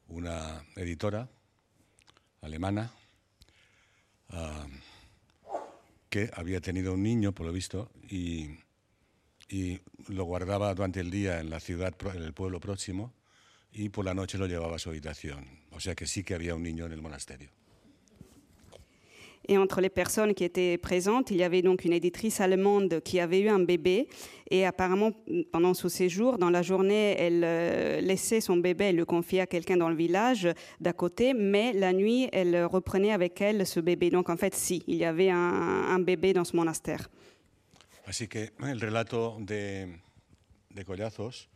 una 0.07 0.63
editora 0.75 1.29
alemana 2.41 2.91
ah, 4.29 4.67
que 6.09 6.31
había 6.33 6.61
tenido 6.61 6.93
un 6.93 7.03
niño, 7.03 7.33
por 7.33 7.45
lo 7.45 7.51
visto, 7.51 7.91
y, 8.09 8.47
y 9.49 9.81
lo 10.07 10.23
guardaba 10.23 10.73
durante 10.73 11.01
el 11.01 11.11
día 11.11 11.39
en 11.39 11.49
la 11.49 11.59
ciudad, 11.59 11.93
en 12.13 12.23
el 12.23 12.33
pueblo 12.33 12.59
próximo, 12.61 13.13
y 13.71 13.89
por 13.89 14.05
la 14.05 14.13
noche 14.13 14.37
lo 14.37 14.47
llevaba 14.47 14.77
a 14.77 14.79
su 14.79 14.89
habitación. 14.89 15.45
O 15.71 15.81
sea 15.81 15.95
que 15.95 16.07
sí 16.07 16.23
que 16.23 16.33
había 16.33 16.55
un 16.55 16.63
niño 16.63 16.85
en 16.85 16.93
el 16.93 17.01
monasterio. 17.01 17.49
Et 19.47 19.57
entre 19.57 19.79
les 19.81 19.89
personnes 19.89 20.33
qui 20.33 20.43
étaient 20.43 20.77
présentes, 20.77 21.31
il 21.31 21.37
y 21.37 21.43
avait 21.43 21.61
donc 21.61 21.85
une 21.85 21.93
éditrice 21.93 22.41
allemande 22.41 23.01
qui 23.01 23.19
avait 23.19 23.39
eu 23.39 23.49
un 23.49 23.59
bébé. 23.59 24.07
Et 24.49 24.65
apparemment, 24.65 25.11
pendant 25.51 25.73
ce 25.73 25.89
séjour, 25.89 26.37
dans 26.37 26.49
la 26.49 26.61
journée, 26.61 27.15
elle 27.17 27.43
euh, 27.45 28.01
laissait 28.01 28.41
son 28.41 28.57
bébé, 28.57 28.85
elle 28.85 28.97
le 28.97 29.05
confiait 29.05 29.41
à 29.41 29.47
quelqu'un 29.47 29.77
dans 29.77 29.89
le 29.89 29.95
village 29.95 30.49
d'à 30.81 30.93
côté, 30.93 31.33
mais 31.33 31.71
la 31.73 31.93
nuit, 31.93 32.27
elle 32.33 32.65
reprenait 32.65 33.11
avec 33.11 33.39
elle 33.41 33.65
ce 33.65 33.79
bébé. 33.79 34.09
Donc 34.09 34.29
en 34.29 34.37
fait, 34.37 34.53
si, 34.53 34.83
il 34.87 34.95
y 34.97 35.05
avait 35.05 35.29
un, 35.29 35.37
un 35.37 35.99
bébé 35.99 36.33
dans 36.33 36.43
ce 36.43 36.55
monastère. 36.55 37.09
Así 38.05 38.29
que 38.29 38.53
el 38.63 38.79
relato 38.79 39.35
de, 39.39 39.85
de 40.69 40.83
Collazos 40.85 41.49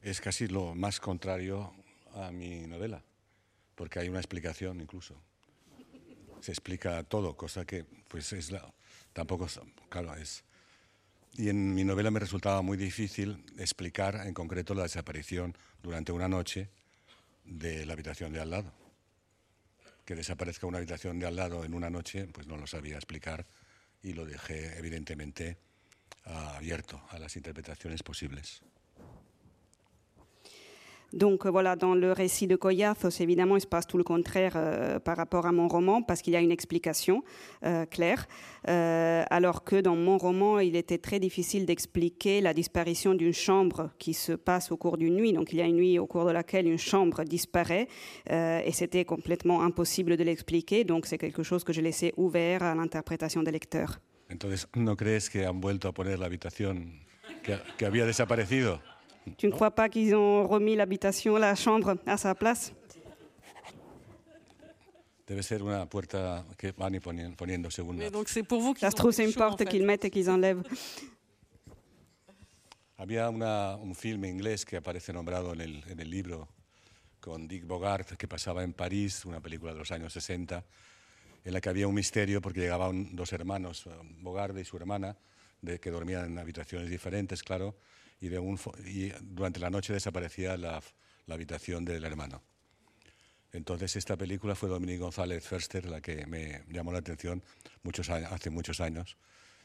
es 0.00 0.20
casi 0.20 0.46
lo 0.46 0.74
más 0.74 1.00
contrario 1.00 1.72
a 2.14 2.30
mi 2.30 2.66
novela, 2.68 3.02
porque 3.74 3.98
hay 3.98 4.08
una 4.08 4.20
explicación 4.20 4.80
incluso. 4.80 5.16
Se 6.40 6.52
explica 6.52 7.02
todo, 7.04 7.36
cosa 7.36 7.64
que 7.64 7.84
pues 8.08 8.32
es 8.32 8.50
la, 8.50 8.72
tampoco, 9.12 9.46
es... 9.46 10.44
Y 11.34 11.48
en 11.50 11.74
mi 11.74 11.84
novela 11.84 12.10
me 12.10 12.18
resultaba 12.18 12.62
muy 12.62 12.76
difícil 12.76 13.44
explicar 13.58 14.26
en 14.26 14.34
concreto 14.34 14.74
la 14.74 14.82
desaparición 14.82 15.56
durante 15.82 16.10
una 16.10 16.28
noche 16.28 16.68
de 17.44 17.86
la 17.86 17.92
habitación 17.92 18.32
de 18.32 18.40
al 18.40 18.50
lado. 18.50 18.72
Que 20.04 20.14
desaparezca 20.14 20.66
una 20.66 20.78
habitación 20.78 21.18
de 21.18 21.26
al 21.26 21.36
lado 21.36 21.64
en 21.64 21.74
una 21.74 21.90
noche, 21.90 22.26
pues 22.26 22.46
no 22.46 22.56
lo 22.56 22.66
sabía 22.66 22.96
explicar 22.96 23.46
y 24.02 24.14
lo 24.14 24.24
dejé 24.24 24.78
evidentemente 24.78 25.58
abierto 26.24 27.00
a 27.10 27.18
las 27.18 27.36
interpretaciones 27.36 28.02
posibles. 28.02 28.62
Donc 31.12 31.46
euh, 31.46 31.50
voilà, 31.50 31.74
dans 31.74 31.94
le 31.94 32.12
récit 32.12 32.46
de 32.46 32.56
Koyathos, 32.56 33.20
évidemment, 33.20 33.56
il 33.56 33.60
se 33.60 33.66
passe 33.66 33.86
tout 33.86 33.96
le 33.96 34.04
contraire 34.04 34.52
euh, 34.56 34.98
par 34.98 35.16
rapport 35.16 35.46
à 35.46 35.52
mon 35.52 35.66
roman, 35.66 36.02
parce 36.02 36.20
qu'il 36.20 36.34
y 36.34 36.36
a 36.36 36.40
une 36.40 36.50
explication 36.50 37.22
euh, 37.64 37.86
claire, 37.86 38.26
euh, 38.68 39.24
alors 39.30 39.64
que 39.64 39.80
dans 39.80 39.96
mon 39.96 40.18
roman, 40.18 40.58
il 40.58 40.76
était 40.76 40.98
très 40.98 41.18
difficile 41.18 41.64
d'expliquer 41.64 42.40
la 42.40 42.52
disparition 42.52 43.14
d'une 43.14 43.32
chambre 43.32 43.90
qui 43.98 44.12
se 44.12 44.32
passe 44.32 44.70
au 44.70 44.76
cours 44.76 44.98
d'une 44.98 45.16
nuit. 45.16 45.32
Donc 45.32 45.52
il 45.52 45.58
y 45.58 45.62
a 45.62 45.66
une 45.66 45.76
nuit 45.76 45.98
au 45.98 46.06
cours 46.06 46.26
de 46.26 46.30
laquelle 46.32 46.66
une 46.66 46.78
chambre 46.78 47.24
disparaît, 47.24 47.88
euh, 48.30 48.60
et 48.64 48.72
c'était 48.72 49.04
complètement 49.04 49.62
impossible 49.62 50.16
de 50.16 50.24
l'expliquer, 50.24 50.84
donc 50.84 51.06
c'est 51.06 51.18
quelque 51.18 51.42
chose 51.42 51.64
que 51.64 51.72
j'ai 51.72 51.82
laissé 51.82 52.12
ouvert 52.16 52.62
à 52.62 52.74
l'interprétation 52.74 53.42
des 53.42 53.52
lecteurs. 53.52 53.98
Entonces, 54.30 54.68
¿no 54.74 54.94
crees 54.94 55.30
que 55.30 55.46
han 55.46 55.58
vuelto 55.60 55.88
a 55.88 55.92
poner 55.92 56.18
la 56.18 56.26
habitación 56.26 57.00
que, 57.42 57.54
que 57.78 57.86
había 57.86 58.04
desaparecido? 58.04 58.78
Tu 59.36 59.46
ne 59.46 59.52
crois 59.52 59.70
pas 59.70 59.88
qu'ils 59.88 60.14
ont 60.14 60.46
remis 60.46 60.76
l'habitation, 60.76 61.36
la 61.36 61.54
chambre 61.54 61.96
à 62.06 62.16
sa 62.16 62.34
place. 62.34 62.72
Debe 65.26 65.42
ser 65.42 65.62
una 65.62 65.84
puerta 65.86 66.42
que 66.56 66.72
van 66.72 66.94
y 66.94 67.00
poniendo 67.00 67.70
según 67.70 67.96
Mais 67.98 68.04
la- 68.04 68.10
donc 68.10 68.28
c'est 68.30 68.42
pour 68.42 68.60
vous 68.62 68.72
qu'ils 68.72 68.86
Ça 68.86 68.90
se 68.90 68.94
ont 68.96 68.98
trouve, 68.98 69.12
c'est 69.12 69.26
une 69.26 69.34
porte 69.34 69.62
qu'ils 69.66 69.84
mettent 69.84 70.06
et 70.06 70.10
qu'ils 70.10 70.30
enlèvent. 70.30 70.62
Había 72.96 73.28
una- 73.30 73.76
un 73.76 73.94
film 73.94 74.24
inglés 74.24 74.64
que 74.64 74.76
aparece 74.78 75.12
nombrado 75.12 75.52
en 75.52 75.60
el, 75.60 75.84
en 75.88 76.00
el 76.00 76.10
libro 76.10 76.48
con 77.20 77.46
Dick 77.46 77.66
Bogart 77.66 78.16
que 78.16 78.26
pasaba 78.26 78.64
en 78.64 78.72
París, 78.72 79.24
una 79.24 79.40
película 79.40 79.72
de 79.72 79.78
los 79.78 79.90
años 79.92 80.12
60, 80.14 80.64
en 81.44 81.52
la 81.52 81.60
que 81.60 81.68
había 81.68 81.86
un 81.86 81.94
misterio 81.94 82.40
porque 82.40 82.60
llegaban 82.60 83.14
dos 83.14 83.32
hermanos, 83.32 83.86
eh, 83.86 83.90
Bogart 84.20 84.56
y 84.58 84.64
su 84.64 84.76
hermana, 84.78 85.16
de, 85.60 85.78
que 85.78 85.90
dormían 85.90 86.24
en 86.26 86.38
habitaciones 86.38 86.88
diferentes, 86.90 87.42
claro, 87.42 87.76
y, 88.20 88.28
de 88.28 88.38
un, 88.38 88.58
y 88.84 89.10
durante 89.20 89.60
la 89.60 89.70
noche 89.70 89.92
desaparecía 89.92 90.56
la, 90.56 90.82
la 91.26 91.34
habitación 91.34 91.84
del 91.84 92.04
hermano. 92.04 92.42
Entonces 93.52 93.96
esta 93.96 94.16
película 94.16 94.54
fue 94.54 94.68
Dominique 94.68 94.98
González 94.98 95.44
Förster 95.44 95.86
la 95.86 96.00
que 96.00 96.26
me 96.26 96.64
llamó 96.68 96.92
la 96.92 96.98
atención 96.98 97.42
muchos 97.82 98.10
años, 98.10 98.30
hace 98.32 98.50
muchos 98.50 98.80
años 98.80 99.16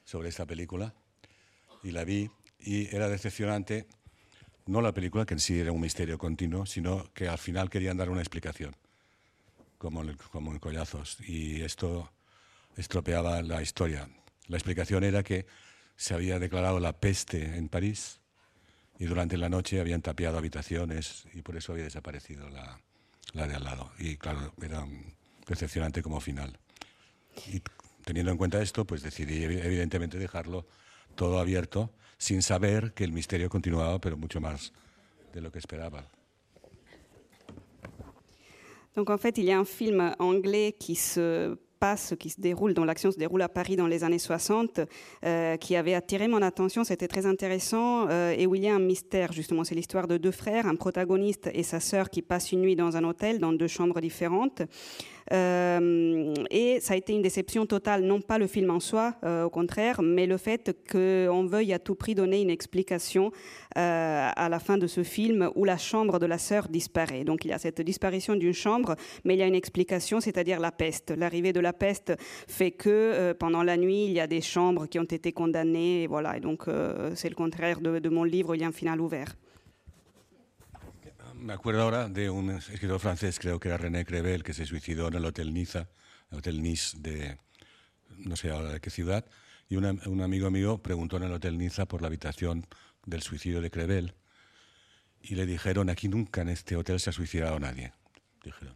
sobre 0.05 0.29
esta 0.29 0.45
película 0.45 0.93
y 1.83 1.91
la 1.91 2.05
vi 2.05 2.29
y 2.59 2.93
era 2.95 3.09
decepcionante 3.09 3.87
no 4.65 4.81
la 4.81 4.93
película 4.93 5.25
que 5.25 5.33
en 5.33 5.39
sí 5.39 5.59
era 5.59 5.71
un 5.71 5.81
misterio 5.81 6.17
continuo, 6.17 6.65
sino 6.65 7.11
que 7.13 7.27
al 7.27 7.37
final 7.37 7.69
querían 7.69 7.97
dar 7.97 8.09
una 8.09 8.21
explicación, 8.21 8.75
como 9.77 10.03
en, 10.03 10.15
como 10.31 10.51
en 10.51 10.59
Collazos, 10.59 11.17
y 11.19 11.61
esto 11.61 12.11
estropeaba 12.77 13.41
la 13.41 13.61
historia. 13.61 14.07
La 14.47 14.55
explicación 14.55 15.03
era 15.03 15.21
que 15.23 15.45
se 15.97 16.13
había 16.13 16.39
declarado 16.39 16.79
la 16.79 16.93
peste 16.93 17.57
en 17.57 17.67
París 17.67 18.21
y 18.99 19.05
durante 19.05 19.37
la 19.37 19.49
noche 19.49 19.79
habían 19.79 20.01
tapiado 20.01 20.37
habitaciones 20.37 21.25
y 21.33 21.41
por 21.41 21.57
eso 21.57 21.71
había 21.73 21.83
desaparecido 21.85 22.49
la, 22.49 22.79
la 23.33 23.47
de 23.47 23.55
al 23.55 23.63
lado. 23.63 23.91
Y 23.99 24.17
claro, 24.17 24.53
era 24.61 24.85
decepcionante 25.47 26.01
como 26.01 26.19
final. 26.19 26.57
Y 27.51 27.61
teniendo 28.05 28.31
en 28.31 28.37
cuenta 28.37 28.61
esto, 28.61 28.85
pues 28.85 29.01
decidí 29.01 29.41
evi- 29.41 29.63
evidentemente 29.63 30.17
dejarlo 30.17 30.65
todo 31.15 31.39
abierto, 31.39 31.91
sin 32.17 32.41
saber 32.41 32.93
que 32.93 33.03
el 33.03 33.11
misterio 33.11 33.49
continuaba, 33.49 33.99
pero 33.99 34.17
mucho 34.17 34.39
más 34.39 34.71
de 35.33 35.41
lo 35.41 35.51
que 35.51 35.59
esperaba. 35.59 36.07
Donc 38.95 39.09
en 39.09 39.17
fait, 39.17 39.37
il 39.39 39.45
y 39.45 39.51
a 39.51 39.59
un 39.59 39.65
film 39.65 40.01
anglais 40.19 40.75
qui 40.77 40.95
se 40.95 41.57
passe, 41.83 42.13
qui 42.17 42.29
se 42.29 42.39
déroule, 42.39 42.73
dont 42.73 42.85
l'action 42.85 43.11
se 43.11 43.17
déroule 43.17 43.41
à 43.41 43.49
Paris 43.49 43.75
dans 43.75 43.87
les 43.87 44.05
années 44.05 44.17
60, 44.17 44.79
euh, 45.25 45.57
qui 45.57 45.75
avait 45.75 45.95
attiré 45.95 46.29
mon 46.29 46.41
attention. 46.41 46.85
C'était 46.85 47.09
très 47.09 47.25
intéressant 47.25 48.07
euh, 48.07 48.33
et 48.37 48.47
où 48.47 48.55
il 48.55 48.63
y 48.63 48.69
a 48.69 48.73
un 48.73 48.79
mystère 48.79 49.33
justement. 49.33 49.65
C'est 49.65 49.75
l'histoire 49.75 50.07
de 50.07 50.15
deux 50.15 50.31
frères, 50.31 50.65
un 50.65 50.75
protagoniste 50.75 51.49
et 51.53 51.61
sa 51.61 51.81
sœur 51.81 52.09
qui 52.09 52.21
passent 52.21 52.53
une 52.53 52.61
nuit 52.61 52.77
dans 52.77 52.95
un 52.95 53.03
hôtel, 53.03 53.39
dans 53.39 53.51
deux 53.51 53.67
chambres 53.67 53.99
différentes. 53.99 54.61
Euh, 55.31 56.33
et 56.49 56.79
ça 56.79 56.93
a 56.93 56.97
été 56.97 57.13
une 57.13 57.21
déception 57.21 57.65
totale, 57.65 58.03
non 58.03 58.21
pas 58.21 58.37
le 58.37 58.47
film 58.47 58.69
en 58.69 58.79
soi, 58.79 59.15
euh, 59.23 59.43
au 59.45 59.49
contraire, 59.49 60.01
mais 60.01 60.25
le 60.25 60.37
fait 60.37 60.75
qu'on 60.91 61.45
veuille 61.45 61.73
à 61.73 61.79
tout 61.79 61.95
prix 61.95 62.15
donner 62.15 62.41
une 62.41 62.49
explication 62.49 63.31
euh, 63.77 64.29
à 64.35 64.49
la 64.49 64.59
fin 64.59 64.77
de 64.77 64.87
ce 64.87 65.03
film 65.03 65.49
où 65.55 65.65
la 65.65 65.77
chambre 65.77 66.19
de 66.19 66.25
la 66.25 66.37
sœur 66.37 66.67
disparaît. 66.67 67.23
Donc 67.23 67.45
il 67.45 67.49
y 67.49 67.53
a 67.53 67.59
cette 67.59 67.81
disparition 67.81 68.35
d'une 68.35 68.53
chambre, 68.53 68.95
mais 69.23 69.35
il 69.35 69.39
y 69.39 69.43
a 69.43 69.47
une 69.47 69.55
explication, 69.55 70.19
c'est-à-dire 70.19 70.59
la 70.59 70.71
peste. 70.71 71.11
L'arrivée 71.11 71.53
de 71.53 71.59
la 71.59 71.73
peste 71.73 72.13
fait 72.19 72.71
que 72.71 73.33
pendant 73.33 73.63
la 73.63 73.77
nuit, 73.77 74.05
il 74.05 74.11
y 74.11 74.19
a 74.19 74.27
des 74.27 74.41
chambres 74.41 74.87
qui 74.87 74.99
ont 74.99 75.03
été 75.03 75.31
condamnées, 75.31 76.03
et 76.03 76.07
voilà. 76.07 76.37
Et 76.37 76.39
donc 76.39 76.65
c'est 77.15 77.29
le 77.29 77.35
contraire 77.35 77.79
de, 77.79 77.99
de 77.99 78.09
mon 78.09 78.23
livre, 78.23 78.55
il 78.55 78.61
y 78.61 78.63
a 78.63 78.67
un 78.67 78.71
final 78.71 78.99
ouvert. 79.01 79.35
Me 81.43 81.51
acuerdo 81.51 81.81
ahora 81.81 82.07
de 82.07 82.29
un 82.29 82.51
escritor 82.51 83.01
francés, 83.01 83.37
creo 83.37 83.59
que 83.59 83.67
era 83.67 83.77
René 83.77 84.05
Crevel, 84.05 84.43
que 84.43 84.53
se 84.53 84.65
suicidó 84.65 85.09
en 85.09 85.15
el 85.15 85.25
Hotel 85.25 85.53
Niza, 85.53 85.89
el 86.31 86.37
Hotel 86.37 86.63
Nice 86.63 86.95
de 86.97 87.37
no 88.19 88.37
sé 88.37 88.49
ahora 88.49 88.71
de 88.71 88.79
qué 88.79 88.89
ciudad, 88.89 89.25
y 89.67 89.75
una- 89.75 89.93
un 90.05 90.21
amigo 90.21 90.49
mío 90.49 90.77
preguntó 90.77 91.17
en 91.17 91.23
el 91.23 91.33
Hotel 91.33 91.57
Niza 91.57 91.85
por 91.85 92.01
la 92.01 92.07
habitación 92.07 92.65
del 93.05 93.21
suicidio 93.21 93.59
de 93.59 93.69
Crevel 93.69 94.13
y 95.21 95.35
le 95.35 95.45
dijeron, 95.45 95.89
aquí 95.89 96.07
nunca 96.07 96.41
en 96.43 96.49
este 96.49 96.77
hotel 96.77 96.99
se 97.01 97.09
ha 97.09 97.13
suicidado 97.13 97.59
nadie. 97.59 97.91
Dijeron. 98.43 98.75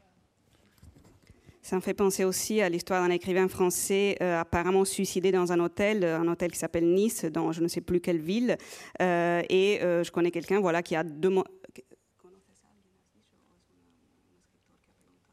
Ça 1.61 1.75
me 1.75 1.81
fait 1.81 1.93
penser 1.93 2.23
aussi 2.25 2.61
à 2.61 2.69
l'histoire 2.69 3.01
d'un 3.01 3.11
écrivain 3.13 3.47
français 3.49 4.17
euh, 4.21 4.39
apparemment 4.39 4.83
suicidé 4.85 5.31
dans 5.31 5.51
un 5.53 5.59
hôtel, 5.59 6.03
euh, 6.03 6.17
un 6.19 6.27
hôtel 6.27 6.51
qui 6.51 6.57
s'appelle 6.59 6.93
Nice, 6.93 7.23
dans 7.25 7.51
je 7.53 7.61
ne 7.61 7.67
sais 7.69 7.81
plus 7.81 7.99
quelle 8.01 8.19
ville. 8.21 8.57
Euh, 9.01 9.41
et 9.49 9.79
euh, 9.81 10.03
je 10.03 10.11
connais 10.11 10.31
quelqu'un 10.31 10.59
voilà, 10.61 10.81
qui 10.83 10.95
a 10.97 11.03
demandé. 11.03 11.49
Un 11.49 12.59
escritor 12.59 13.57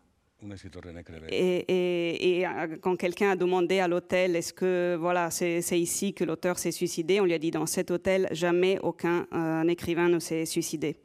René 0.01 0.26
Crevel. 0.26 0.34
Et, 1.30 1.64
et- 1.68 2.38
et, 2.40 2.47
euh, 2.47 2.76
quand 2.80 2.97
quelqu'un 2.97 3.30
a 3.30 3.36
demandé 3.36 3.80
à 3.80 3.88
l'hôtel, 3.88 4.36
est-ce 4.36 4.53
que 4.53 4.97
voilà, 4.99 5.30
c'est 5.30 5.80
ici 5.80 6.12
que 6.12 6.24
l'auteur 6.24 6.59
s'est 6.59 6.72
suicidé, 6.72 7.20
on 7.20 7.24
lui 7.24 7.34
a 7.34 7.38
dit 7.38 7.51
dans 7.51 7.66
cet 7.66 7.90
hôtel, 7.90 8.28
jamais 8.32 8.78
aucun 8.80 9.26
euh, 9.32 9.66
écrivain 9.68 10.09
ne 10.09 10.18
s'est 10.18 10.47
suicidé. 10.47 10.97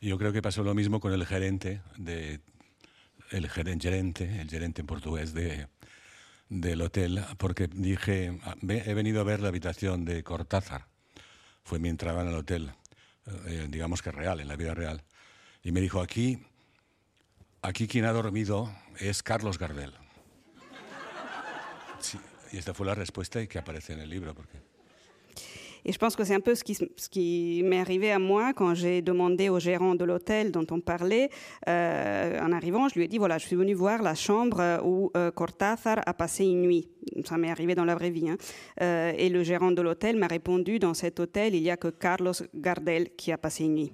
Yo 0.00 0.16
creo 0.16 0.32
que 0.32 0.40
pasó 0.42 0.62
lo 0.62 0.74
mismo 0.74 1.00
con 1.00 1.12
el 1.12 1.24
gerente 1.26 1.80
de 1.98 2.40
el 3.30 3.48
geren- 3.48 3.80
gerente, 3.80 4.24
el 4.40 4.48
gerente 4.48 4.80
en 4.82 4.86
portugués 4.86 5.32
de 5.34 5.66
del 6.50 6.80
hotel, 6.80 7.20
porque 7.36 7.66
dije 7.68 8.38
"Ah, 8.44 8.54
he 8.62 8.94
venido 8.94 9.20
a 9.20 9.24
ver 9.24 9.40
la 9.40 9.48
habitación 9.48 10.04
de 10.06 10.22
Cortázar. 10.22 10.86
Fue 11.62 11.78
mi 11.78 11.90
entrada 11.90 12.22
en 12.22 12.28
el 12.28 12.34
hotel, 12.36 12.70
eh, 13.46 13.66
digamos 13.68 14.00
que 14.00 14.10
real, 14.10 14.40
en 14.40 14.48
la 14.48 14.56
vida 14.56 14.72
real. 14.72 15.02
Y 15.62 15.72
me 15.72 15.80
dijo 15.82 16.00
aquí 16.00 16.38
aquí 17.68 17.86
quien 17.86 18.06
ha 18.06 18.12
dormido 18.12 18.70
Carlos 19.22 19.58
Gardel. 19.58 19.92
Sí, 22.00 22.18
y 22.52 22.56
esta 22.56 22.72
la 22.82 22.94
respuesta 22.94 23.42
y 23.42 23.46
que 23.46 23.58
aparece 23.58 23.92
en 23.92 24.00
el 24.00 24.12
Et 25.84 25.92
je 25.92 25.98
pense 25.98 26.16
que 26.16 26.24
c'est 26.24 26.34
un 26.34 26.40
peu 26.40 26.54
ce 26.54 26.64
qui, 26.64 27.62
m'est 27.64 27.78
arrivé 27.78 28.10
à 28.10 28.18
moi 28.18 28.52
quand 28.52 28.74
j'ai 28.74 29.00
demandé 29.00 29.48
au 29.48 29.58
gérant 29.60 29.94
de 29.94 30.04
l'hôtel 30.04 30.50
dont 30.50 30.66
on 30.70 30.80
parlait. 30.80 31.30
euh, 31.68 32.40
en 32.40 32.52
arrivant, 32.52 32.88
je 32.88 32.94
lui 32.96 33.04
ai 33.04 33.08
dit 33.08 33.18
voilà, 33.18 33.38
je 33.38 33.46
suis 33.46 33.56
venu 33.56 33.74
voir 33.74 34.02
la 34.02 34.14
chambre 34.14 34.80
où 34.84 35.10
euh, 35.16 35.30
Cortázar 35.30 36.00
a 36.04 36.14
passé 36.14 36.44
une 36.44 36.62
nuit. 36.62 36.88
Ça 37.24 37.36
m'est 37.36 37.50
arrivé 37.50 37.74
dans 37.74 37.84
la 37.84 37.94
vraie 37.94 38.10
vie. 38.10 38.28
hein. 38.28 38.36
Euh, 38.80 39.12
et 39.16 39.28
le 39.28 39.42
gérant 39.44 39.72
de 39.72 39.82
l'hôtel 39.82 40.16
m'a 40.16 40.26
répondu 40.26 40.78
dans 40.78 40.94
cet 40.94 41.20
hôtel, 41.20 41.54
il 41.54 41.62
n'y 41.62 41.70
a 41.70 41.76
que 41.76 41.88
Carlos 41.88 42.32
Gardel 42.54 43.10
qui 43.16 43.30
a 43.30 43.38
passé 43.38 43.64
une 43.64 43.74
nuit. 43.74 43.92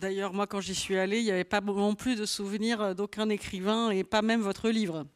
D'ailleurs, 0.00 0.32
moi, 0.32 0.46
quand 0.46 0.62
j'y 0.62 0.74
suis 0.74 0.96
allée, 0.96 1.18
il 1.18 1.24
n'y 1.24 1.30
avait 1.30 1.44
pas 1.44 1.60
non 1.60 1.94
plus 1.94 2.16
de 2.16 2.24
souvenir 2.24 2.94
d'aucun 2.94 3.28
écrivain 3.28 3.90
et 3.90 4.02
pas 4.02 4.22
même 4.22 4.40
votre 4.40 4.70
livre. 4.70 5.06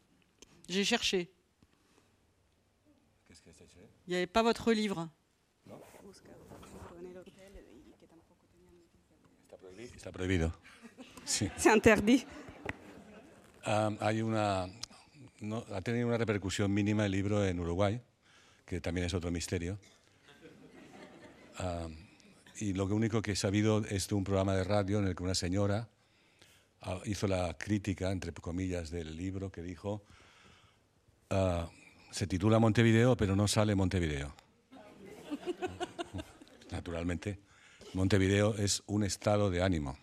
J'ai 0.69 0.85
cherché. 0.85 1.33
Il 4.07 4.11
n'y 4.11 4.17
avait 4.17 4.27
pas 4.27 4.43
votre 4.43 4.73
livre. 4.73 5.09
Está 9.97 10.13
prohibido. 10.13 10.53
Sí. 11.25 11.49
C'est 11.57 11.71
interdit. 11.71 12.27
Um, 13.67 13.97
hay 14.03 14.21
una, 14.21 14.69
no, 15.41 15.65
ha 15.73 15.81
tenido 15.81 16.09
una 16.09 16.19
repercusión 16.19 16.71
mínima 16.71 17.07
el 17.07 17.13
libro 17.13 17.43
en 17.47 17.59
Uruguay, 17.59 17.99
que 18.67 18.83
también 18.83 19.07
es 19.07 19.15
otro 19.15 19.31
misterio. 19.31 19.79
Um, 21.59 22.04
y 22.57 22.73
lo 22.73 22.85
único 22.87 23.23
que 23.23 23.33
he 23.33 23.37
sabido 23.37 23.85
es 23.85 24.09
de 24.09 24.15
un 24.15 24.25
programa 24.25 24.55
de 24.55 24.65
radio 24.65 24.99
en 24.99 25.07
el 25.07 25.15
que 25.15 25.23
una 25.23 25.35
señora 25.35 25.89
uh, 26.87 27.01
hizo 27.05 27.27
la 27.27 27.57
crítica, 27.59 28.11
entre 28.11 28.33
comillas, 28.33 28.91
del 28.91 29.17
libro 29.17 29.51
que 29.51 29.63
dijo, 29.63 30.03
uh, 31.31 31.67
se 32.11 32.27
titula 32.27 32.59
Montevideo, 32.59 33.17
pero 33.17 33.35
no 33.35 33.49
sale 33.49 33.75
Montevideo. 33.75 34.35
Naturalmente, 36.71 37.41
Montevideo 37.93 38.57
es 38.57 38.83
un 38.87 39.05
estado 39.05 39.51
de 39.51 39.63
ánimo. 39.63 39.99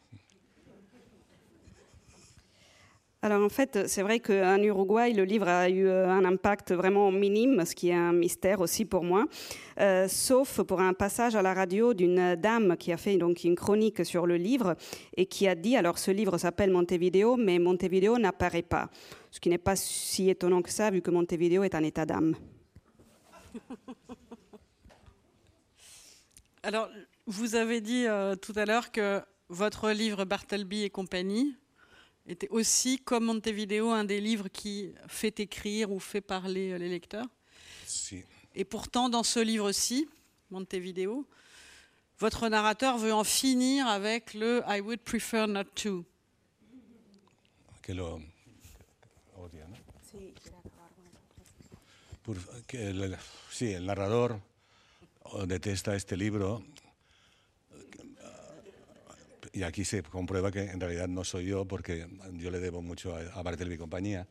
Alors 3.24 3.44
en 3.44 3.50
fait, 3.50 3.88
c'est 3.88 4.02
vrai 4.02 4.20
qu'en 4.20 4.58
Uruguay, 4.58 5.14
le 5.14 5.26
livre 5.26 5.48
a 5.48 5.70
eu 5.70 5.86
euh, 5.86 6.10
un 6.10 6.26
impact 6.26 6.72
vraiment 6.72 7.12
minime, 7.12 7.64
ce 7.66 7.76
qui 7.76 7.90
est 7.90 7.94
un 7.94 8.14
mystère 8.14 8.62
aussi 8.62 8.84
pour 8.84 9.04
moi, 9.04 9.28
euh, 9.80 10.08
sauf 10.08 10.64
pour 10.64 10.82
un 10.82 10.94
passage 10.94 11.36
à 11.36 11.44
la 11.44 11.54
radio 11.54 11.94
d'une 11.94 12.36
dame 12.36 12.76
qui 12.78 12.92
a 12.92 12.98
fait 12.98 13.18
donc 13.18 13.44
une 13.44 13.56
chronique 13.56 14.04
sur 14.04 14.26
le 14.26 14.38
livre 14.38 14.76
et 15.16 15.28
qui 15.28 15.48
a 15.48 15.54
dit, 15.54 15.76
alors 15.76 16.00
ce 16.00 16.10
livre 16.10 16.40
s'appelle 16.40 16.72
Montevideo, 16.72 17.38
mais 17.38 17.60
Montevideo 17.60 18.18
n'apparaît 18.18 18.64
pas, 18.64 18.90
ce 19.30 19.40
qui 19.40 19.50
n'est 19.50 19.60
pas 19.60 19.76
si 19.76 20.32
étonnant 20.32 20.64
que 20.64 20.72
ça, 20.72 20.90
vu 20.90 21.04
que 21.04 21.12
Montevideo 21.12 21.62
est 21.62 21.76
un 21.76 21.84
état 21.84 22.08
d'âme. 22.08 22.36
Alors, 26.64 26.90
vous 27.28 27.54
avez 27.54 27.82
dit 27.82 28.08
euh, 28.08 28.36
tout 28.36 28.54
à 28.56 28.66
l'heure 28.66 28.92
que 28.92 29.22
votre 29.50 29.92
livre 29.92 30.26
Bartleby 30.26 30.84
et 30.84 30.90
compagnie 30.90 31.56
était 32.28 32.50
aussi, 32.50 33.00
comme 33.00 33.26
Montevideo, 33.26 33.90
un 33.90 34.04
des 34.04 34.22
livres 34.22 34.48
qui 34.50 34.94
fait 35.08 35.40
écrire 35.40 35.92
ou 35.92 36.00
fait 36.00 36.22
parler 36.22 36.72
euh, 36.72 36.78
les 36.78 36.90
lecteurs. 36.90 37.28
Sí. 37.86 38.24
Et 38.56 38.64
pourtant, 38.66 39.10
dans 39.10 39.24
ce 39.24 39.40
livre-ci, 39.40 40.08
Montevideo, 40.50 41.26
votre 42.20 42.48
narrateur 42.50 42.98
veut 42.98 43.14
en 43.14 43.24
finir 43.24 43.88
avec 43.88 44.34
le 44.34 44.62
I 44.68 44.80
would 44.82 45.00
prefer 45.02 45.48
not 45.48 45.64
to. 45.76 46.06
que 47.82 47.94
lo 47.94 48.22
odia, 49.38 49.66
¿no? 49.68 49.76
Por- 52.24 52.38
que 52.68 52.90
el- 52.90 53.18
sí, 53.52 53.72
el 53.74 53.86
narrador 53.88 54.40
oh, 55.24 55.46
detesta 55.48 55.96
este 55.96 56.16
libro 56.16 56.64
y 59.54 59.64
aquí 59.64 59.86
se 59.86 60.02
comprueba 60.04 60.52
que 60.52 60.64
en 60.64 60.80
realidad 60.80 61.08
no 61.08 61.24
soy 61.24 61.46
yo 61.46 61.66
porque 61.68 62.08
yo 62.34 62.52
le 62.52 62.60
debo 62.60 62.82
mucho 62.82 63.16
a, 63.16 63.20
a 63.22 63.42
Bartleby 63.44 63.78
compañía 63.78 64.28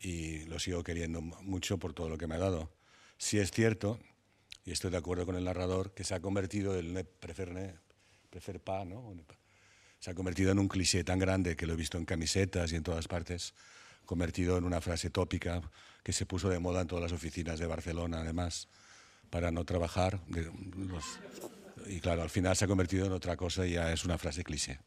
y 0.00 0.44
lo 0.46 0.58
sigo 0.58 0.82
queriendo 0.82 1.20
mucho 1.20 1.78
por 1.78 1.92
todo 1.92 2.08
lo 2.08 2.16
que 2.18 2.26
me 2.26 2.36
ha 2.36 2.38
dado. 2.38 2.70
Sí 3.18 3.38
es 3.38 3.50
cierto, 3.50 3.98
y 4.64 4.72
estoy 4.72 4.90
de 4.90 4.96
acuerdo 4.96 5.26
con 5.26 5.36
el 5.36 5.44
narrador, 5.44 5.92
que 5.92 6.04
se 6.04 6.14
ha 6.14 6.20
convertido 6.20 6.78
el 6.78 6.92
ne 6.94 7.04
prefer, 7.04 7.52
ne, 7.52 7.74
prefer 8.30 8.60
pa, 8.60 8.84
¿no? 8.84 9.14
se 9.98 10.10
ha 10.10 10.14
convertido 10.14 10.52
en 10.52 10.58
un 10.58 10.68
cliché 10.68 11.04
tan 11.04 11.18
grande 11.18 11.56
que 11.56 11.66
lo 11.66 11.74
he 11.74 11.76
visto 11.76 11.98
en 11.98 12.06
camisetas 12.06 12.72
y 12.72 12.76
en 12.76 12.82
todas 12.82 13.06
partes, 13.08 13.52
convertido 14.06 14.56
en 14.56 14.64
una 14.64 14.80
frase 14.80 15.10
tópica 15.10 15.60
que 16.02 16.12
se 16.14 16.24
puso 16.24 16.48
de 16.48 16.58
moda 16.58 16.80
en 16.80 16.86
todas 16.86 17.02
las 17.02 17.12
oficinas 17.12 17.58
de 17.58 17.66
Barcelona, 17.66 18.22
además, 18.22 18.68
para 19.28 19.50
no 19.50 19.64
trabajar. 19.66 20.24
de- 20.26 20.50
los- 20.76 21.18
y 21.90 22.00
claro, 22.00 22.22
al 22.22 22.30
final 22.30 22.56
se 22.56 22.64
ha 22.64 22.68
convertido 22.68 23.06
en 23.06 23.12
otra 23.12 23.36
cosa 23.36 23.66
y 23.66 23.72
ya 23.72 23.92
es 23.92 24.04
una 24.04 24.16
frase 24.16 24.44
cliché. 24.44 24.78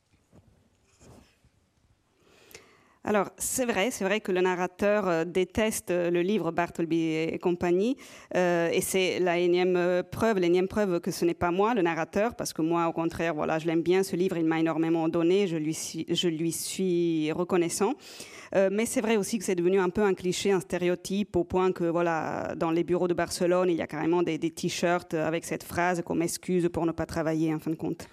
Alors, 3.05 3.31
c'est 3.37 3.65
vrai, 3.65 3.91
c'est 3.91 4.05
vrai 4.05 4.21
que 4.21 4.31
le 4.31 4.39
narrateur 4.39 5.09
euh, 5.09 5.25
déteste 5.25 5.91
euh, 5.91 6.09
le 6.09 6.21
livre 6.21 6.53
Bartleby 6.53 7.01
et 7.33 7.37
compagnie, 7.37 7.97
euh, 8.37 8.69
et 8.71 8.79
c'est 8.79 9.19
la 9.19 9.37
énième 9.37 9.75
euh, 9.75 10.03
preuve, 10.03 10.39
l'énième 10.39 10.69
preuve 10.69 11.01
que 11.01 11.11
ce 11.11 11.25
n'est 11.25 11.33
pas 11.33 11.51
moi, 11.51 11.73
le 11.73 11.81
narrateur, 11.81 12.33
parce 12.33 12.53
que 12.53 12.61
moi, 12.61 12.87
au 12.87 12.93
contraire, 12.93 13.33
voilà, 13.33 13.59
je 13.59 13.67
l'aime 13.67 13.81
bien, 13.81 14.03
ce 14.03 14.15
livre, 14.15 14.37
il 14.37 14.45
m'a 14.45 14.61
énormément 14.61 15.09
donné, 15.09 15.47
je 15.47 15.57
lui 15.57 15.73
suis, 15.73 16.05
je 16.07 16.29
lui 16.29 16.53
suis 16.53 17.29
reconnaissant. 17.33 17.95
Euh, 18.55 18.69
mais 18.71 18.85
c'est 18.85 19.01
vrai 19.01 19.17
aussi 19.17 19.37
que 19.37 19.43
c'est 19.43 19.55
devenu 19.55 19.81
un 19.81 19.89
peu 19.89 20.03
un 20.03 20.13
cliché, 20.13 20.53
un 20.53 20.61
stéréotype, 20.61 21.35
au 21.35 21.43
point 21.43 21.73
que, 21.73 21.83
voilà, 21.83 22.53
dans 22.55 22.71
les 22.71 22.85
bureaux 22.85 23.09
de 23.09 23.13
Barcelone, 23.13 23.69
il 23.69 23.75
y 23.75 23.81
a 23.81 23.87
carrément 23.87 24.23
des, 24.23 24.37
des 24.37 24.51
t-shirts 24.51 25.13
avec 25.13 25.43
cette 25.43 25.63
phrase 25.63 26.01
comme 26.05 26.21
excuse 26.21 26.69
pour 26.71 26.85
ne 26.85 26.93
pas 26.93 27.05
travailler, 27.05 27.53
en 27.53 27.59
fin 27.59 27.71
de 27.71 27.75
compte. 27.75 28.07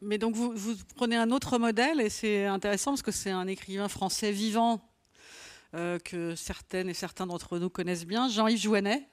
Mais 0.00 0.18
donc 0.18 0.34
vous, 0.34 0.52
vous 0.54 0.74
prenez 0.94 1.16
un 1.16 1.30
autre 1.30 1.58
modèle 1.58 2.00
et 2.00 2.08
c'est 2.08 2.46
intéressant 2.46 2.92
parce 2.92 3.02
que 3.02 3.10
c'est 3.10 3.30
un 3.30 3.48
écrivain 3.48 3.88
français 3.88 4.30
vivant 4.30 4.80
euh, 5.74 5.98
que 5.98 6.36
certaines 6.36 6.88
et 6.88 6.94
certains 6.94 7.26
d'entre 7.26 7.58
nous 7.58 7.68
connaissent 7.68 8.06
bien, 8.06 8.28
Jean-Yves 8.28 8.60
Jouanet, 8.60 9.08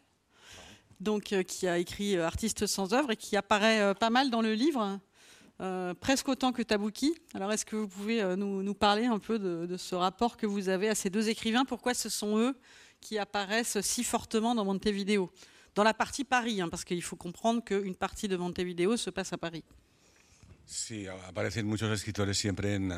donc 1.00 1.34
euh, 1.34 1.44
qui 1.44 1.68
a 1.68 1.78
écrit 1.78 2.16
euh, 2.16 2.26
Artiste 2.26 2.68
sans 2.68 2.94
œuvre 2.94 3.12
et 3.12 3.16
qui 3.16 3.36
apparaît 3.36 3.96
pas 3.96 4.10
mal 4.10 4.30
dans 4.30 4.42
le 4.42 4.54
livre, 4.54 5.00
euh, 5.62 5.94
presque 5.94 6.30
autant 6.30 6.52
que 6.52 6.62
Tabouki. 6.62 7.16
Alors 7.34 7.52
est-ce 7.52 7.66
que 7.66 7.76
vous 7.76 7.88
pouvez 7.88 8.24
nous, 8.36 8.74
parler 8.76 9.06
un 9.06 9.20
peu 9.20 9.40
de, 9.40 9.66
de 9.66 9.78
ce 9.78 9.96
rapport 9.96 10.38
que 10.38 10.46
vous 10.46 10.70
avez 10.70 10.90
à 10.90 10.96
ces 10.96 11.10
deux 11.10 11.30
écrivains? 11.30 11.66
Pourquoi 11.66 11.94
ce 11.94 12.10
sont 12.10 12.38
eux 12.38 12.56
qui 13.02 13.18
apparaissent 13.18 13.82
si 13.82 14.04
fortement 14.04 14.54
dans 14.54 14.66
Montevideo? 14.66 15.32
Dans 15.74 15.84
la 15.84 15.94
partie 15.94 16.24
Paris, 16.24 16.62
hein, 16.62 16.70
parce 16.70 16.86
qu'il 16.86 17.02
faut 17.02 17.18
comprendre 17.18 17.64
qu'une 17.64 17.96
partie 17.96 18.28
de 18.28 18.38
Montevideo 18.38 18.96
se 18.96 19.10
passe 19.10 19.34
à 19.34 19.38
Paris. 19.38 19.64
Sí, 20.66 21.08
aparecen 21.08 21.68
muchos 21.68 21.92
escritores 21.92 22.38
siempre 22.38 22.76
en, 22.76 22.92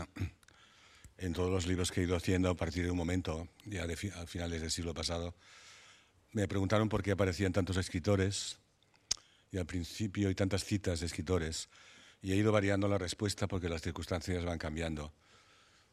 en 1.18 1.34
todos 1.34 1.50
los 1.52 1.66
libros 1.68 1.92
que 1.92 2.02
he 2.02 2.04
ido 2.04 2.16
haciendo 2.16 2.50
a 2.50 2.56
partir 2.56 2.84
de 2.86 2.92
un 2.92 2.98
momento, 2.98 3.48
ya 3.66 3.86
de 3.88 3.94
a 3.94 4.26
finales 4.26 4.62
del 4.62 4.72
siglo 4.72 4.94
pasado. 4.94 5.36
Me 6.32 6.48
preguntaron 6.48 6.90
por 6.90 7.04
qué 7.04 7.12
aparecían 7.12 7.54
tantos 7.54 7.78
escritores 7.78 8.58
y 9.52 9.58
al 9.58 9.66
principio 9.66 10.28
hay 10.30 10.36
tantas 10.36 10.64
citas 10.64 11.00
de 11.00 11.06
escritores 11.08 11.70
y 12.22 12.32
he 12.32 12.36
ido 12.36 12.52
variando 12.52 12.88
la 12.88 12.98
respuesta 12.98 13.48
porque 13.48 13.70
las 13.70 13.82
circunstancias 13.82 14.44
van 14.46 14.58
cambiando. 14.58 15.14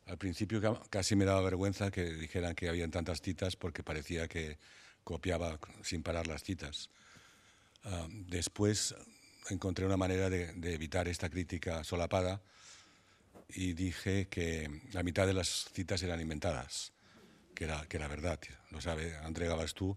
Al 0.07 0.19
principio 0.19 0.61
ca- 0.61 0.81
casi 0.91 1.17
me 1.17 1.25
daba 1.25 1.41
vergüenza 1.41 1.91
que 1.91 2.05
dijeran 2.05 2.55
que 2.55 2.69
habían 2.69 2.91
tantas 2.91 3.21
citas 3.23 3.57
porque 3.57 3.83
parecía 3.83 4.29
que 4.29 4.59
copiaba 5.03 5.59
sin 5.83 6.03
parar 6.03 6.27
las 6.27 6.43
citas. 6.43 6.91
Ah, 7.85 8.07
después 8.11 8.95
encontré 9.51 9.87
una 9.87 9.97
manera 9.97 10.31
de, 10.31 10.53
evitar 10.73 11.09
esta 11.09 11.29
crítica 11.29 11.85
solapada 11.85 12.43
y 13.49 13.73
dije 13.75 14.29
que 14.29 14.83
la 14.93 15.03
mitad 15.03 15.27
de 15.27 15.35
las 15.35 15.67
citas 15.73 16.03
eran 16.03 16.21
inventadas, 16.21 16.93
que 17.55 17.65
era, 17.65 17.87
que 17.87 17.97
era 17.97 18.09
verdad. 18.09 18.41
Lo 18.71 18.81
sabe 18.81 19.17
André 19.19 19.47
Gabastú, 19.49 19.97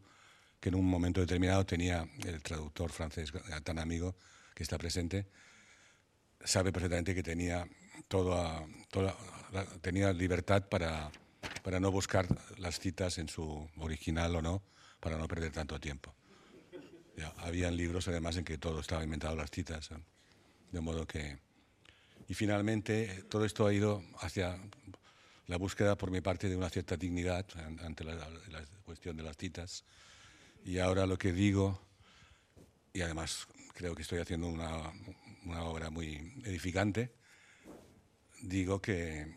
que 0.60 0.70
en 0.70 0.76
un 0.76 0.86
momento 0.86 1.22
determinado 1.22 1.66
tenía 1.66 2.08
el 2.26 2.42
traductor 2.42 2.92
francés 2.92 3.32
tan 3.64 3.80
amigo 3.80 4.16
que 4.54 4.64
está 4.64 4.78
presente, 4.78 5.28
sabe 6.44 6.72
perfectamente 6.72 7.16
que 7.16 7.24
tenía 7.24 7.68
toda, 8.08 8.66
toda 8.90 9.16
tenía 9.82 10.12
libertad 10.14 10.68
para, 10.68 11.12
para 11.64 11.80
no 11.80 11.92
buscar 11.92 12.28
las 12.58 12.80
citas 12.80 13.18
en 13.18 13.30
su 13.30 13.70
original 13.78 14.36
o 14.36 14.42
no, 14.42 14.64
para 15.00 15.18
no 15.18 15.28
perder 15.28 15.52
tanto 15.52 15.80
tiempo. 15.80 16.17
Ya, 17.18 17.34
habían 17.40 17.76
libros 17.76 18.08
además 18.08 18.38
en 18.38 18.46
que 18.46 18.58
todo 18.58 18.80
estaba 18.80 19.04
inventado 19.04 19.36
las 19.36 19.52
citas, 19.52 19.90
de 20.72 20.80
modo 20.82 21.06
que... 21.06 21.40
Y 22.30 22.34
finalmente 22.36 23.24
todo 23.30 23.44
esto 23.44 23.66
ha 23.66 23.74
ido 23.74 24.04
hacia 24.20 24.58
la 25.48 25.58
búsqueda 25.58 25.98
por 25.98 26.12
mi 26.12 26.22
parte 26.22 26.48
de 26.48 26.56
una 26.56 26.70
cierta 26.70 26.96
dignidad 26.96 27.46
an- 27.56 27.80
ante 27.80 28.04
la, 28.04 28.14
la 28.16 28.64
cuestión 28.86 29.18
de 29.18 29.24
las 29.24 29.36
citas. 29.36 29.84
Y 30.64 30.78
ahora 30.78 31.08
lo 31.08 31.18
que 31.18 31.32
digo, 31.32 31.82
y 32.94 33.02
además 33.02 33.48
creo 33.74 33.96
que 33.96 34.04
estoy 34.04 34.20
haciendo 34.20 34.48
una, 34.48 34.92
una 35.46 35.64
obra 35.64 35.90
muy 35.90 36.34
edificante, 36.44 37.14
digo 38.42 38.80
que, 38.82 39.34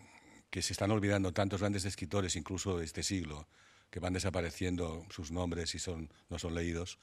que 0.50 0.60
se 0.60 0.72
están 0.74 0.90
olvidando 0.90 1.32
tantos 1.32 1.60
grandes 1.60 1.84
escritores, 1.86 2.36
incluso 2.36 2.76
de 2.76 2.84
este 2.84 3.02
siglo, 3.02 3.46
que 3.90 4.00
van 4.00 4.12
desapareciendo 4.12 5.06
sus 5.10 5.30
nombres 5.30 5.74
y 5.74 5.78
son, 5.78 6.12
no 6.28 6.38
son 6.38 6.54
leídos, 6.54 6.98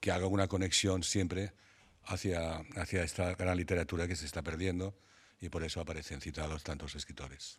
que 0.00 0.10
haga 0.10 0.26
una 0.26 0.48
conexión 0.48 1.02
siempre 1.02 1.52
hacia, 2.04 2.56
hacia 2.76 3.04
esta 3.04 3.34
gran 3.34 3.56
literatura 3.56 4.08
que 4.08 4.16
se 4.16 4.26
está 4.26 4.42
perdiendo 4.42 4.94
y 5.40 5.48
por 5.48 5.62
eso 5.62 5.80
aparecen 5.80 6.20
citados 6.20 6.64
tantos 6.64 6.94
escritores. 6.94 7.58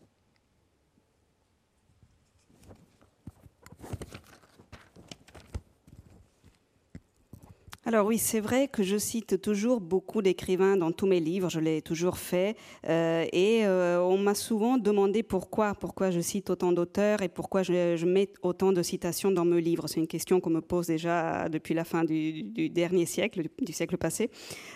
Alors 7.84 8.06
oui, 8.06 8.20
c'est 8.20 8.42
vrai 8.42 8.68
que 8.68 8.84
je 8.84 8.96
cite 8.96 9.42
toujours 9.42 9.82
beaucoup 9.82 10.22
d'écrivains 10.22 10.78
dans 10.78 10.92
tous 10.92 11.08
mes 11.08 11.20
livres, 11.20 11.50
je 11.50 11.60
l'ai 11.60 11.82
toujours 11.82 12.20
fait, 12.20 12.56
euh, 12.88 13.26
et 13.34 13.66
euh, 13.66 14.00
on 14.00 14.20
m'a 14.20 14.36
souvent 14.36 14.78
demandé 14.78 15.24
pourquoi, 15.24 15.74
pourquoi 15.74 16.12
je 16.12 16.20
cite 16.20 16.52
autant 16.52 16.74
d'auteurs 16.74 17.24
et 17.24 17.28
pourquoi 17.28 17.64
je, 17.64 18.06
mets 18.06 18.30
autant 18.44 18.72
de 18.72 18.84
citations 18.84 19.32
dans 19.32 19.46
mes 19.46 19.62
livres. 19.62 19.88
C'est 19.88 20.00
une 20.00 20.06
question 20.06 20.40
qu'on 20.40 20.52
me 20.52 20.62
pose 20.62 20.86
déjà 20.86 21.50
depuis 21.50 21.74
la 21.74 21.84
fin 21.84 22.04
du, 22.04 22.44
dernier 22.70 23.08
siècle, 23.08 23.42
du, 23.60 23.74
siècle 23.74 23.98
passé. 23.98 24.30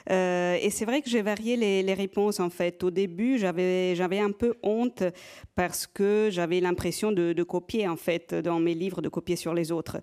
Euh, 0.09 0.57
et 0.59 0.71
c'est 0.71 0.85
vrai 0.85 1.03
que 1.03 1.09
j'ai 1.09 1.21
varié 1.21 1.57
les, 1.57 1.93
réponses 1.93 2.39
en 2.39 2.49
fait. 2.49 2.83
Au 2.83 2.89
début, 2.89 3.37
j'avais 3.37 4.19
un 4.19 4.31
peu 4.31 4.55
honte 4.63 5.03
parce 5.53 5.85
que 5.85 6.29
j'avais 6.31 6.59
l'impression 6.59 7.11
de, 7.11 7.33
de, 7.33 7.43
copier 7.43 7.87
en 7.87 7.97
fait 7.97 8.33
dans 8.33 8.59
mes 8.59 8.73
livres, 8.73 9.03
de 9.03 9.09
copier 9.09 9.35
sur 9.35 9.53
les 9.53 9.71
autres. 9.71 9.97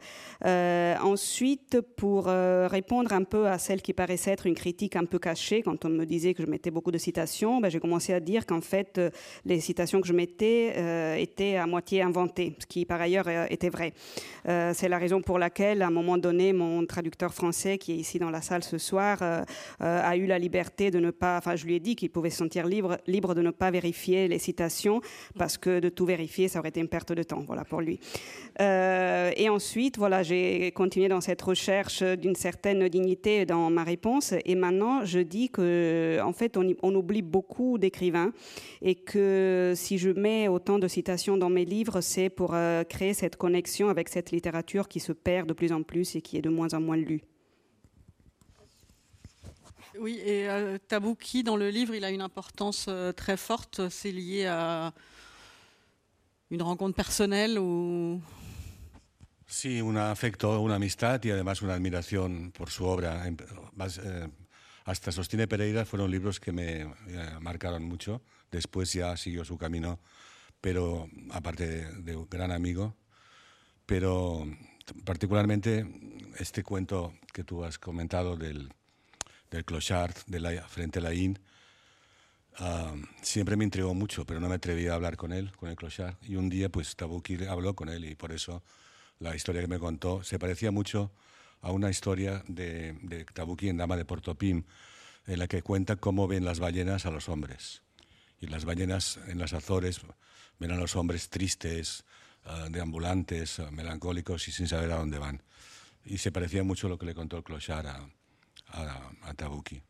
ensuite, 0.45 1.81
pour 1.97 2.27
répondre 2.27 2.92
un 3.01 3.25
peu 3.25 3.47
à 3.49 3.59
celle 3.59 3.81
qui 3.81 3.95
paraissait 3.95 4.33
être 4.33 4.47
une 4.47 4.55
critique 4.55 4.97
un 4.97 5.07
peu 5.07 5.19
cachée. 5.19 5.63
Quand 5.63 5.85
on 5.87 5.89
me 5.89 6.05
disait 6.05 6.35
que 6.35 6.43
je 6.45 6.49
mettais 6.49 6.71
beaucoup 6.71 6.91
de 6.91 6.99
citations, 6.99 7.59
ben, 7.59 7.71
j'ai 7.71 7.81
commencé 7.81 8.13
à 8.13 8.21
dire 8.21 8.45
qu'en 8.45 8.61
fait, 8.61 8.99
euh, 8.99 9.11
les 9.47 9.61
citations 9.61 10.01
que 10.03 10.07
je 10.07 10.13
mettais 10.13 10.75
euh, 10.77 11.15
étaient 11.15 11.57
à 11.57 11.67
moitié 11.67 12.03
inventées, 12.03 12.55
ce 12.59 12.67
qui 12.67 12.85
par 12.85 13.01
ailleurs 13.01 13.25
euh, 13.29 13.47
était 13.49 13.71
vrai. 13.71 13.95
c'est 14.45 14.89
la 14.89 14.99
raison 14.99 15.23
pour 15.23 15.39
laquelle, 15.39 15.81
à 15.81 15.87
un 15.87 15.91
moment 15.91 16.19
donné, 16.19 16.53
mon 16.53 16.85
traducteur 16.85 17.33
français, 17.33 17.79
qui 17.79 17.93
est 17.93 17.97
ici 17.97 18.19
dans 18.19 18.31
la 18.31 18.43
salle 18.43 18.63
ce 18.63 18.77
soir, 18.77 19.19
a 19.81 20.17
eu 20.17 20.27
la 20.27 20.39
liberté 20.39 20.91
de 20.91 20.99
ne 20.99 21.11
pas, 21.11 21.39
enfin, 21.39 21.57
je 21.57 21.65
lui 21.65 21.77
ai 21.77 21.81
dit 21.81 21.97
qu'il 21.97 22.11
pouvait 22.11 22.31
se 22.31 22.39
sentir 22.39 22.67
libre, 22.67 22.99
libre 23.07 23.35
de 23.35 23.43
ne 23.43 23.51
pas 23.51 23.71
vérifier 23.71 24.29
les 24.29 24.39
citations, 24.39 25.01
parce 25.39 25.57
que 25.57 25.81
de 25.81 25.89
tout 25.89 26.05
vérifier, 26.05 26.49
ça 26.49 26.59
aurait 26.59 26.71
été 26.71 26.81
une 26.81 26.89
perte 26.89 27.13
de 27.13 27.23
temps, 27.23 27.45
voilà, 27.47 27.65
pour 27.65 27.81
lui. 27.81 28.01
et 28.61 29.49
ensuite, 29.49 29.97
voilà, 29.97 30.23
j'ai 30.23 30.73
continué 30.73 31.09
dans 31.09 31.21
cette 31.21 31.43
recherche 31.43 32.03
d'une 32.03 32.35
certaine 32.35 32.82
dignité 32.89 33.47
dans 33.47 33.71
ma 33.71 33.85
réponse. 33.85 34.35
Et 34.45 34.55
maintenant, 34.55 35.05
je 35.05 35.21
dis 35.21 35.49
que, 35.51 36.21
en 36.23 36.33
fait, 36.33 36.57
on, 36.57 36.95
oublie 36.95 37.23
beaucoup 37.23 37.79
d'écrivains 37.79 38.33
et 38.81 38.95
que 38.95 39.73
si 39.77 39.99
je 39.99 40.11
mets 40.11 40.49
autant 40.49 40.79
de 40.79 40.89
citations 40.89 41.37
dans 41.37 41.51
mes 41.51 41.65
livres, 41.65 42.01
c'est 42.01 42.29
pour 42.29 42.55
euh, 42.55 42.85
créer 42.85 43.15
cette 43.15 43.37
connexion 43.37 43.89
avec 43.89 44.09
cette 44.09 44.31
littérature 44.31 44.89
qui 44.89 45.01
se 45.01 45.13
perd 45.13 45.49
de 45.49 45.55
plus 45.55 45.73
en 45.73 45.83
plus 45.83 46.17
et 46.17 46.23
qui 46.23 46.37
est 46.37 46.43
de 46.43 46.51
moins 46.51 46.73
en 46.75 46.81
moins 46.81 46.97
lue. 46.97 47.23
Oui, 49.99 50.21
et 50.25 50.49
euh, 50.49 50.79
Tabouki, 50.89 51.43
dans 51.43 51.57
le 51.57 51.69
livre, 51.69 51.95
il 51.95 52.05
a 52.05 52.11
une 52.11 52.23
importance 52.23 52.87
euh, 52.89 53.13
très 53.13 53.37
forte? 53.37 53.89
C'est 53.91 54.11
lié 54.11 54.47
à 54.47 54.93
une 56.51 56.63
rencontre 56.63 56.95
personnelle 56.95 57.59
ou 57.59 58.21
Sí, 59.53 59.83
un 59.83 59.99
afecto, 59.99 60.59
una 60.63 60.77
amistad 60.77 61.23
y 61.25 61.31
además 61.31 61.61
una 61.61 61.75
admiración 61.75 62.53
por 62.53 62.71
su 62.71 62.87
obra. 62.87 63.29
Eh, 63.29 64.29
hasta 64.87 65.13
Sostine 65.13 65.47
Pereira 65.47 65.85
fueron 65.85 66.11
libros 66.11 66.41
que 66.41 66.53
me 66.53 66.81
eh, 66.81 66.89
marcaron 67.39 67.85
mucho. 67.85 68.23
Después 68.51 68.91
ya 68.95 69.15
siguió 69.19 69.45
su 69.45 69.59
camino, 69.59 70.01
pero 70.63 71.07
aparte 71.33 71.93
de, 71.93 72.17
un 72.17 72.27
gran 72.31 72.51
amigo. 72.51 72.97
Pero 73.85 74.47
particularmente 75.05 75.87
este 76.39 76.63
cuento 76.63 77.13
que 77.35 77.45
tú 77.45 77.63
has 77.63 77.79
comentado 77.79 78.39
del, 78.39 78.73
del 79.51 79.67
clochard 79.67 80.15
de 80.29 80.41
la, 80.41 80.67
frente 80.67 80.99
a 80.99 81.03
la 81.03 81.13
IN, 81.13 81.39
ah, 82.57 82.95
siempre 83.21 83.57
me 83.57 83.65
intrigó 83.65 83.93
mucho, 83.93 84.25
pero 84.25 84.41
no 84.41 84.49
me 84.49 84.55
atreví 84.55 84.87
a 84.87 84.95
hablar 84.95 85.19
con 85.19 85.31
él, 85.31 85.53
con 85.53 85.69
el 85.69 85.77
clochard. 85.77 86.17
Y 86.23 86.37
un 86.37 86.49
día 86.49 86.71
pues 86.71 86.97
Tabuki 86.97 87.45
habló 87.45 87.77
con 87.77 87.91
él 87.91 88.07
y 88.07 88.15
por 88.15 88.33
eso 88.33 88.63
la 89.23 89.37
historia 89.37 89.63
que 89.63 89.69
me 89.69 89.79
contó, 89.79 90.23
se 90.25 90.39
parecía 90.39 90.71
mucho 90.71 91.13
a 91.61 91.71
una 91.71 91.91
historia 91.91 92.43
de, 92.49 92.95
de 93.03 93.25
Tabuki 93.25 93.69
en 93.69 93.77
Dama 93.77 93.97
de 93.97 94.05
Portopim, 94.05 94.65
en 95.27 95.39
la 95.39 95.47
que 95.47 95.63
cuenta 95.63 95.97
cómo 95.97 96.27
ven 96.27 96.45
las 96.45 96.59
ballenas 96.59 97.07
a 97.07 97.11
los 97.11 97.29
hombres. 97.29 97.83
Y 98.41 98.49
las 98.49 98.65
ballenas 98.65 99.21
en 99.29 99.39
las 99.39 99.53
Azores 99.53 100.01
ven 100.59 100.73
a 100.73 100.77
los 100.77 100.97
hombres 100.97 101.31
tristes, 101.31 102.05
uh, 102.45 102.69
deambulantes, 102.69 103.61
uh, 103.61 103.71
melancólicos 103.71 104.49
y 104.49 104.53
sin 104.53 104.67
saber 104.67 104.91
a 104.91 104.97
dónde 104.97 105.19
van. 105.19 105.43
Y 106.05 106.19
se 106.19 106.33
parecía 106.33 106.65
mucho 106.65 106.89
a 106.89 106.91
lo 106.91 106.99
que 106.99 107.07
le 107.07 107.15
contó 107.15 107.37
el 107.37 107.45
Clochard 107.45 107.87
a, 107.87 108.09
a, 108.67 109.13
a 109.23 109.35
Tabuki. 109.35 109.81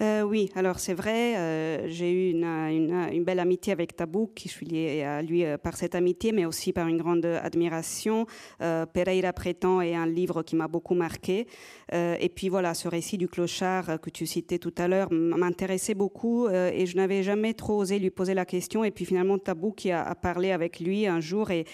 Euh, 0.00 0.22
oui, 0.22 0.50
alors 0.56 0.80
c'est 0.80 0.94
vrai, 0.94 1.36
euh, 1.36 1.88
j'ai 1.88 2.10
eu 2.10 2.30
une, 2.32 3.24
belle 3.24 3.38
amitié 3.38 3.72
avec 3.72 3.94
Tabouk, 3.94 4.42
je 4.44 4.48
suis 4.48 4.66
liée 4.66 5.04
à 5.04 5.22
lui 5.22 5.44
euh, 5.44 5.56
par 5.56 5.76
cette 5.76 5.94
amitié, 5.94 6.32
mais 6.32 6.44
aussi 6.46 6.72
par 6.72 6.88
une 6.88 6.98
grande 6.98 7.24
admiration. 7.24 8.26
Pereira 8.58 9.32
Prétend 9.32 9.80
est 9.80 9.94
un 9.94 10.06
livre 10.06 10.42
qui 10.42 10.56
m'a 10.56 10.68
beaucoup 10.68 10.94
marqué. 10.94 11.46
et 11.92 12.28
puis 12.34 12.48
voilà, 12.48 12.74
ce 12.74 12.88
récit 12.88 13.18
du 13.18 13.28
clochard 13.28 14.00
que 14.00 14.10
tu 14.10 14.26
citais 14.26 14.58
tout 14.58 14.74
à 14.78 14.88
l'heure 14.88 15.08
m'intéressait 15.12 15.94
beaucoup 15.94 16.48
et 16.48 16.86
je 16.86 16.96
n'avais 16.96 17.22
jamais 17.22 17.54
trop 17.54 17.76
osé 17.76 17.98
lui 17.98 18.10
poser 18.10 18.34
la 18.34 18.44
question. 18.44 18.84
Et 18.84 18.90
puis 18.90 19.04
finalement, 19.04 19.38
Tabouk 19.38 19.76
qui 19.76 19.90
a, 19.90 20.14
parlé 20.14 20.50
avec 20.50 20.80
lui 20.80 21.06
un 21.06 21.20
jour 21.20 21.50
et 21.50 21.64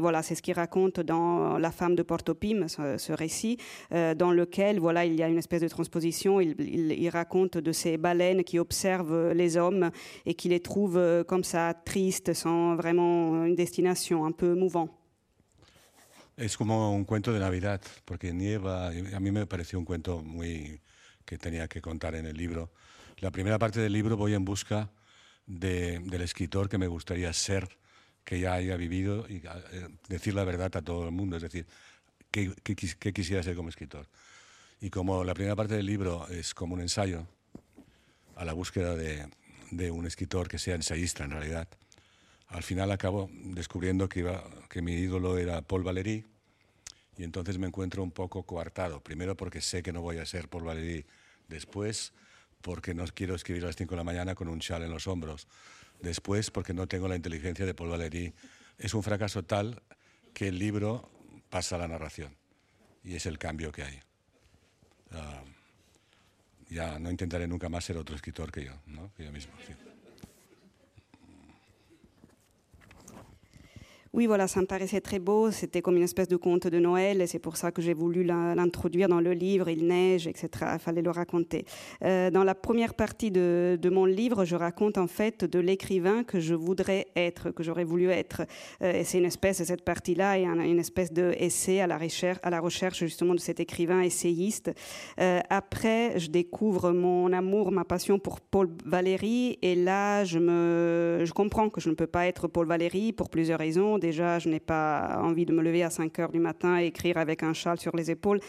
voilà, 0.00 0.22
c'est 0.22 0.34
ce 0.34 0.42
qu'il 0.42 0.54
raconte 0.54 1.00
dans 1.00 1.58
La 1.58 1.70
femme 1.70 1.94
de 1.94 2.02
Portopim, 2.02 2.68
ce, 2.68 2.96
ce 2.98 3.12
récit, 3.12 3.58
dans 3.90 4.30
lequel 4.30 4.78
voilà, 4.78 5.04
il 5.04 5.14
y 5.14 5.22
a 5.22 5.28
une 5.28 5.38
espèce 5.38 5.62
de 5.62 5.68
transposition. 5.68 6.40
il, 6.40 6.54
il 6.58 6.93
il 6.96 7.08
raconte 7.10 7.58
de 7.58 7.72
ces 7.72 7.96
baleines 7.96 8.44
qui 8.44 8.58
observent 8.58 9.32
les 9.32 9.56
hommes 9.56 9.90
et 10.26 10.34
qui 10.34 10.48
les 10.48 10.60
trouvent 10.60 10.98
euh, 10.98 11.24
comme 11.24 11.44
ça 11.44 11.74
tristes, 11.74 12.34
sans 12.34 12.76
vraiment 12.76 13.44
une 13.44 13.54
destination, 13.54 14.24
un 14.24 14.32
peu 14.32 14.54
mouvant. 14.54 14.88
Es 16.36 16.56
como 16.56 16.92
un 16.92 17.04
cuento 17.04 17.32
de 17.32 17.38
Navidad, 17.38 17.80
porque 18.04 18.32
nieva. 18.32 18.88
A 18.88 19.20
mí 19.20 19.30
me 19.30 19.46
pareció 19.46 19.78
un 19.78 19.84
cuento 19.84 20.20
muy 20.20 20.80
que 21.24 21.38
tenía 21.38 21.68
que 21.68 21.80
contar 21.80 22.16
en 22.16 22.26
el 22.26 22.36
libro. 22.36 22.72
La 23.18 23.30
primera 23.30 23.58
parte 23.58 23.80
del 23.80 23.92
libro 23.92 24.16
voy 24.16 24.34
en 24.34 24.44
busca 24.44 24.90
de, 25.46 26.00
del 26.00 26.22
escritor 26.22 26.68
que 26.68 26.78
me 26.78 26.86
gustaría 26.86 27.32
ser, 27.32 27.68
que 28.24 28.40
ya 28.40 28.54
haya 28.54 28.76
vivido 28.76 29.26
y 29.28 29.36
eh, 29.36 29.88
decir 30.08 30.34
la 30.34 30.44
verdad 30.44 30.76
a 30.76 30.82
todo 30.82 31.04
el 31.04 31.12
mundo, 31.12 31.36
es 31.36 31.42
decir, 31.42 31.66
qué, 32.30 32.52
qué, 32.62 32.74
qué 32.74 33.12
quisiera 33.12 33.42
ser 33.42 33.54
como 33.54 33.68
escritor? 33.68 34.08
Y 34.84 34.90
como 34.90 35.24
la 35.24 35.32
primera 35.32 35.56
parte 35.56 35.76
del 35.76 35.86
libro 35.86 36.28
es 36.28 36.52
como 36.52 36.74
un 36.74 36.82
ensayo 36.82 37.26
a 38.36 38.44
la 38.44 38.52
búsqueda 38.52 38.94
de, 38.94 39.26
de 39.70 39.90
un 39.90 40.04
escritor 40.04 40.46
que 40.46 40.58
sea 40.58 40.74
ensayista 40.74 41.24
en 41.24 41.30
realidad, 41.30 41.68
al 42.48 42.62
final 42.62 42.92
acabo 42.92 43.30
descubriendo 43.32 44.10
que, 44.10 44.20
iba, 44.20 44.44
que 44.68 44.82
mi 44.82 44.92
ídolo 44.92 45.38
era 45.38 45.62
Paul 45.62 45.84
Valéry 45.84 46.26
y 47.16 47.24
entonces 47.24 47.56
me 47.56 47.66
encuentro 47.66 48.02
un 48.02 48.10
poco 48.10 48.42
coartado. 48.42 49.00
Primero 49.00 49.38
porque 49.38 49.62
sé 49.62 49.82
que 49.82 49.90
no 49.90 50.02
voy 50.02 50.18
a 50.18 50.26
ser 50.26 50.50
Paul 50.50 50.64
Valéry 50.64 51.06
después, 51.48 52.12
porque 52.60 52.92
no 52.92 53.06
quiero 53.06 53.36
escribir 53.36 53.62
a 53.62 53.68
las 53.68 53.76
5 53.76 53.92
de 53.92 53.96
la 53.96 54.04
mañana 54.04 54.34
con 54.34 54.48
un 54.48 54.60
chal 54.60 54.82
en 54.82 54.90
los 54.90 55.06
hombros. 55.06 55.48
Después 56.02 56.50
porque 56.50 56.74
no 56.74 56.86
tengo 56.88 57.08
la 57.08 57.16
inteligencia 57.16 57.64
de 57.64 57.72
Paul 57.72 57.88
Valéry. 57.88 58.34
Es 58.76 58.92
un 58.92 59.02
fracaso 59.02 59.44
tal 59.44 59.80
que 60.34 60.48
el 60.48 60.58
libro 60.58 61.08
pasa 61.48 61.76
a 61.76 61.78
la 61.78 61.88
narración 61.88 62.36
y 63.02 63.14
es 63.14 63.24
el 63.24 63.38
cambio 63.38 63.72
que 63.72 63.84
hay. 63.84 64.00
Uh, 65.14 66.72
ya 66.74 66.98
no 66.98 67.10
intentaré 67.10 67.46
nunca 67.46 67.68
más 67.68 67.84
ser 67.84 67.96
otro 67.96 68.16
escritor 68.16 68.50
que 68.50 68.64
yo, 68.64 68.72
¿no? 68.86 69.10
que 69.16 69.24
yo 69.24 69.32
mismo. 69.32 69.52
Oui, 74.14 74.26
voilà, 74.28 74.46
ça 74.46 74.60
me 74.60 74.66
paraissait 74.66 75.00
très 75.00 75.18
beau. 75.18 75.50
C'était 75.50 75.82
comme 75.82 75.96
une 75.96 76.04
espèce 76.04 76.28
de 76.28 76.36
conte 76.36 76.68
de 76.68 76.78
Noël, 76.78 77.20
et 77.20 77.26
c'est 77.26 77.40
pour 77.40 77.56
ça 77.56 77.72
que 77.72 77.82
j'ai 77.82 77.94
voulu 77.94 78.22
l'introduire 78.22 79.08
dans 79.08 79.20
le 79.20 79.32
livre. 79.32 79.68
Il 79.68 79.88
neige, 79.88 80.28
etc. 80.28 80.50
Il 80.74 80.78
fallait 80.78 81.02
le 81.02 81.10
raconter. 81.10 81.64
Euh, 82.04 82.30
dans 82.30 82.44
la 82.44 82.54
première 82.54 82.94
partie 82.94 83.32
de, 83.32 83.76
mon 83.90 84.04
livre, 84.04 84.44
je 84.44 84.54
raconte 84.54 84.98
en 84.98 85.08
fait 85.08 85.44
de 85.44 85.58
l'écrivain 85.58 86.22
que 86.22 86.38
je 86.38 86.54
voudrais 86.54 87.08
être, 87.16 87.50
que 87.50 87.64
j'aurais 87.64 87.82
voulu 87.82 88.08
être. 88.08 88.42
Euh, 88.82 89.00
et 89.00 89.02
c'est 89.02 89.18
une 89.18 89.24
espèce, 89.24 89.60
cette 89.64 89.84
partie-là, 89.84 90.38
une 90.38 90.78
espèce 90.78 91.12
de 91.12 91.34
essai 91.36 91.80
à 91.80 91.88
la 91.88 91.98
recherche, 91.98 92.38
à 92.44 92.50
la 92.50 92.60
recherche 92.60 93.00
justement 93.00 93.34
de 93.34 93.40
cet 93.40 93.58
écrivain 93.58 94.00
essayiste. 94.00 94.70
Euh, 95.18 95.40
après, 95.50 96.20
je 96.20 96.30
découvre 96.30 96.92
mon 96.92 97.32
amour, 97.32 97.72
ma 97.72 97.84
passion 97.84 98.20
pour 98.20 98.40
Paul 98.40 98.68
Valéry, 98.84 99.58
et 99.60 99.74
là, 99.74 100.22
je 100.22 101.32
comprends 101.32 101.68
que 101.68 101.80
je 101.80 101.90
ne 101.90 101.96
peux 101.96 102.06
pas 102.06 102.28
être 102.28 102.46
Paul 102.46 102.68
Valéry 102.68 103.12
pour 103.12 103.28
plusieurs 103.28 103.58
raisons 103.58 103.98
déjà, 104.04 104.38
je 104.38 104.48
n'ai 104.48 104.60
pas 104.60 105.18
envie 105.22 105.46
de 105.46 105.52
me 105.52 105.62
lever 105.62 105.82
à 105.82 105.90
5 105.90 106.18
heures 106.18 106.32
du 106.32 106.38
matin 106.38 106.78
et 106.78 106.86
écrire 106.86 107.16
avec 107.16 107.42
un 107.42 107.54
châle 107.54 107.78
sur 107.80 107.96
les 107.96 108.10
épaules. 108.10 108.40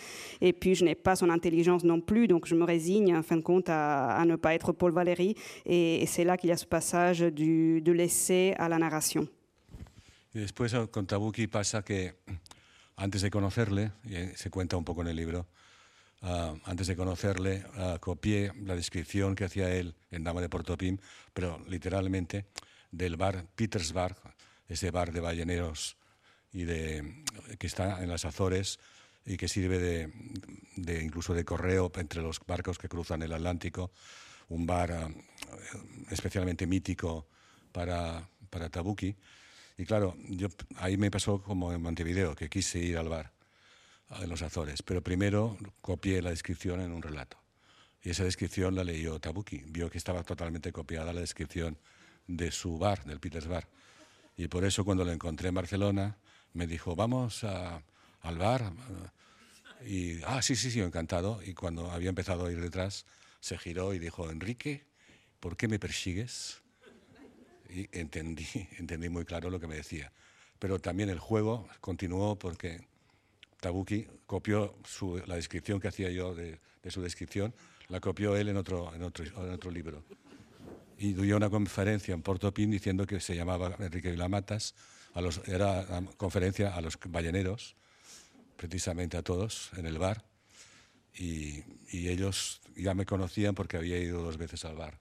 Et 0.42 0.54
puis, 0.54 0.76
je 0.76 0.84
n'ai 0.84 0.96
pas 0.96 1.16
son 1.16 1.30
intelligence 1.30 1.84
non 1.84 2.02
plus, 2.02 2.28
donc 2.28 2.46
je 2.46 2.56
me 2.56 2.66
résigne, 2.66 3.16
en 3.16 3.24
fin 3.24 3.38
de 3.38 3.42
compte, 3.42 3.70
à, 3.70 4.24
ne 4.26 4.36
pas 4.36 4.54
être 4.54 4.74
Paul 4.74 4.92
Valéry. 4.92 5.36
Et, 5.66 6.06
c'est 6.08 6.26
là 6.26 6.36
qu'il 6.38 6.50
y 6.50 6.54
a 6.54 6.58
ce 6.58 6.66
passage 6.66 7.20
du, 7.22 7.82
de 7.82 7.92
l'essai 7.92 8.54
à 8.58 8.68
la 8.70 8.78
narration. 8.78 9.28
Y 10.34 10.40
después 10.40 10.76
con 10.92 11.06
Tabuki 11.06 11.48
pasa 11.48 11.82
que 11.82 12.14
antes 12.98 13.22
de 13.22 13.30
conocerle, 13.30 13.92
y 14.04 14.36
se 14.36 14.50
cuenta 14.50 14.76
un 14.76 14.84
poco 14.84 15.02
en 15.02 15.08
el 15.08 15.16
libro, 15.16 15.48
uh, 16.24 16.58
antes 16.66 16.88
de 16.88 16.96
conocerle 16.96 17.64
uh, 17.78 18.00
copié 18.00 18.52
la 18.66 18.76
descripción 18.76 19.34
que 19.36 19.46
hacía 19.46 19.74
él 19.74 19.96
en 20.12 20.26
Dama 20.26 20.42
de 20.42 20.50
Portopim, 20.50 20.98
pero 21.34 21.58
literalmente 21.70 22.48
del 22.92 23.16
bar 23.16 23.46
Petersburg, 23.56 24.18
ese 24.68 24.92
bar 24.92 25.12
de 25.12 25.20
balleneros 25.20 25.98
y 26.52 26.64
de, 26.64 27.24
que 27.60 27.68
está 27.68 28.02
en 28.04 28.10
las 28.10 28.26
Azores 28.26 28.80
y 29.26 29.38
que 29.38 29.48
sirve 29.48 29.80
de, 29.80 30.12
de 30.76 31.04
incluso 31.04 31.34
de 31.34 31.46
correo 31.46 31.92
entre 31.96 32.22
los 32.22 32.40
barcos 32.46 32.78
que 32.78 32.88
cruzan 32.88 33.24
el 33.24 33.34
Atlántico, 33.34 33.92
un 34.50 34.66
bar 34.66 34.92
eh, 34.92 35.16
especialmente 36.12 36.68
mítico 36.68 37.28
para, 37.72 38.30
para 38.50 38.70
Tabuki. 38.70 39.16
Y 39.78 39.86
claro, 39.86 40.16
yo, 40.30 40.48
ahí 40.78 40.98
me 40.98 41.12
pasó 41.12 41.42
como 41.42 41.74
en 41.74 41.82
Montevideo, 41.82 42.36
que 42.36 42.50
quise 42.50 42.80
ir 42.80 42.98
al 42.98 43.10
bar 43.10 43.34
en 44.22 44.30
los 44.30 44.42
Azores, 44.42 44.82
pero 44.84 45.02
primero 45.02 45.58
copié 45.82 46.22
la 46.22 46.30
descripción 46.30 46.80
en 46.80 46.92
un 46.92 47.02
relato. 47.02 47.38
Y 48.02 48.12
esa 48.12 48.24
descripción 48.24 48.76
la 48.76 48.84
leyó 48.84 49.20
Tabuki, 49.20 49.64
vio 49.66 49.90
que 49.90 49.98
estaba 49.98 50.24
totalmente 50.24 50.72
copiada 50.72 51.12
la 51.12 51.22
descripción 51.22 51.78
de 52.28 52.52
su 52.52 52.78
bar, 52.78 53.04
del 53.04 53.20
Peters 53.20 53.48
Bar. 53.48 53.68
Y 54.38 54.48
por 54.48 54.66
eso 54.66 54.84
cuando 54.84 55.06
lo 55.06 55.12
encontré 55.12 55.50
en 55.50 55.56
Barcelona, 55.56 56.18
me 56.54 56.68
dijo, 56.68 56.96
vamos 56.96 57.44
a, 57.44 57.82
al 58.22 58.38
bar. 58.38 58.72
Y, 59.86 60.22
ah, 60.24 60.42
sí, 60.42 60.56
sí, 60.56 60.72
sí, 60.72 60.82
encantado. 60.82 61.42
Y 61.44 61.54
cuando 61.54 61.92
había 61.92 62.10
empezado 62.10 62.46
a 62.46 62.52
ir 62.52 62.60
detrás, 62.60 63.06
se 63.40 63.58
giró 63.58 63.94
y 63.94 64.00
dijo, 64.00 64.30
Enrique, 64.30 64.86
¿por 65.40 65.56
qué 65.56 65.68
me 65.68 65.80
persigues? 65.80 66.62
Y 67.70 67.88
entendí, 67.98 68.48
entendí 68.78 69.10
muy 69.10 69.26
claro 69.26 69.50
lo 69.50 69.60
que 69.60 69.68
me 69.68 69.76
decía. 69.76 70.12
Pero 70.60 70.80
también 70.80 71.10
el 71.10 71.20
juego 71.20 71.68
continuó 71.82 72.38
porque 72.38 72.88
Tabuki 73.60 74.08
copió 74.26 74.76
la 75.26 75.36
descripción 75.36 75.80
que 75.80 75.88
hacía 75.88 76.10
yo 76.10 76.36
de, 76.36 76.60
su 76.90 77.02
descripción, 77.02 77.54
la 77.88 78.00
copió 78.00 78.36
él 78.36 78.48
en 78.50 78.56
en 78.56 78.58
otro, 78.58 78.94
en 78.94 79.04
otro 79.04 79.72
libro. 79.72 80.04
Y 80.98 81.14
dio 81.14 81.38
una 81.38 81.50
conferencia 81.50 82.14
en 82.14 82.22
Portopín 82.22 82.72
diciendo 82.72 83.06
que 83.06 83.20
se 83.20 83.36
llamaba 83.36 83.76
Enrique 83.80 84.12
Vilamatas, 84.12 84.76
era 85.46 85.86
conferencia 86.18 86.76
a 86.76 86.82
los 86.82 86.98
balleneros, 87.06 87.76
precisamente 88.58 89.18
a 89.18 89.22
todos, 89.22 89.72
en 89.78 89.86
el 89.86 89.98
bar, 89.98 90.26
y, 91.14 91.64
ellos 91.92 92.62
ya 92.76 92.94
me 92.94 93.06
conocían 93.06 93.56
porque 93.56 93.78
había 93.78 93.98
ido 93.98 94.22
dos 94.22 94.38
veces 94.38 94.66
al 94.66 94.76
bar, 94.76 95.00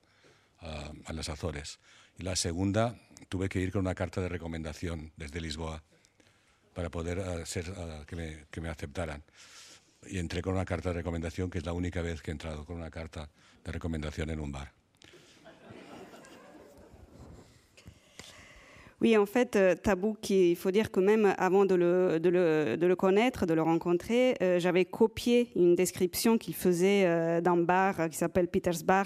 a, 0.61 0.93
a 1.07 1.13
las 1.13 1.29
Azores. 1.29 1.81
Y 2.19 2.23
la 2.23 2.37
segunda 2.37 2.97
tuve 3.29 3.49
que 3.49 3.61
ir 3.61 3.73
con 3.73 3.81
una 3.81 3.97
carta 3.97 4.21
de 4.21 4.29
recomendación 4.29 5.13
desde 5.17 5.41
Lisboa 5.41 5.83
para 6.73 6.91
poder 6.91 7.19
uh, 7.19 8.05
que, 8.07 8.17
me, 8.17 8.47
que, 8.51 8.61
me, 8.61 8.69
aceptaran. 8.69 9.23
Y 10.07 10.19
entré 10.19 10.43
con 10.43 10.55
una 10.55 10.65
carta 10.65 10.91
de 10.91 10.97
recomendación, 10.97 11.51
que 11.51 11.59
es 11.59 11.67
la 11.67 11.73
única 11.73 12.03
vez 12.03 12.21
que 12.21 12.31
he 12.31 12.33
entrado 12.33 12.65
con 12.65 12.77
una 12.77 12.91
carta 12.91 13.31
de 13.65 13.73
recomendación 13.73 14.31
en 14.31 14.41
un 14.41 14.53
bar. 14.53 14.73
Oui, 19.05 19.19
en 19.19 19.27
fait, 19.27 19.55
euh, 19.57 19.75
Tabouk, 19.75 20.31
il 20.31 20.57
faut 20.57 20.71
dire 20.71 20.91
que 20.91 20.99
même 20.99 21.35
avant 21.37 21.67
de 21.67 21.75
le, 21.75 22.19
de 22.19 22.31
le, 22.31 22.79
de 22.79 22.87
le 22.87 22.97
connaître, 22.97 23.45
de 23.45 23.53
le 23.53 23.61
rencontrer, 23.61 24.35
euh, 24.41 24.59
j'avais 24.59 24.87
copié 24.87 25.51
une 25.57 25.75
description 25.75 26.39
qu'il 26.39 26.55
faisait 26.55 27.05
euh, 27.05 27.43
d'un 27.43 27.59
bar 27.59 28.09
qui 28.09 28.17
s'appelle 28.17 28.49
Peters 28.49 28.83
Bar. 28.83 29.05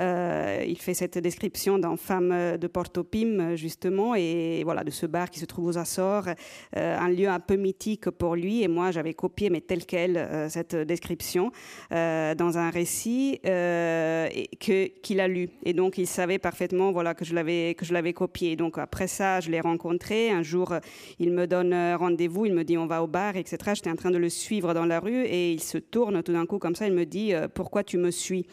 Euh, 0.00 0.62
il 0.64 0.78
fait 0.78 0.94
cette 0.94 1.18
description 1.18 1.80
d'un 1.80 1.96
femme 1.96 2.58
de 2.58 2.66
Porto 2.68 3.02
Pim, 3.02 3.56
justement, 3.56 4.14
et 4.14 4.62
voilà, 4.62 4.84
de 4.84 4.92
ce 4.92 5.06
bar 5.06 5.28
qui 5.28 5.40
se 5.40 5.46
trouve 5.46 5.66
aux 5.66 5.78
Açores, 5.78 6.28
un 6.76 7.08
lieu 7.08 7.28
un 7.28 7.40
peu 7.40 7.56
mythique 7.56 8.08
pour 8.08 8.36
lui. 8.36 8.62
Et 8.62 8.68
moi, 8.68 8.92
j'avais 8.92 9.14
copié, 9.14 9.50
mais 9.50 9.62
tel 9.62 9.84
quel, 9.84 10.46
cette 10.48 10.76
description 10.76 11.50
dans 11.90 12.52
un 12.56 12.70
récit 12.70 13.40
que, 13.42 14.86
qu'il 15.00 15.18
a 15.18 15.26
lu. 15.26 15.48
Et 15.64 15.72
donc, 15.72 15.98
il 15.98 16.06
savait 16.06 16.38
parfaitement 16.38 16.92
voilà, 16.92 17.14
que 17.14 17.24
je 17.24 17.34
l'avais, 17.34 17.74
que 17.74 17.84
je 17.84 17.92
l'avais 17.92 18.12
copié. 18.12 18.54
Donc, 18.54 18.78
après 18.78 19.08
ça, 19.08 19.39
je 19.40 19.50
l'ai 19.50 19.60
rencontré. 19.60 20.30
Un 20.30 20.42
jour, 20.42 20.74
il 21.18 21.32
me 21.32 21.46
donne 21.46 21.74
rendez-vous, 21.96 22.46
il 22.46 22.54
me 22.54 22.64
dit 22.64 22.78
on 22.78 22.86
va 22.86 23.02
au 23.02 23.06
bar, 23.06 23.36
etc. 23.36 23.58
J'étais 23.74 23.90
en 23.90 23.96
train 23.96 24.10
de 24.10 24.18
le 24.18 24.28
suivre 24.28 24.74
dans 24.74 24.86
la 24.86 25.00
rue 25.00 25.24
et 25.24 25.52
il 25.52 25.60
se 25.60 25.78
tourne 25.78 26.22
tout 26.22 26.32
d'un 26.32 26.46
coup 26.46 26.58
comme 26.58 26.74
ça, 26.74 26.86
il 26.86 26.94
me 26.94 27.04
dit 27.04 27.32
pourquoi 27.54 27.84
tu 27.84 27.98
me 27.98 28.10
suis? 28.10 28.46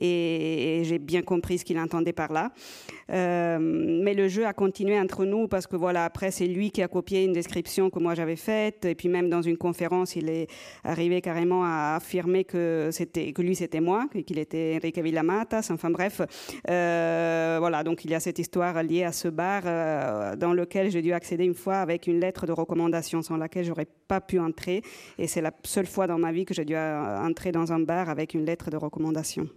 Et, 0.00 0.82
j'ai 0.84 0.98
bien 0.98 1.22
compris 1.22 1.58
ce 1.58 1.64
qu'il 1.64 1.78
entendait 1.78 2.12
par 2.12 2.32
là. 2.32 2.52
Euh, 3.10 3.58
mais 3.60 4.14
le 4.14 4.28
jeu 4.28 4.46
a 4.46 4.52
continué 4.52 4.98
entre 4.98 5.24
nous 5.24 5.48
parce 5.48 5.66
que 5.66 5.76
voilà, 5.76 6.04
après, 6.04 6.30
c'est 6.30 6.46
lui 6.46 6.70
qui 6.70 6.82
a 6.82 6.88
copié 6.88 7.24
une 7.24 7.32
description 7.32 7.90
que 7.90 7.98
moi 7.98 8.14
j'avais 8.14 8.36
faite. 8.36 8.84
Et 8.84 8.94
puis 8.94 9.08
même 9.08 9.28
dans 9.28 9.42
une 9.42 9.56
conférence, 9.56 10.16
il 10.16 10.28
est 10.28 10.48
arrivé 10.82 11.20
carrément 11.20 11.64
à 11.64 11.96
affirmer 11.96 12.44
que, 12.44 12.88
c'était, 12.92 13.32
que 13.32 13.42
lui 13.42 13.54
c'était 13.54 13.80
moi, 13.80 14.06
qu'il 14.26 14.38
était 14.38 14.78
Enrique 14.80 14.98
Villamatas. 14.98 15.68
Enfin 15.70 15.90
bref, 15.90 16.20
euh, 16.68 17.56
voilà, 17.60 17.84
donc 17.84 18.04
il 18.04 18.10
y 18.10 18.14
a 18.14 18.20
cette 18.20 18.38
histoire 18.38 18.82
liée 18.82 19.04
à 19.04 19.12
ce 19.12 19.28
bar. 19.28 19.62
Euh, 19.66 20.23
dans 20.36 20.52
lequel 20.52 20.90
j'ai 20.90 21.02
dû 21.02 21.12
accéder 21.12 21.44
une 21.44 21.54
fois 21.54 21.76
avec 21.76 22.06
une 22.06 22.20
lettre 22.20 22.46
de 22.46 22.52
recommandation 22.52 23.22
sans 23.22 23.36
laquelle 23.36 23.64
j'aurais 23.64 23.86
pas 24.08 24.20
pu 24.20 24.38
entrer. 24.38 24.82
Et 25.18 25.26
c'est 25.26 25.42
la 25.42 25.52
seule 25.64 25.86
fois 25.86 26.06
dans 26.06 26.18
ma 26.18 26.32
vie 26.32 26.44
que 26.44 26.54
j'ai 26.54 26.64
dû 26.64 26.76
entrer 26.76 27.52
dans 27.52 27.72
un 27.72 27.80
bar 27.80 28.08
avec 28.08 28.34
une 28.34 28.44
lettre 28.44 28.70
de 28.70 28.76
recommandation. 28.76 29.48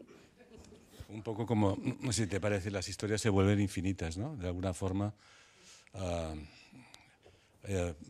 Un 1.09 1.21
poco 1.21 1.45
como, 1.45 1.77
si 2.11 2.27
te 2.27 2.39
parece, 2.39 2.69
las 2.69 2.89
historias 2.89 3.21
se 3.21 3.29
vuelven 3.29 3.61
infinitas, 3.61 4.17
¿no? 4.17 4.35
De 4.35 4.47
alguna 4.47 4.73
forma. 4.73 5.13
Uh, 5.93 6.35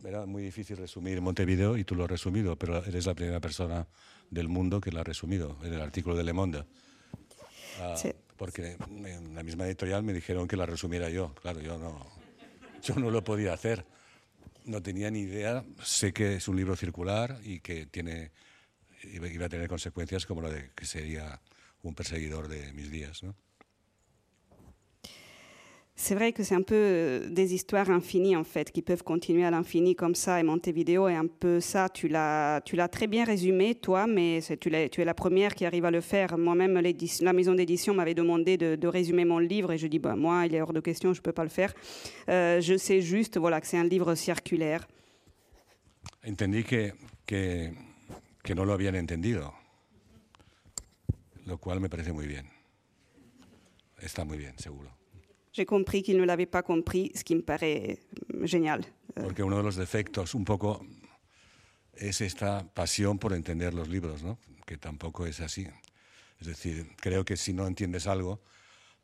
era 0.04 0.26
muy 0.26 0.42
difícil 0.42 0.76
resumir 0.76 1.20
Montevideo 1.20 1.76
y 1.76 1.84
tú 1.84 1.94
lo 1.94 2.04
has 2.04 2.10
resumido, 2.10 2.56
pero 2.56 2.84
eres 2.84 3.06
la 3.06 3.14
primera 3.14 3.40
persona 3.40 3.86
del 4.30 4.48
mundo 4.48 4.80
que 4.80 4.92
lo 4.92 5.00
ha 5.00 5.04
resumido 5.04 5.56
en 5.62 5.72
el 5.72 5.80
artículo 5.80 6.16
de 6.16 6.24
Le 6.24 6.32
Monde. 6.32 6.58
Uh, 6.60 7.96
sí. 7.96 8.12
Porque 8.36 8.76
en 8.88 9.34
la 9.34 9.42
misma 9.42 9.66
editorial 9.66 10.02
me 10.02 10.12
dijeron 10.12 10.46
que 10.46 10.56
la 10.56 10.66
resumiera 10.66 11.08
yo. 11.08 11.34
Claro, 11.42 11.60
yo 11.60 11.76
no, 11.76 12.06
yo 12.82 12.94
no 12.96 13.10
lo 13.10 13.22
podía 13.22 13.52
hacer. 13.52 13.84
No 14.64 14.82
tenía 14.82 15.10
ni 15.10 15.20
idea. 15.20 15.64
Sé 15.82 16.12
que 16.12 16.36
es 16.36 16.48
un 16.48 16.56
libro 16.56 16.76
circular 16.76 17.40
y 17.42 17.60
que 17.60 17.86
tiene, 17.86 18.32
iba 19.02 19.46
a 19.46 19.48
tener 19.48 19.68
consecuencias 19.68 20.26
como 20.26 20.42
la 20.42 20.50
de 20.50 20.70
que 20.74 20.86
sería 20.86 21.40
un 21.82 21.94
perseguidor 21.94 22.48
de 22.48 22.72
mis 22.72 22.90
días. 22.90 23.22
¿no? 23.22 23.34
C'est 26.00 26.14
vrai 26.14 26.32
que 26.32 26.44
c'est 26.44 26.54
un 26.54 26.62
peu 26.62 27.26
des 27.28 27.54
histoires 27.54 27.90
infinies 27.90 28.36
en 28.36 28.44
fait, 28.44 28.70
qui 28.70 28.82
peuvent 28.82 29.02
continuer 29.02 29.44
à 29.44 29.50
l'infini 29.50 29.96
comme 29.96 30.14
ça. 30.14 30.38
Et 30.38 30.44
Montevideo 30.44 31.08
est 31.08 31.16
un 31.16 31.26
peu 31.26 31.58
ça. 31.58 31.88
Tu 31.88 32.06
l'as, 32.06 32.60
très 32.92 33.08
bien 33.08 33.24
résumé 33.24 33.74
toi, 33.74 34.06
mais 34.06 34.38
tu, 34.60 34.72
es 34.72 35.04
la 35.04 35.14
première 35.14 35.56
qui 35.56 35.66
arrive 35.66 35.84
à 35.84 35.90
le 35.90 36.00
faire. 36.00 36.38
Moi-même, 36.38 36.80
la 37.20 37.32
maison 37.32 37.52
d'édition 37.52 37.94
m'avait 37.94 38.14
demandé 38.14 38.56
de, 38.56 38.86
résumer 38.86 39.24
mon 39.24 39.40
livre 39.40 39.72
et 39.72 39.78
je 39.78 39.88
dis 39.88 39.98
bah 39.98 40.14
moi, 40.14 40.46
il 40.46 40.54
est 40.54 40.62
hors 40.62 40.72
de 40.72 40.78
question, 40.78 41.14
je 41.14 41.20
peux 41.20 41.32
pas 41.32 41.42
le 41.42 41.50
faire. 41.50 41.74
Euh, 42.28 42.60
je 42.60 42.76
sais 42.76 43.00
juste 43.00 43.36
voilà 43.36 43.60
que 43.60 43.66
c'est 43.66 43.76
un 43.76 43.84
livre 43.84 44.14
circulaire. 44.14 44.86
Entendí 46.24 46.62
que, 46.62 46.92
que 47.26 47.70
que 48.44 48.54
no 48.54 48.64
lo 48.64 48.72
habían 48.72 48.94
entendido, 48.94 49.52
lo 51.44 51.58
cual 51.58 51.80
me 51.80 51.90
parece 51.90 52.12
muy 52.12 52.26
bien. 52.26 52.48
Está 54.00 54.24
muy 54.24 54.38
bien, 54.38 54.56
seguro. 54.58 54.97
J'ai 55.58 55.66
compris 55.66 56.02
qu'il 56.02 56.16
ne 56.16 56.24
l'avait 56.24 56.46
pas 56.46 56.62
compris, 56.62 57.10
ce 57.14 57.24
qui 57.24 57.34
me 57.34 57.42
paraît 57.42 57.98
génial. 58.44 58.84
Porque 59.14 59.42
uno 59.42 59.56
de 59.56 59.64
los 59.64 59.76
defectos 59.76 60.34
un 60.34 60.44
poco 60.44 60.86
es 61.94 62.20
esta 62.20 62.64
pasión 62.72 63.18
por 63.18 63.32
entender 63.32 63.74
los 63.74 63.88
libros, 63.88 64.22
¿no? 64.22 64.38
que 64.64 64.76
tampoco 64.76 65.26
es 65.26 65.40
así. 65.40 65.66
Es 66.40 66.46
decir, 66.46 66.86
creo 67.00 67.24
que 67.24 67.36
si 67.36 67.52
no 67.52 67.66
entiendes 67.66 68.06
algo, 68.06 68.40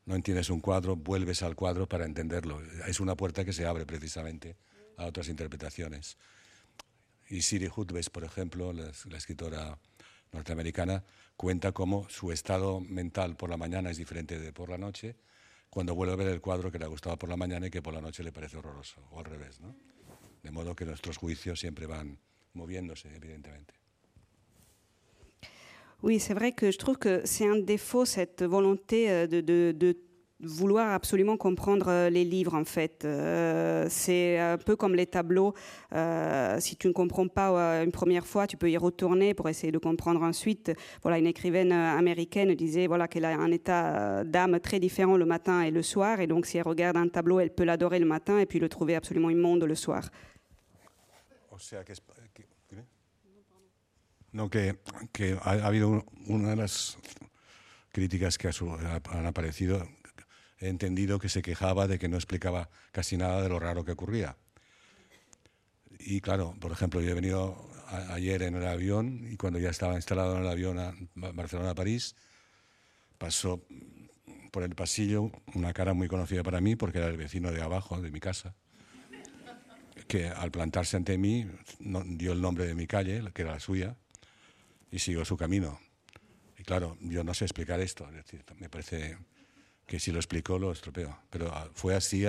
no 0.07 0.15
entiendes 0.15 0.51
un 0.51 0.61
cuadro, 0.61 0.95
vuelves 0.95 1.43
al 1.43 1.57
cuadro 1.57 1.89
para 1.89 2.05
entenderlo. 2.05 2.63
Es 2.87 3.01
una 3.01 3.17
puerta 3.17 3.45
que 3.45 3.53
se 3.53 3.67
abre 3.67 3.85
precisamente 3.85 4.57
a 4.97 5.07
otras 5.07 5.29
interpretaciones. 5.29 6.17
Y 7.29 7.43
Siri 7.43 7.69
Hutbes, 7.75 8.11
por 8.11 8.23
ejemplo, 8.23 8.73
la, 8.73 8.93
la 9.11 9.19
escritora 9.19 9.79
norteamericana, 10.31 11.03
cuenta 11.37 11.73
cómo 11.73 12.07
su 12.09 12.31
estado 12.31 12.81
mental 12.81 13.35
por 13.37 13.51
la 13.51 13.57
mañana 13.57 13.91
es 13.91 13.97
diferente 13.97 14.39
de 14.39 14.53
por 14.53 14.69
la 14.69 14.79
noche, 14.79 15.17
cuando 15.75 15.95
vuelve 15.95 16.13
a 16.13 16.17
ver 16.17 16.29
el 16.29 16.41
cuadro 16.41 16.71
que 16.71 16.79
le 16.79 16.87
gustaba 16.87 17.17
por 17.17 17.29
la 17.29 17.37
mañana 17.37 17.67
y 17.67 17.71
que 17.71 17.83
por 17.83 17.93
la 17.93 18.01
noche 18.01 18.23
le 18.23 18.31
parece 18.31 18.57
horroroso, 18.57 19.03
o 19.11 19.19
al 19.19 19.25
revés. 19.25 19.61
¿no? 19.61 19.75
De 20.43 20.53
modo 20.53 20.77
que 20.77 20.85
nuestros 20.85 21.17
juicios 21.17 21.59
siempre 21.59 21.87
van 21.87 22.17
moviéndose, 22.55 23.13
evidentemente. 23.15 23.75
Oui, 26.01 26.21
c'est 26.21 26.35
vrai 26.35 26.53
que 26.53 26.71
je 26.71 26.79
trouve 26.79 26.99
que 26.99 27.27
c'est 27.27 27.49
un 27.49 27.59
défaut, 27.59 28.05
cette 28.05 28.45
volonté 28.45 29.27
de, 29.27 29.41
de, 29.41 29.73
de 29.73 29.97
vouloir 30.47 30.93
absolument 30.93 31.37
comprendre 31.37 32.09
les 32.09 32.25
livres 32.25 32.55
en 32.55 32.65
fait. 32.65 33.05
Euh, 33.05 33.87
c'est 33.89 34.39
un 34.39 34.59
peu 34.59 34.77
comme 34.77 34.95
les 34.95 35.07
tableaux. 35.07 35.55
Euh, 35.93 36.59
si 36.61 36.77
tu 36.77 36.89
ne 36.89 36.93
comprends 36.93 37.29
pas 37.29 37.83
une 37.83 37.93
première 37.93 38.27
fois, 38.27 38.47
tu 38.47 38.57
peux 38.57 38.71
y 38.71 38.77
retourner 38.77 39.35
pour 39.35 39.49
essayer 39.49 39.73
de 39.73 39.79
comprendre 39.79 40.23
ensuite. 40.23 40.73
Voilà, 41.03 41.19
une 41.19 41.27
écrivaine 41.27 41.73
américaine 41.73 42.55
disait 42.55 42.87
voilà 42.87 43.09
qu'elle 43.09 43.25
a 43.25 43.37
un 43.37 43.51
état 43.51 44.25
d'âme 44.25 44.61
très 44.61 44.81
différent 44.81 45.17
le 45.17 45.27
matin 45.27 45.63
et 45.63 45.71
le 45.71 45.83
soir, 45.83 46.21
et 46.21 46.27
donc 46.27 46.47
si 46.47 46.59
elle 46.59 46.65
regarde 46.65 46.97
un 46.97 47.09
tableau, 47.09 47.41
elle 47.41 47.51
peut 47.51 47.65
l'adorer 47.65 47.99
le 47.99 48.07
matin 48.07 48.39
et 48.39 48.47
puis 48.47 48.59
le 48.59 48.69
trouver 48.69 48.95
absolument 48.95 49.31
immonde 49.31 49.65
le 49.65 49.75
soir. 49.75 50.11
O 51.51 51.59
sea 51.59 51.85
que, 51.85 51.93
que 52.35 52.43
no 54.33 54.49
que, 54.49 54.77
que 55.13 55.37
ha, 55.41 55.51
ha 55.51 55.67
habido 55.67 56.05
una 56.27 56.51
de 56.51 56.57
las 56.57 56.99
críticas 57.93 58.37
que 58.37 58.49
han 58.49 59.27
aparecido 59.27 59.87
he 60.65 60.69
entendido 60.69 61.19
que 61.19 61.29
se 61.29 61.43
quejaba 61.43 61.87
de 61.87 61.99
que 61.99 62.09
no 62.09 62.17
explicaba 62.17 62.71
casi 62.91 63.17
nada 63.19 63.43
de 63.43 63.49
lo 63.51 63.61
raro 63.61 63.85
que 63.85 63.93
ocurría. 63.93 64.37
Y 65.99 66.21
claro, 66.21 66.55
por 66.59 66.73
ejemplo, 66.73 67.01
yo 67.03 67.11
he 67.11 67.15
venido 67.15 67.71
ayer 68.09 68.43
en 68.43 68.55
el 68.55 68.67
avión 68.67 69.27
y 69.31 69.37
cuando 69.37 69.59
ya 69.59 69.69
estaba 69.69 69.95
instalado 69.95 70.37
en 70.37 70.43
el 70.43 70.49
avión 70.49 70.79
a 70.79 70.95
Barcelona-París, 71.15 72.17
pasó 73.19 73.63
por 74.51 74.63
el 74.63 74.75
pasillo 74.75 75.31
una 75.55 75.73
cara 75.75 75.93
muy 75.93 76.09
conocida 76.09 76.43
para 76.43 76.61
mí 76.61 76.77
porque 76.77 76.99
era 76.99 77.09
el 77.09 77.17
vecino 77.17 77.53
de 77.53 77.63
abajo 77.63 78.01
de 78.01 78.11
mi 78.11 78.21
casa, 78.21 78.55
que 80.09 80.29
al 80.29 80.51
plantarse 80.51 80.97
ante 80.97 81.19
mí 81.19 81.47
dio 81.79 82.33
el 82.33 82.41
nombre 82.41 82.67
de 82.67 82.75
mi 82.75 82.87
calle, 82.87 83.23
que 83.35 83.43
era 83.43 83.53
la 83.53 83.61
suya, 83.61 83.97
y 84.91 84.99
siguió 84.99 85.25
su 85.25 85.37
camino. 85.37 85.79
Y 86.59 86.63
claro, 86.63 86.97
yo 87.01 87.23
no 87.23 87.35
sé 87.35 87.45
explicar 87.45 87.81
esto, 87.81 88.09
me 88.59 88.71
parece 88.71 89.19
que 89.87 89.99
si 89.99 90.13
lo 90.13 90.19
explico 90.19 90.59
lo 90.59 90.73
estropeo, 90.73 91.17
pero 91.31 91.53
fue 91.75 91.95
así. 91.95 92.25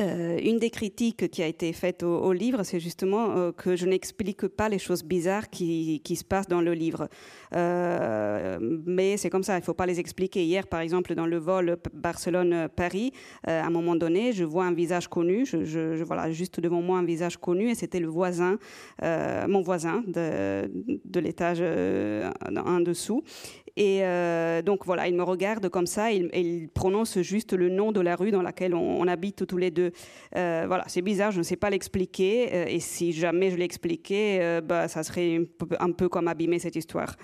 Euh, 0.00 0.38
une 0.42 0.58
des 0.58 0.70
critiques 0.70 1.28
qui 1.30 1.42
a 1.42 1.46
été 1.46 1.72
faite 1.72 2.02
au, 2.02 2.32
livre, 2.32 2.62
c'est 2.62 2.80
justement 2.80 3.36
euh, 3.36 3.52
que 3.52 3.76
je 3.76 3.86
n'explique 3.86 4.48
pas 4.48 4.68
les 4.68 4.78
choses 4.78 5.04
bizarres 5.04 5.50
qui, 5.50 6.00
se 6.14 6.24
passent 6.24 6.48
dans 6.48 6.60
le 6.60 6.72
livre. 6.72 7.08
Euh, 7.54 8.58
mais 8.60 9.16
c'est 9.16 9.30
comme 9.30 9.42
ça, 9.42 9.54
il 9.54 9.60
ne 9.60 9.64
faut 9.64 9.74
pas 9.74 9.86
les 9.86 10.00
expliquer. 10.00 10.44
Hier, 10.44 10.66
par 10.66 10.80
exemple, 10.80 11.14
dans 11.14 11.26
le 11.26 11.38
vol 11.38 11.76
Barcelone-Paris, 11.92 13.12
à 13.46 13.66
un 13.66 13.70
moment 13.70 13.96
donné, 13.96 14.32
je 14.32 14.44
vois 14.44 14.64
un 14.64 14.72
visage 14.72 15.08
connu, 15.08 15.44
voilà, 16.06 16.30
juste 16.30 16.60
devant 16.60 16.80
moi 16.80 16.98
un 16.98 17.04
visage 17.04 17.36
connu, 17.36 17.70
et 17.70 17.74
c'était 17.74 18.00
le 18.00 18.08
voisin, 18.08 18.58
mon 19.02 19.62
voisin 19.62 20.02
de 20.06 21.20
l'étage 21.20 21.62
en 21.62 22.80
dessous. 22.80 23.22
Et 23.76 24.04
euh, 24.04 24.60
donc 24.60 24.84
voilà, 24.84 25.08
il 25.08 25.14
me 25.14 25.22
regarde 25.22 25.68
comme 25.70 25.86
ça, 25.86 26.12
il, 26.12 26.28
il, 26.34 26.68
prononce 26.68 27.20
juste 27.20 27.54
le 27.54 27.70
nom 27.70 27.90
de 27.90 28.00
la 28.00 28.16
rue 28.16 28.30
dans 28.30 28.42
laquelle 28.42 28.74
on, 28.74 29.06
habite 29.08 29.46
tous 29.46 29.56
les 29.56 29.70
deux. 29.70 29.92
Euh, 30.36 30.64
voilà, 30.66 30.84
c'est 30.88 31.00
bizarre, 31.00 31.32
je 31.32 31.38
ne 31.38 31.42
sais 31.42 31.56
pas 31.56 31.70
l'expliquer. 31.70 32.54
Euh, 32.54 32.66
et 32.66 32.80
si 32.80 33.12
jamais 33.12 33.50
je 33.50 33.56
l'expliquais, 33.56 34.60
bah, 34.62 34.88
ça 34.88 35.02
serait 35.02 35.40
un 35.80 35.92
peu, 35.92 36.08
comme 36.08 36.28
abîmer 36.28 36.58
cette 36.58 36.76
histoire. 36.76 37.16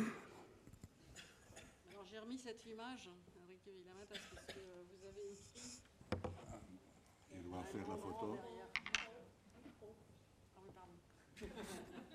Alors 1.90 2.04
j'ai 2.10 2.18
remis 2.18 2.38
cette 2.38 2.64
image, 2.64 3.10
Enrique 3.44 3.70
parce 4.08 4.46
que 4.46 4.60
vous 4.88 5.06
avez 5.06 5.32
écrit. 5.32 5.82
Il 7.34 7.50
va 7.50 7.62
faire 7.62 7.88
la 7.88 7.96
photo. 7.96 8.36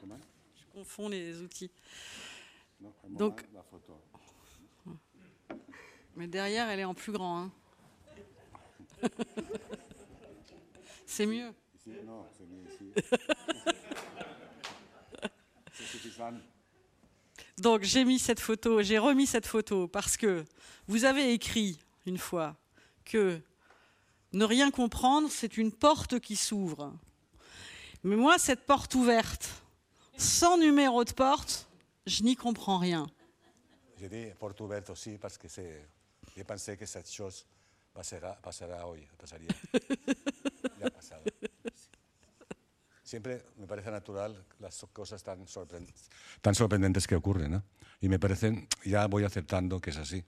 Comment? 0.01 0.19
Je 0.55 0.65
confonds 0.73 1.09
les 1.09 1.41
outils. 1.41 1.71
Donc. 3.09 3.43
Mais 6.15 6.27
derrière, 6.27 6.69
elle 6.69 6.79
est 6.79 6.85
en 6.85 6.93
plus 6.93 7.11
grand. 7.11 7.39
Hein. 7.39 7.51
c'est 11.05 11.25
mieux. 11.25 11.53
non, 12.05 12.25
c'est 12.37 12.45
mieux 12.45 12.63
ici. 12.71 12.93
Donc 17.57 17.83
j'ai 17.83 18.03
mis 18.05 18.19
cette 18.19 18.39
photo, 18.39 18.81
j'ai 18.81 18.97
remis 18.97 19.27
cette 19.27 19.45
photo 19.45 19.87
parce 19.87 20.17
que 20.17 20.43
vous 20.87 21.05
avez 21.05 21.33
écrit 21.33 21.79
une 22.05 22.17
fois 22.17 22.55
que 23.05 23.39
ne 24.33 24.45
rien 24.45 24.71
comprendre, 24.71 25.29
c'est 25.29 25.57
une 25.57 25.71
porte 25.71 26.19
qui 26.19 26.35
s'ouvre. 26.35 26.93
Mais 28.03 28.15
moi, 28.15 28.37
cette 28.37 28.65
porte 28.65 28.95
ouverte, 28.95 29.49
sans 30.17 30.57
numéro 30.57 31.03
de 31.03 31.11
porte, 31.11 31.67
je 32.05 32.23
n'y 32.23 32.35
comprends 32.35 32.79
rien. 32.79 33.07
J'ai 33.99 34.09
dit 34.09 34.25
porte 34.39 34.59
ouverte 34.59 34.89
aussi 34.89 35.17
parce 35.17 35.37
que 35.37 35.47
c'est 35.47 35.87
Yo 36.35 36.45
pensé 36.45 36.77
que 36.77 36.85
cette 36.85 37.09
chose 37.09 37.45
pasará, 37.93 38.39
pasará 38.41 38.85
hoy, 38.85 39.07
pasaría. 39.17 39.49
ya 40.79 40.87
ha 40.87 40.89
pasado. 40.89 41.23
Siempre 43.03 43.43
me 43.57 43.67
parece 43.67 43.91
natural 43.91 44.43
las 44.59 44.85
cosas 44.91 45.23
tan, 45.23 45.47
sorprend 45.47 45.87
tan 46.41 46.55
sorprendentes 46.55 47.05
que 47.05 47.15
ocurren, 47.15 47.51
¿no? 47.51 47.63
Y 48.01 48.09
me 48.09 48.17
parecen, 48.17 48.67
ya 48.83 49.05
voy 49.07 49.23
aceptando 49.23 49.79
que 49.79 49.91
es 49.91 49.97
así. 49.97 50.23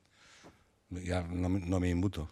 Ya 0.90 1.24
no, 1.24 1.50
no 1.50 1.80
me 1.80 1.90
imbuto. 1.90 2.30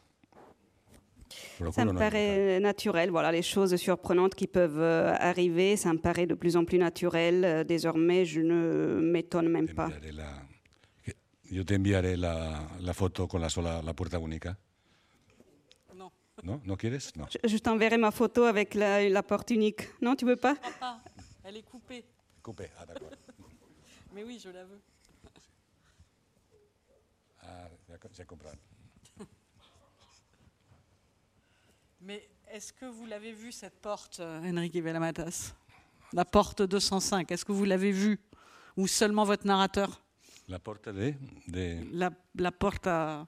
Ça 1.71 1.85
me 1.85 1.93
paraît 1.93 2.59
naturel, 2.59 3.09
voilà, 3.09 3.31
les 3.31 3.41
choses 3.41 3.75
surprenantes 3.75 4.35
qui 4.35 4.47
peuvent 4.47 4.79
euh, 4.79 5.13
arriver, 5.17 5.77
ça 5.77 5.93
me 5.93 5.99
paraît 5.99 6.25
de 6.25 6.35
plus 6.35 6.55
en 6.55 6.65
plus 6.65 6.77
naturel. 6.77 7.43
Euh, 7.43 7.63
désormais, 7.63 8.25
je 8.25 8.41
ne 8.41 8.99
m'étonne 9.01 9.49
même 9.49 9.69
pas. 9.69 9.89
La, 11.53 11.59
Yo 11.59 11.65
te 11.65 11.75
enviaré 11.75 12.17
la, 12.17 12.67
la 12.79 12.93
foto 12.93 13.27
con 13.27 13.39
la 13.39 13.49
sola 13.49 13.81
la 13.83 13.93
puerta 13.93 14.17
única. 14.17 14.57
Non. 15.93 16.11
Non 16.41 16.61
Non 16.63 16.75
quieres? 16.75 17.11
Non. 17.15 17.27
Je, 17.29 17.37
je 17.47 17.57
t'enverrai 17.59 17.97
ma 17.97 18.11
photo 18.11 18.45
avec 18.45 18.73
la, 18.73 19.07
la, 19.07 19.21
porte 19.21 19.51
unique. 19.51 19.87
Non, 20.01 20.15
tu 20.15 20.25
veux 20.25 20.35
pas? 20.35 20.55
Papa, 20.55 21.01
elle 21.43 21.57
est 21.57 21.69
coupée. 21.69 22.03
Coupée, 22.41 22.71
ah 22.79 22.85
d'accord. 22.85 23.11
Mais 24.13 24.23
oui, 24.23 24.39
je 24.43 24.49
la 24.49 24.65
veux. 24.65 24.81
Ah, 27.41 27.69
j'ai 28.17 28.25
compris. 28.25 28.49
Mais 32.01 32.27
est-ce 32.47 32.73
que 32.73 32.85
vous 32.85 33.05
l'avez 33.05 33.31
vu 33.31 33.51
cette 33.51 33.79
porte, 33.79 34.19
euh, 34.21 34.51
Enrique 34.51 34.81
Velamatas 34.81 35.53
La 36.13 36.25
porte 36.25 36.63
205, 36.63 37.31
est-ce 37.31 37.45
que 37.45 37.51
vous 37.51 37.65
l'avez 37.65 37.91
vue? 37.91 38.19
Ou 38.75 38.87
seulement 38.87 39.23
votre 39.23 39.45
narrateur? 39.45 40.02
La 40.53 40.59
porte 40.59 40.93
de, 40.93 41.15
de... 41.47 41.83
La, 41.93 42.11
la 42.35 42.51
porta... 42.51 43.27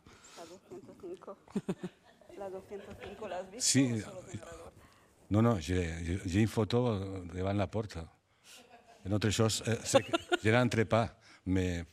La 2.37 2.49
205, 2.49 3.27
¿la 3.27 3.37
has 3.39 3.49
visto? 3.51 3.61
Sí. 3.61 4.03
No, 5.29 5.41
no, 5.41 5.59
j'ai 5.59 6.41
une 6.41 6.47
photo 6.47 6.99
devant 7.33 7.53
la 7.53 7.65
porte. 7.67 7.97
Une 9.05 9.13
autre 9.13 9.29
chose, 9.31 9.63
euh, 9.67 9.75
je 10.43 10.49
rentre 10.51 10.83
pas, 10.83 11.17
mais... 11.45 11.85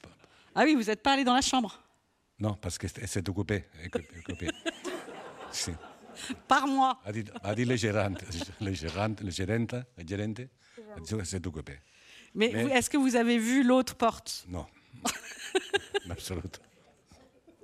Ah 0.55 0.64
oui, 0.64 0.74
vous 0.74 0.83
n'êtes 0.85 1.03
pas 1.03 1.12
allé 1.12 1.24
dans 1.24 1.35
la 1.35 1.41
chambre 1.41 1.80
Non, 2.39 2.55
parce 2.55 2.76
que 2.76 2.87
c'est 2.89 3.26
occupé. 3.28 3.64
occupé. 3.87 4.49
sí. 5.51 5.72
Par 6.47 6.66
moi. 6.66 7.01
A 7.07 7.12
dit, 7.12 7.24
a 7.43 7.55
dit 7.55 7.64
le 7.64 7.76
gérant, 7.76 8.12
le 8.61 8.72
gérant, 8.72 9.14
le 9.22 9.30
gérante, 9.30 9.72
le 9.97 10.05
gerente, 10.07 10.41
c'est 11.24 11.47
occupé. 11.47 11.78
Mais, 12.35 12.51
mais 12.53 12.64
est-ce 12.76 12.91
que 12.91 12.99
vous 12.99 13.16
avez 13.16 13.39
vu 13.39 13.62
l'autre 13.62 13.95
porte? 13.95 14.45
Non. 14.49 14.66
Absolument. 16.11 16.50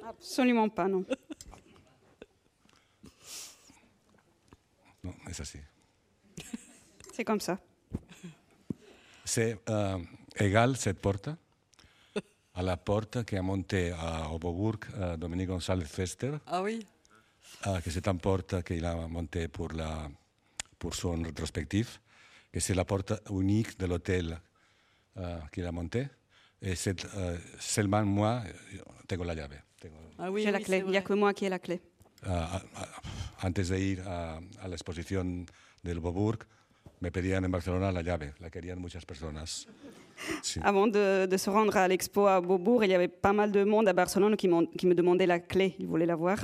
Absolument 0.07 0.69
pas, 0.69 0.89
non. 0.89 1.05
Non, 5.05 5.15
c'est 5.33 5.43
así. 5.43 5.59
C'est 7.13 7.25
comme 7.25 7.41
ça. 7.41 7.59
C'est 9.25 9.59
euh, 9.69 9.99
égal 10.39 10.77
cette 10.77 11.01
porte 11.01 11.29
à 12.59 12.63
la 12.63 12.77
porte 12.77 13.25
qui 13.25 13.37
a 13.37 13.43
monté 13.43 13.93
à 13.93 14.33
Oboburg 14.33 14.79
euh, 14.97 15.17
Dominique 15.17 15.49
González 15.49 15.85
Fester. 15.85 16.33
Ah 16.47 16.61
oui. 16.61 16.85
Euh, 17.67 17.81
que 17.81 17.91
c'est 17.91 18.09
une 18.09 18.19
porte 18.19 18.65
qu'il 18.65 18.85
a 18.85 18.95
montée 19.07 19.47
pour, 19.47 19.73
la, 19.73 20.11
pour 20.79 20.95
son 20.95 21.23
rétrospectif, 21.23 22.01
que 22.53 22.59
c'est 22.59 22.75
la 22.75 22.85
porte 22.85 23.13
unique 23.31 23.79
de 23.79 23.87
l'hôtel 23.87 24.39
euh, 25.19 25.39
qu'il 25.53 25.67
a 25.67 25.73
monté. 25.73 26.09
Et 26.61 26.75
c'est 26.75 27.05
euh, 27.17 27.39
seulement 27.59 28.05
moi, 28.05 28.43
tengo 29.07 29.25
la 29.25 29.35
llave. 29.35 29.61
Tengo... 29.81 29.97
Ah 30.19 30.31
oui, 30.31 30.43
j'ai 30.43 30.51
la 30.51 30.61
clé. 30.61 30.83
Il 30.85 30.91
n'y 30.91 30.97
a 30.97 31.03
que 31.03 31.13
moi 31.13 31.33
qui 31.33 31.45
ai 31.45 31.49
la 31.49 31.59
clé. 31.59 31.81
Uh, 32.27 32.31
uh, 32.31 33.47
antes 33.47 33.69
de 33.69 33.79
ir 33.79 34.01
a, 34.01 34.41
a 34.61 34.69
la 34.69 34.75
exposición 34.75 35.47
del 35.85 36.01
Boburg, 36.01 36.47
me 37.01 37.13
pedían 37.13 37.45
en 37.45 37.51
Barcelona 37.53 37.93
la 37.93 38.03
llave. 38.03 38.35
La 38.41 38.51
querían 38.51 38.81
muchas 38.81 39.05
personas. 39.07 39.69
Sí. 40.43 40.61
Avant 40.65 40.89
de, 40.89 41.27
de, 41.27 41.39
se 41.39 41.49
rendre 41.49 41.77
à 41.77 41.87
l'expo 41.87 42.27
à 42.27 42.41
Beaubourg, 42.41 42.85
il 42.85 42.91
y 42.91 42.95
avait 42.95 43.09
pas 43.09 43.33
mal 43.33 43.53
de 43.53 43.63
monde 43.63 43.89
à 43.89 43.93
Barcelone 43.93 44.37
qui, 44.37 44.51
qui 44.77 44.87
me 44.87 44.95
demandait 44.95 45.27
la 45.27 45.39
clé. 45.39 45.77
Ils 45.79 45.87
voulaient 45.87 46.07
la 46.07 46.17
voir. 46.17 46.39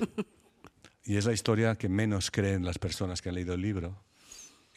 y 1.04 1.16
es 1.16 1.26
la 1.26 1.32
historia 1.32 1.74
que 1.74 1.88
menos 1.88 2.30
creen 2.30 2.64
las 2.64 2.78
personas 2.78 3.20
que 3.20 3.30
han 3.30 3.34
leído 3.34 3.54
el 3.54 3.62
libro. 3.62 3.96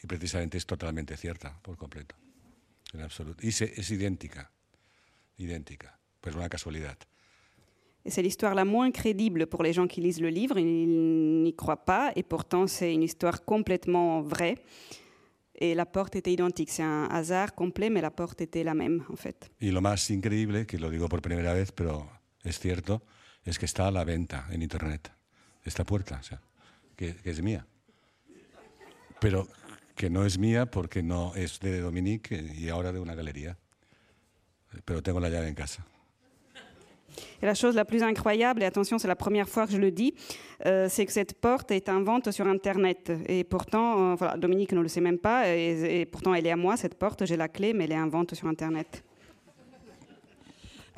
Y 0.02 0.06
precisamente 0.06 0.58
es 0.58 0.66
totalmente 0.66 1.16
cierta, 1.16 1.58
por 1.62 1.76
completo. 1.76 2.16
En 2.92 3.02
absoluto. 3.02 3.46
Y 3.46 3.52
se, 3.52 3.72
es 3.80 3.90
idéntica. 3.90 4.50
Identique, 5.38 5.84
pour 6.20 6.32
une 6.32 6.48
casualidad. 6.48 6.96
C'est 8.06 8.22
l'histoire 8.22 8.54
la 8.54 8.64
moins 8.64 8.90
crédible 8.90 9.46
pour 9.46 9.62
les 9.62 9.72
gens 9.72 9.86
qui 9.86 10.00
lisent 10.00 10.20
le 10.20 10.30
livre, 10.30 10.58
ils 10.58 11.42
n'y 11.42 11.54
croient 11.54 11.84
pas, 11.84 12.12
et 12.16 12.22
pourtant 12.22 12.66
c'est 12.66 12.94
une 12.94 13.02
histoire 13.02 13.44
complètement 13.44 14.22
vraie. 14.22 14.56
Et 15.60 15.74
la 15.74 15.84
porte 15.84 16.14
était 16.14 16.32
identique, 16.32 16.70
c'est 16.70 16.84
un 16.84 17.06
hasard 17.06 17.54
complet, 17.54 17.90
mais 17.90 18.00
la 18.00 18.12
porte 18.12 18.40
était 18.40 18.62
la 18.62 18.74
même 18.74 19.04
en 19.10 19.16
fait. 19.16 19.50
Y 19.60 19.70
lo 19.72 19.80
más 19.80 20.08
increíble, 20.10 20.66
que 20.66 20.78
lo 20.78 20.88
digo 20.88 21.08
por 21.08 21.20
primera 21.20 21.52
vez, 21.52 21.72
pero 21.72 22.08
es 22.44 22.58
cierto, 22.60 23.02
es 23.44 23.58
que 23.58 23.66
está 23.66 23.88
a 23.88 23.90
la 23.90 24.04
venta 24.04 24.46
en 24.52 24.62
internet, 24.62 25.10
esta 25.64 25.84
puerta, 25.84 26.18
o 26.20 26.22
sea, 26.22 26.40
que, 26.96 27.16
que 27.16 27.30
es 27.30 27.42
mía. 27.42 27.66
Pero 29.20 29.48
que 29.96 30.08
no 30.08 30.24
es 30.24 30.38
mía 30.38 30.66
porque 30.66 31.02
no 31.02 31.34
es 31.34 31.58
de 31.58 31.80
Dominique 31.80 32.54
y 32.56 32.68
ahora 32.68 32.92
de 32.92 33.00
una 33.00 33.16
galería. 33.16 33.58
Pero 34.84 35.02
tengo 35.02 35.20
la 35.20 35.30
llave 35.30 35.48
en 35.48 35.54
casa. 35.54 35.82
Et 37.40 37.46
la 37.46 37.54
chose 37.54 37.74
la 37.74 37.84
plus 37.84 38.02
incroyable, 38.02 38.62
et 38.62 38.66
attention, 38.66 38.98
c'est 38.98 39.08
la 39.08 39.16
première 39.16 39.48
fois 39.48 39.66
que 39.66 39.72
je 39.72 39.78
le 39.78 39.90
dis, 39.90 40.14
euh, 40.66 40.88
c'est 40.88 41.06
que 41.06 41.12
cette 41.12 41.40
porte 41.40 41.70
est 41.70 41.88
en 41.88 42.02
vente 42.02 42.30
sur 42.30 42.46
Internet. 42.46 43.12
Et 43.26 43.44
pourtant, 43.44 44.12
euh, 44.12 44.14
voilà, 44.14 44.36
Dominique 44.36 44.72
ne 44.72 44.80
le 44.80 44.88
sait 44.88 45.00
même 45.00 45.18
pas, 45.18 45.48
et, 45.48 46.06
pourtant 46.06 46.34
elle 46.34 46.46
est 46.46 46.50
à 46.50 46.56
moi, 46.56 46.76
cette 46.76 46.96
porte, 46.96 47.24
j'ai 47.26 47.36
la 47.36 47.48
clé, 47.48 47.72
mais 47.72 47.84
elle 47.84 47.92
est 47.92 48.00
en 48.00 48.08
vente 48.08 48.34
sur 48.34 48.48
Internet. 48.48 49.04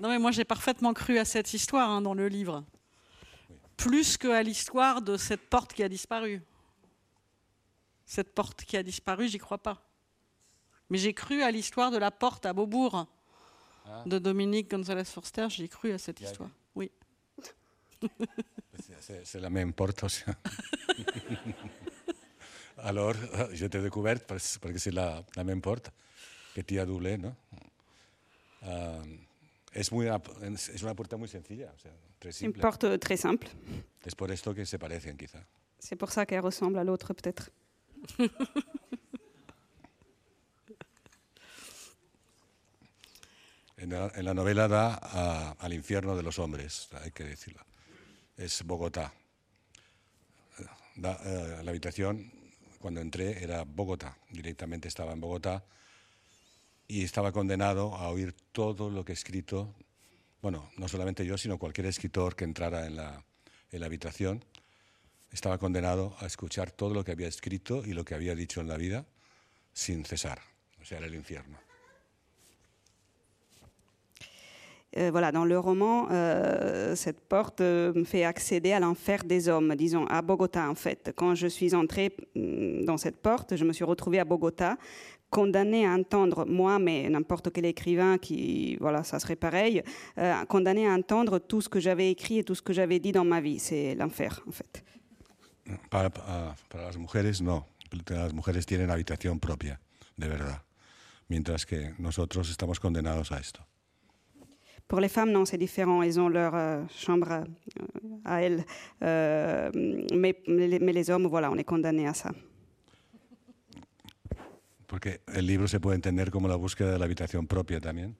Non, 0.00 0.08
mais 0.08 0.18
moi 0.18 0.30
j'ai 0.30 0.44
parfaitement 0.44 0.94
cru 0.94 1.18
à 1.18 1.26
cette 1.26 1.52
histoire 1.52 1.90
hein, 1.90 2.00
dans 2.00 2.14
le 2.14 2.26
livre. 2.26 2.64
Plus 3.76 4.16
qu'à 4.16 4.42
l'histoire 4.42 5.02
de 5.02 5.18
cette 5.18 5.48
porte 5.50 5.74
qui 5.74 5.82
a 5.82 5.88
disparu. 5.90 6.40
Cette 8.06 8.34
porte 8.34 8.64
qui 8.64 8.78
a 8.78 8.82
disparu, 8.82 9.28
j'y 9.28 9.38
crois 9.38 9.58
pas. 9.58 9.86
Mais 10.88 10.96
j'ai 10.96 11.12
cru 11.12 11.42
à 11.42 11.50
l'histoire 11.50 11.90
de 11.90 11.98
la 11.98 12.10
porte 12.10 12.46
à 12.46 12.54
Beaubourg 12.54 13.06
ah. 13.90 14.04
de 14.06 14.18
Dominique 14.18 14.70
González 14.70 15.04
Forster. 15.04 15.48
J'ai 15.48 15.68
cru 15.68 15.92
à 15.92 15.98
cette 15.98 16.20
histoire. 16.20 16.50
Oui. 16.74 16.90
C'est 19.00 19.40
la 19.40 19.50
même 19.50 19.72
porte 19.72 20.04
aussi. 20.04 20.22
Alors, 22.78 23.14
je 23.52 23.66
t'ai 23.66 23.82
découvert 23.82 24.20
parce 24.26 24.58
que 24.58 24.78
c'est 24.78 24.92
la, 24.92 25.22
la, 25.36 25.44
même 25.44 25.60
porte 25.60 25.90
que 26.54 26.62
tu 26.62 26.78
as 26.78 26.86
doublé, 26.86 27.18
¿no? 27.18 27.34
Uh, 28.62 29.02
es, 29.72 29.92
muy, 29.92 30.06
es 30.06 30.82
una 30.82 30.94
puerta 30.94 31.16
muy 31.16 31.28
sencilla, 31.28 31.72
o 31.74 31.78
sea, 31.78 31.92
très 32.18 32.32
simple. 32.32 32.58
Une 32.58 32.62
porte 32.62 32.98
très 32.98 33.16
simple. 33.16 33.48
Es 34.04 34.14
por 34.14 34.30
esto 34.30 34.54
que 34.54 34.64
se 34.66 34.78
parecen, 34.78 35.16
quizá. 35.16 35.44
C'est 35.78 35.96
pour 35.96 36.10
ça 36.10 36.26
qu'elle 36.26 36.40
ressemble 36.40 36.78
à 36.78 36.84
l'autre, 36.84 37.14
peut-être. 37.14 37.50
En 43.80 44.24
la, 44.26 44.34
novela 44.34 44.68
da 44.68 44.94
al 45.58 45.72
infierno 45.72 46.14
de 46.14 46.22
los 46.22 46.38
hombres, 46.38 46.88
hay 47.02 47.12
que 47.12 47.24
decirlo. 47.24 47.64
Es 48.36 48.62
Bogotá. 48.62 49.10
Eh, 50.96 51.60
la 51.64 51.70
habitación, 51.70 52.30
cuando 52.78 53.00
entré, 53.00 53.42
era 53.42 53.64
Bogotá. 53.64 54.18
Directamente 54.28 54.86
estaba 54.86 55.14
en 55.14 55.20
Bogotá 55.20 55.64
y 56.88 57.04
estaba 57.04 57.32
condenado 57.32 57.94
a 57.94 58.10
oír 58.10 58.34
todo 58.52 58.90
lo 58.90 59.02
que 59.02 59.14
escrito. 59.14 59.74
Bueno, 60.42 60.70
no 60.76 60.86
solamente 60.86 61.24
yo, 61.24 61.38
sino 61.38 61.56
cualquier 61.56 61.86
escritor 61.86 62.36
que 62.36 62.44
entrara 62.44 62.86
en 62.86 62.96
la, 62.96 63.24
en 63.72 63.80
la 63.80 63.86
habitación. 63.86 64.44
Estaba 65.32 65.56
condenado 65.56 66.14
a 66.20 66.26
escuchar 66.26 66.70
todo 66.70 66.92
lo 66.92 67.02
que 67.02 67.12
había 67.12 67.28
escrito 67.28 67.82
y 67.82 67.94
lo 67.94 68.04
que 68.04 68.14
había 68.14 68.34
dicho 68.34 68.60
en 68.60 68.68
la 68.68 68.76
vida 68.76 69.06
sin 69.72 70.04
cesar. 70.04 70.42
O 70.82 70.84
sea, 70.84 70.98
era 70.98 71.06
el 71.06 71.14
infierno. 71.14 71.58
Euh, 74.96 75.10
voilà, 75.12 75.30
dans 75.30 75.44
le 75.44 75.56
roman, 75.56 76.08
euh, 76.10 76.96
cette 76.96 77.20
porte 77.20 77.60
euh, 77.60 77.92
me 77.94 78.02
fait 78.02 78.24
accéder 78.24 78.72
à 78.72 78.80
l'enfer 78.80 79.22
des 79.22 79.48
hommes, 79.48 79.76
disons 79.76 80.04
à 80.06 80.20
Bogota 80.20 80.68
en 80.68 80.74
fait. 80.74 81.12
Quand 81.14 81.36
je 81.36 81.46
suis 81.46 81.76
entrée 81.76 82.16
mm, 82.34 82.84
dans 82.84 82.96
cette 82.96 83.18
porte, 83.18 83.54
je 83.54 83.64
me 83.64 83.72
suis 83.72 83.84
retrouvée 83.84 84.18
à 84.18 84.24
Bogota, 84.24 84.76
condamnée 85.30 85.86
à 85.86 85.92
entendre, 85.92 86.44
moi, 86.44 86.80
mais 86.80 87.08
n'importe 87.08 87.52
quel 87.52 87.66
écrivain 87.66 88.18
qui, 88.18 88.76
voilà, 88.80 89.04
ça 89.04 89.20
serait 89.20 89.36
pareil, 89.36 89.84
condamnée 90.48 90.88
à 90.88 90.90
entendre 90.90 91.38
tout 91.38 91.60
ce 91.60 91.68
que 91.68 91.78
j'avais 91.78 92.10
écrit 92.10 92.40
et 92.40 92.42
tout 92.42 92.56
ce 92.56 92.62
que 92.62 92.72
j'avais 92.72 92.98
dit 92.98 93.12
dans 93.12 93.24
ma 93.24 93.40
vie. 93.40 93.60
C'est 93.60 93.94
l'enfer 93.94 94.42
en 94.48 94.50
fait. 94.50 94.82
Para, 95.88 96.10
para, 96.10 96.56
para 96.68 96.86
las 96.86 96.98
mujeres, 96.98 97.40
no. 97.40 97.64
Las 98.08 98.34
mujeres 98.34 98.66
tienen 98.66 98.90
habitación 98.90 99.38
propia, 99.38 99.78
de 100.16 100.26
verdad. 100.26 100.62
Mientras 101.28 101.64
que 101.64 101.94
nosotros 101.98 102.50
estamos 102.50 102.80
condenados 102.80 103.30
a 103.30 103.38
esto. 103.38 103.64
Pour 104.90 104.98
les 104.98 105.08
femmes, 105.08 105.30
non, 105.30 105.44
c'est 105.44 105.56
différent. 105.56 106.02
Elles 106.02 106.18
ont 106.18 106.28
leur 106.28 106.52
euh, 106.52 106.82
chambre 106.88 107.30
euh, 107.30 107.44
à 108.24 108.42
elles. 108.42 108.64
Euh, 109.04 109.70
mais, 110.12 110.42
mais, 110.48 110.92
les 110.92 111.10
hommes, 111.10 111.28
voilà, 111.28 111.48
on 111.48 111.56
est 111.56 111.64
condamnés 111.64 112.08
à 112.08 112.12
ça. 112.12 112.32
Porque 114.88 115.20
el 115.32 115.46
libro 115.46 115.68
se 115.68 115.78
puede 115.78 115.94
entender 115.94 116.32
como 116.32 116.48
la 116.48 116.56
búsqueda 116.56 116.90
de 116.90 116.98
la 116.98 117.04
habitación 117.04 117.46
propia 117.46 117.80
también, 117.80 118.16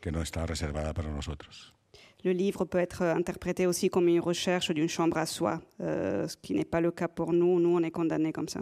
que 0.00 0.10
no 0.10 0.22
está 0.22 0.46
reservada 0.46 0.94
para 0.94 1.10
nosotros. 1.10 1.74
Le 2.24 2.32
livre 2.32 2.64
peut 2.64 2.80
être 2.80 3.02
interprété 3.02 3.66
aussi 3.66 3.90
comme 3.90 4.08
une 4.08 4.20
recherche 4.20 4.70
d'une 4.70 4.88
chambre 4.88 5.18
à 5.18 5.26
soi, 5.26 5.60
euh, 5.82 6.26
ce 6.26 6.38
qui 6.38 6.54
n'est 6.54 6.64
pas 6.64 6.80
le 6.80 6.90
cas 6.90 7.08
pour 7.08 7.34
nous. 7.34 7.60
Nous, 7.60 7.76
on 7.76 7.82
est 7.82 7.90
condamnés 7.90 8.32
comme 8.32 8.48
ça. 8.48 8.60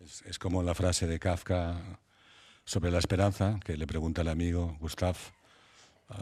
Es, 0.00 0.22
es 0.30 0.38
como 0.38 0.62
la 0.62 0.74
frase 0.74 1.08
de 1.08 1.18
Kafka 1.18 1.74
sobre 2.68 2.90
la 2.90 2.98
esperanza, 2.98 3.58
que 3.64 3.78
le 3.78 3.86
pregunta 3.86 4.20
al 4.20 4.28
amigo 4.28 4.76
Gustav, 4.78 5.16
uh, 6.10 6.14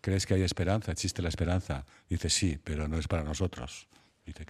¿crees 0.00 0.26
que 0.26 0.34
hay 0.34 0.42
esperanza? 0.42 0.90
¿Existe 0.90 1.22
la 1.22 1.28
esperanza? 1.28 1.84
Dice 2.10 2.28
sí, 2.28 2.58
pero 2.64 2.88
no 2.88 2.98
es 2.98 3.06
para 3.06 3.22
nosotros. 3.22 3.86
Dice 4.26 4.44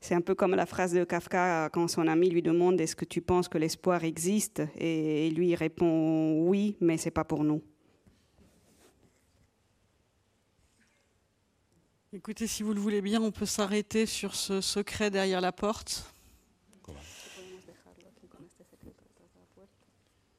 C'est 0.00 0.16
un 0.16 0.20
peu 0.20 0.34
comme 0.34 0.56
la 0.56 0.66
phrase 0.66 0.94
de 0.94 1.04
Kafka 1.04 1.70
quand 1.72 1.86
son 1.86 2.08
ami 2.08 2.28
lui 2.28 2.42
demande 2.42 2.80
est-ce 2.80 2.96
que 2.96 3.04
tu 3.04 3.20
penses 3.20 3.48
que 3.48 3.56
l'espoir 3.58 4.02
existe? 4.02 4.62
Et 4.76 5.30
lui 5.30 5.54
répond 5.54 6.42
oui, 6.48 6.76
mais 6.80 6.98
c'est 6.98 7.12
pas 7.12 7.24
pour 7.24 7.44
nous. 7.44 7.62
Écoutez, 12.12 12.48
si 12.48 12.64
vous 12.64 12.74
le 12.74 12.80
voulez 12.80 13.00
bien, 13.00 13.22
on 13.22 13.30
peut 13.30 13.46
s'arrêter 13.46 14.06
sur 14.06 14.34
ce 14.34 14.60
secret 14.60 15.10
derrière 15.10 15.40
la 15.40 15.52
porte. 15.52 16.04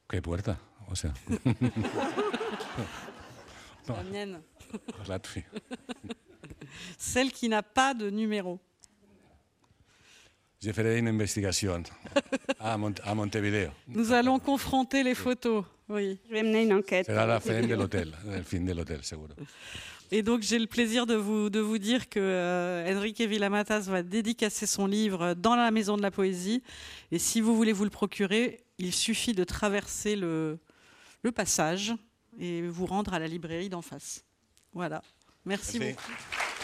¿Qué 0.09 0.21
puerta? 0.21 0.57
O 0.89 0.95
sea. 0.95 1.13
La 3.87 4.03
mienne. 4.03 4.41
La 5.07 5.19
tuya. 5.19 5.45
Celle 6.97 7.31
qui 7.31 7.47
n'a 7.47 7.63
pas 7.63 7.93
de 7.93 8.09
numéro. 8.09 8.59
Je 10.61 10.71
ferai 10.71 10.97
une 10.99 11.07
investigation 11.07 11.83
à, 12.59 12.77
Mont 12.77 12.93
à 13.03 13.15
Montevideo. 13.15 13.69
Nous 13.87 14.11
allons 14.11 14.39
confronter 14.39 15.03
les 15.03 15.15
photos. 15.15 15.63
Oui. 15.87 16.19
Je 16.27 16.33
vais 16.33 16.43
mener 16.43 16.63
une 16.63 16.73
enquête. 16.73 17.05
Será 17.05 17.25
la 17.25 17.39
fin 17.39 17.61
de 17.61 17.73
l'hôtel, 17.73 18.13
le 18.25 18.43
fin 18.43 18.59
de 18.59 18.73
l'hôtel, 18.73 19.03
seguro. 19.03 19.29
Et 20.11 20.21
donc 20.23 20.41
j'ai 20.41 20.59
le 20.59 20.67
plaisir 20.67 21.05
de 21.05 21.15
vous, 21.15 21.49
de 21.49 21.59
vous 21.59 21.77
dire 21.77 22.09
que 22.09 22.19
euh, 22.19 22.95
Enrique 22.95 23.21
Villamatas 23.21 23.81
va 23.81 24.03
dédicacer 24.03 24.65
son 24.65 24.87
livre 24.87 25.35
dans 25.35 25.55
la 25.55 25.71
Maison 25.71 25.97
de 25.97 26.01
la 26.01 26.11
Poésie. 26.11 26.63
Et 27.11 27.19
si 27.19 27.41
vous 27.41 27.55
voulez 27.55 27.73
vous 27.73 27.83
le 27.85 27.89
procurer, 27.91 28.59
il 28.79 28.93
suffit 28.93 29.33
de 29.33 29.43
traverser 29.43 30.15
le, 30.15 30.57
le 31.21 31.31
passage 31.31 31.93
et 32.39 32.61
vous 32.67 32.85
rendre 32.85 33.13
à 33.13 33.19
la 33.19 33.27
librairie 33.27 33.69
d'en 33.69 33.81
face. 33.81 34.23
Voilà. 34.73 35.01
Merci. 35.45 35.79
Merci. 35.79 35.93
beaucoup. 35.95 36.58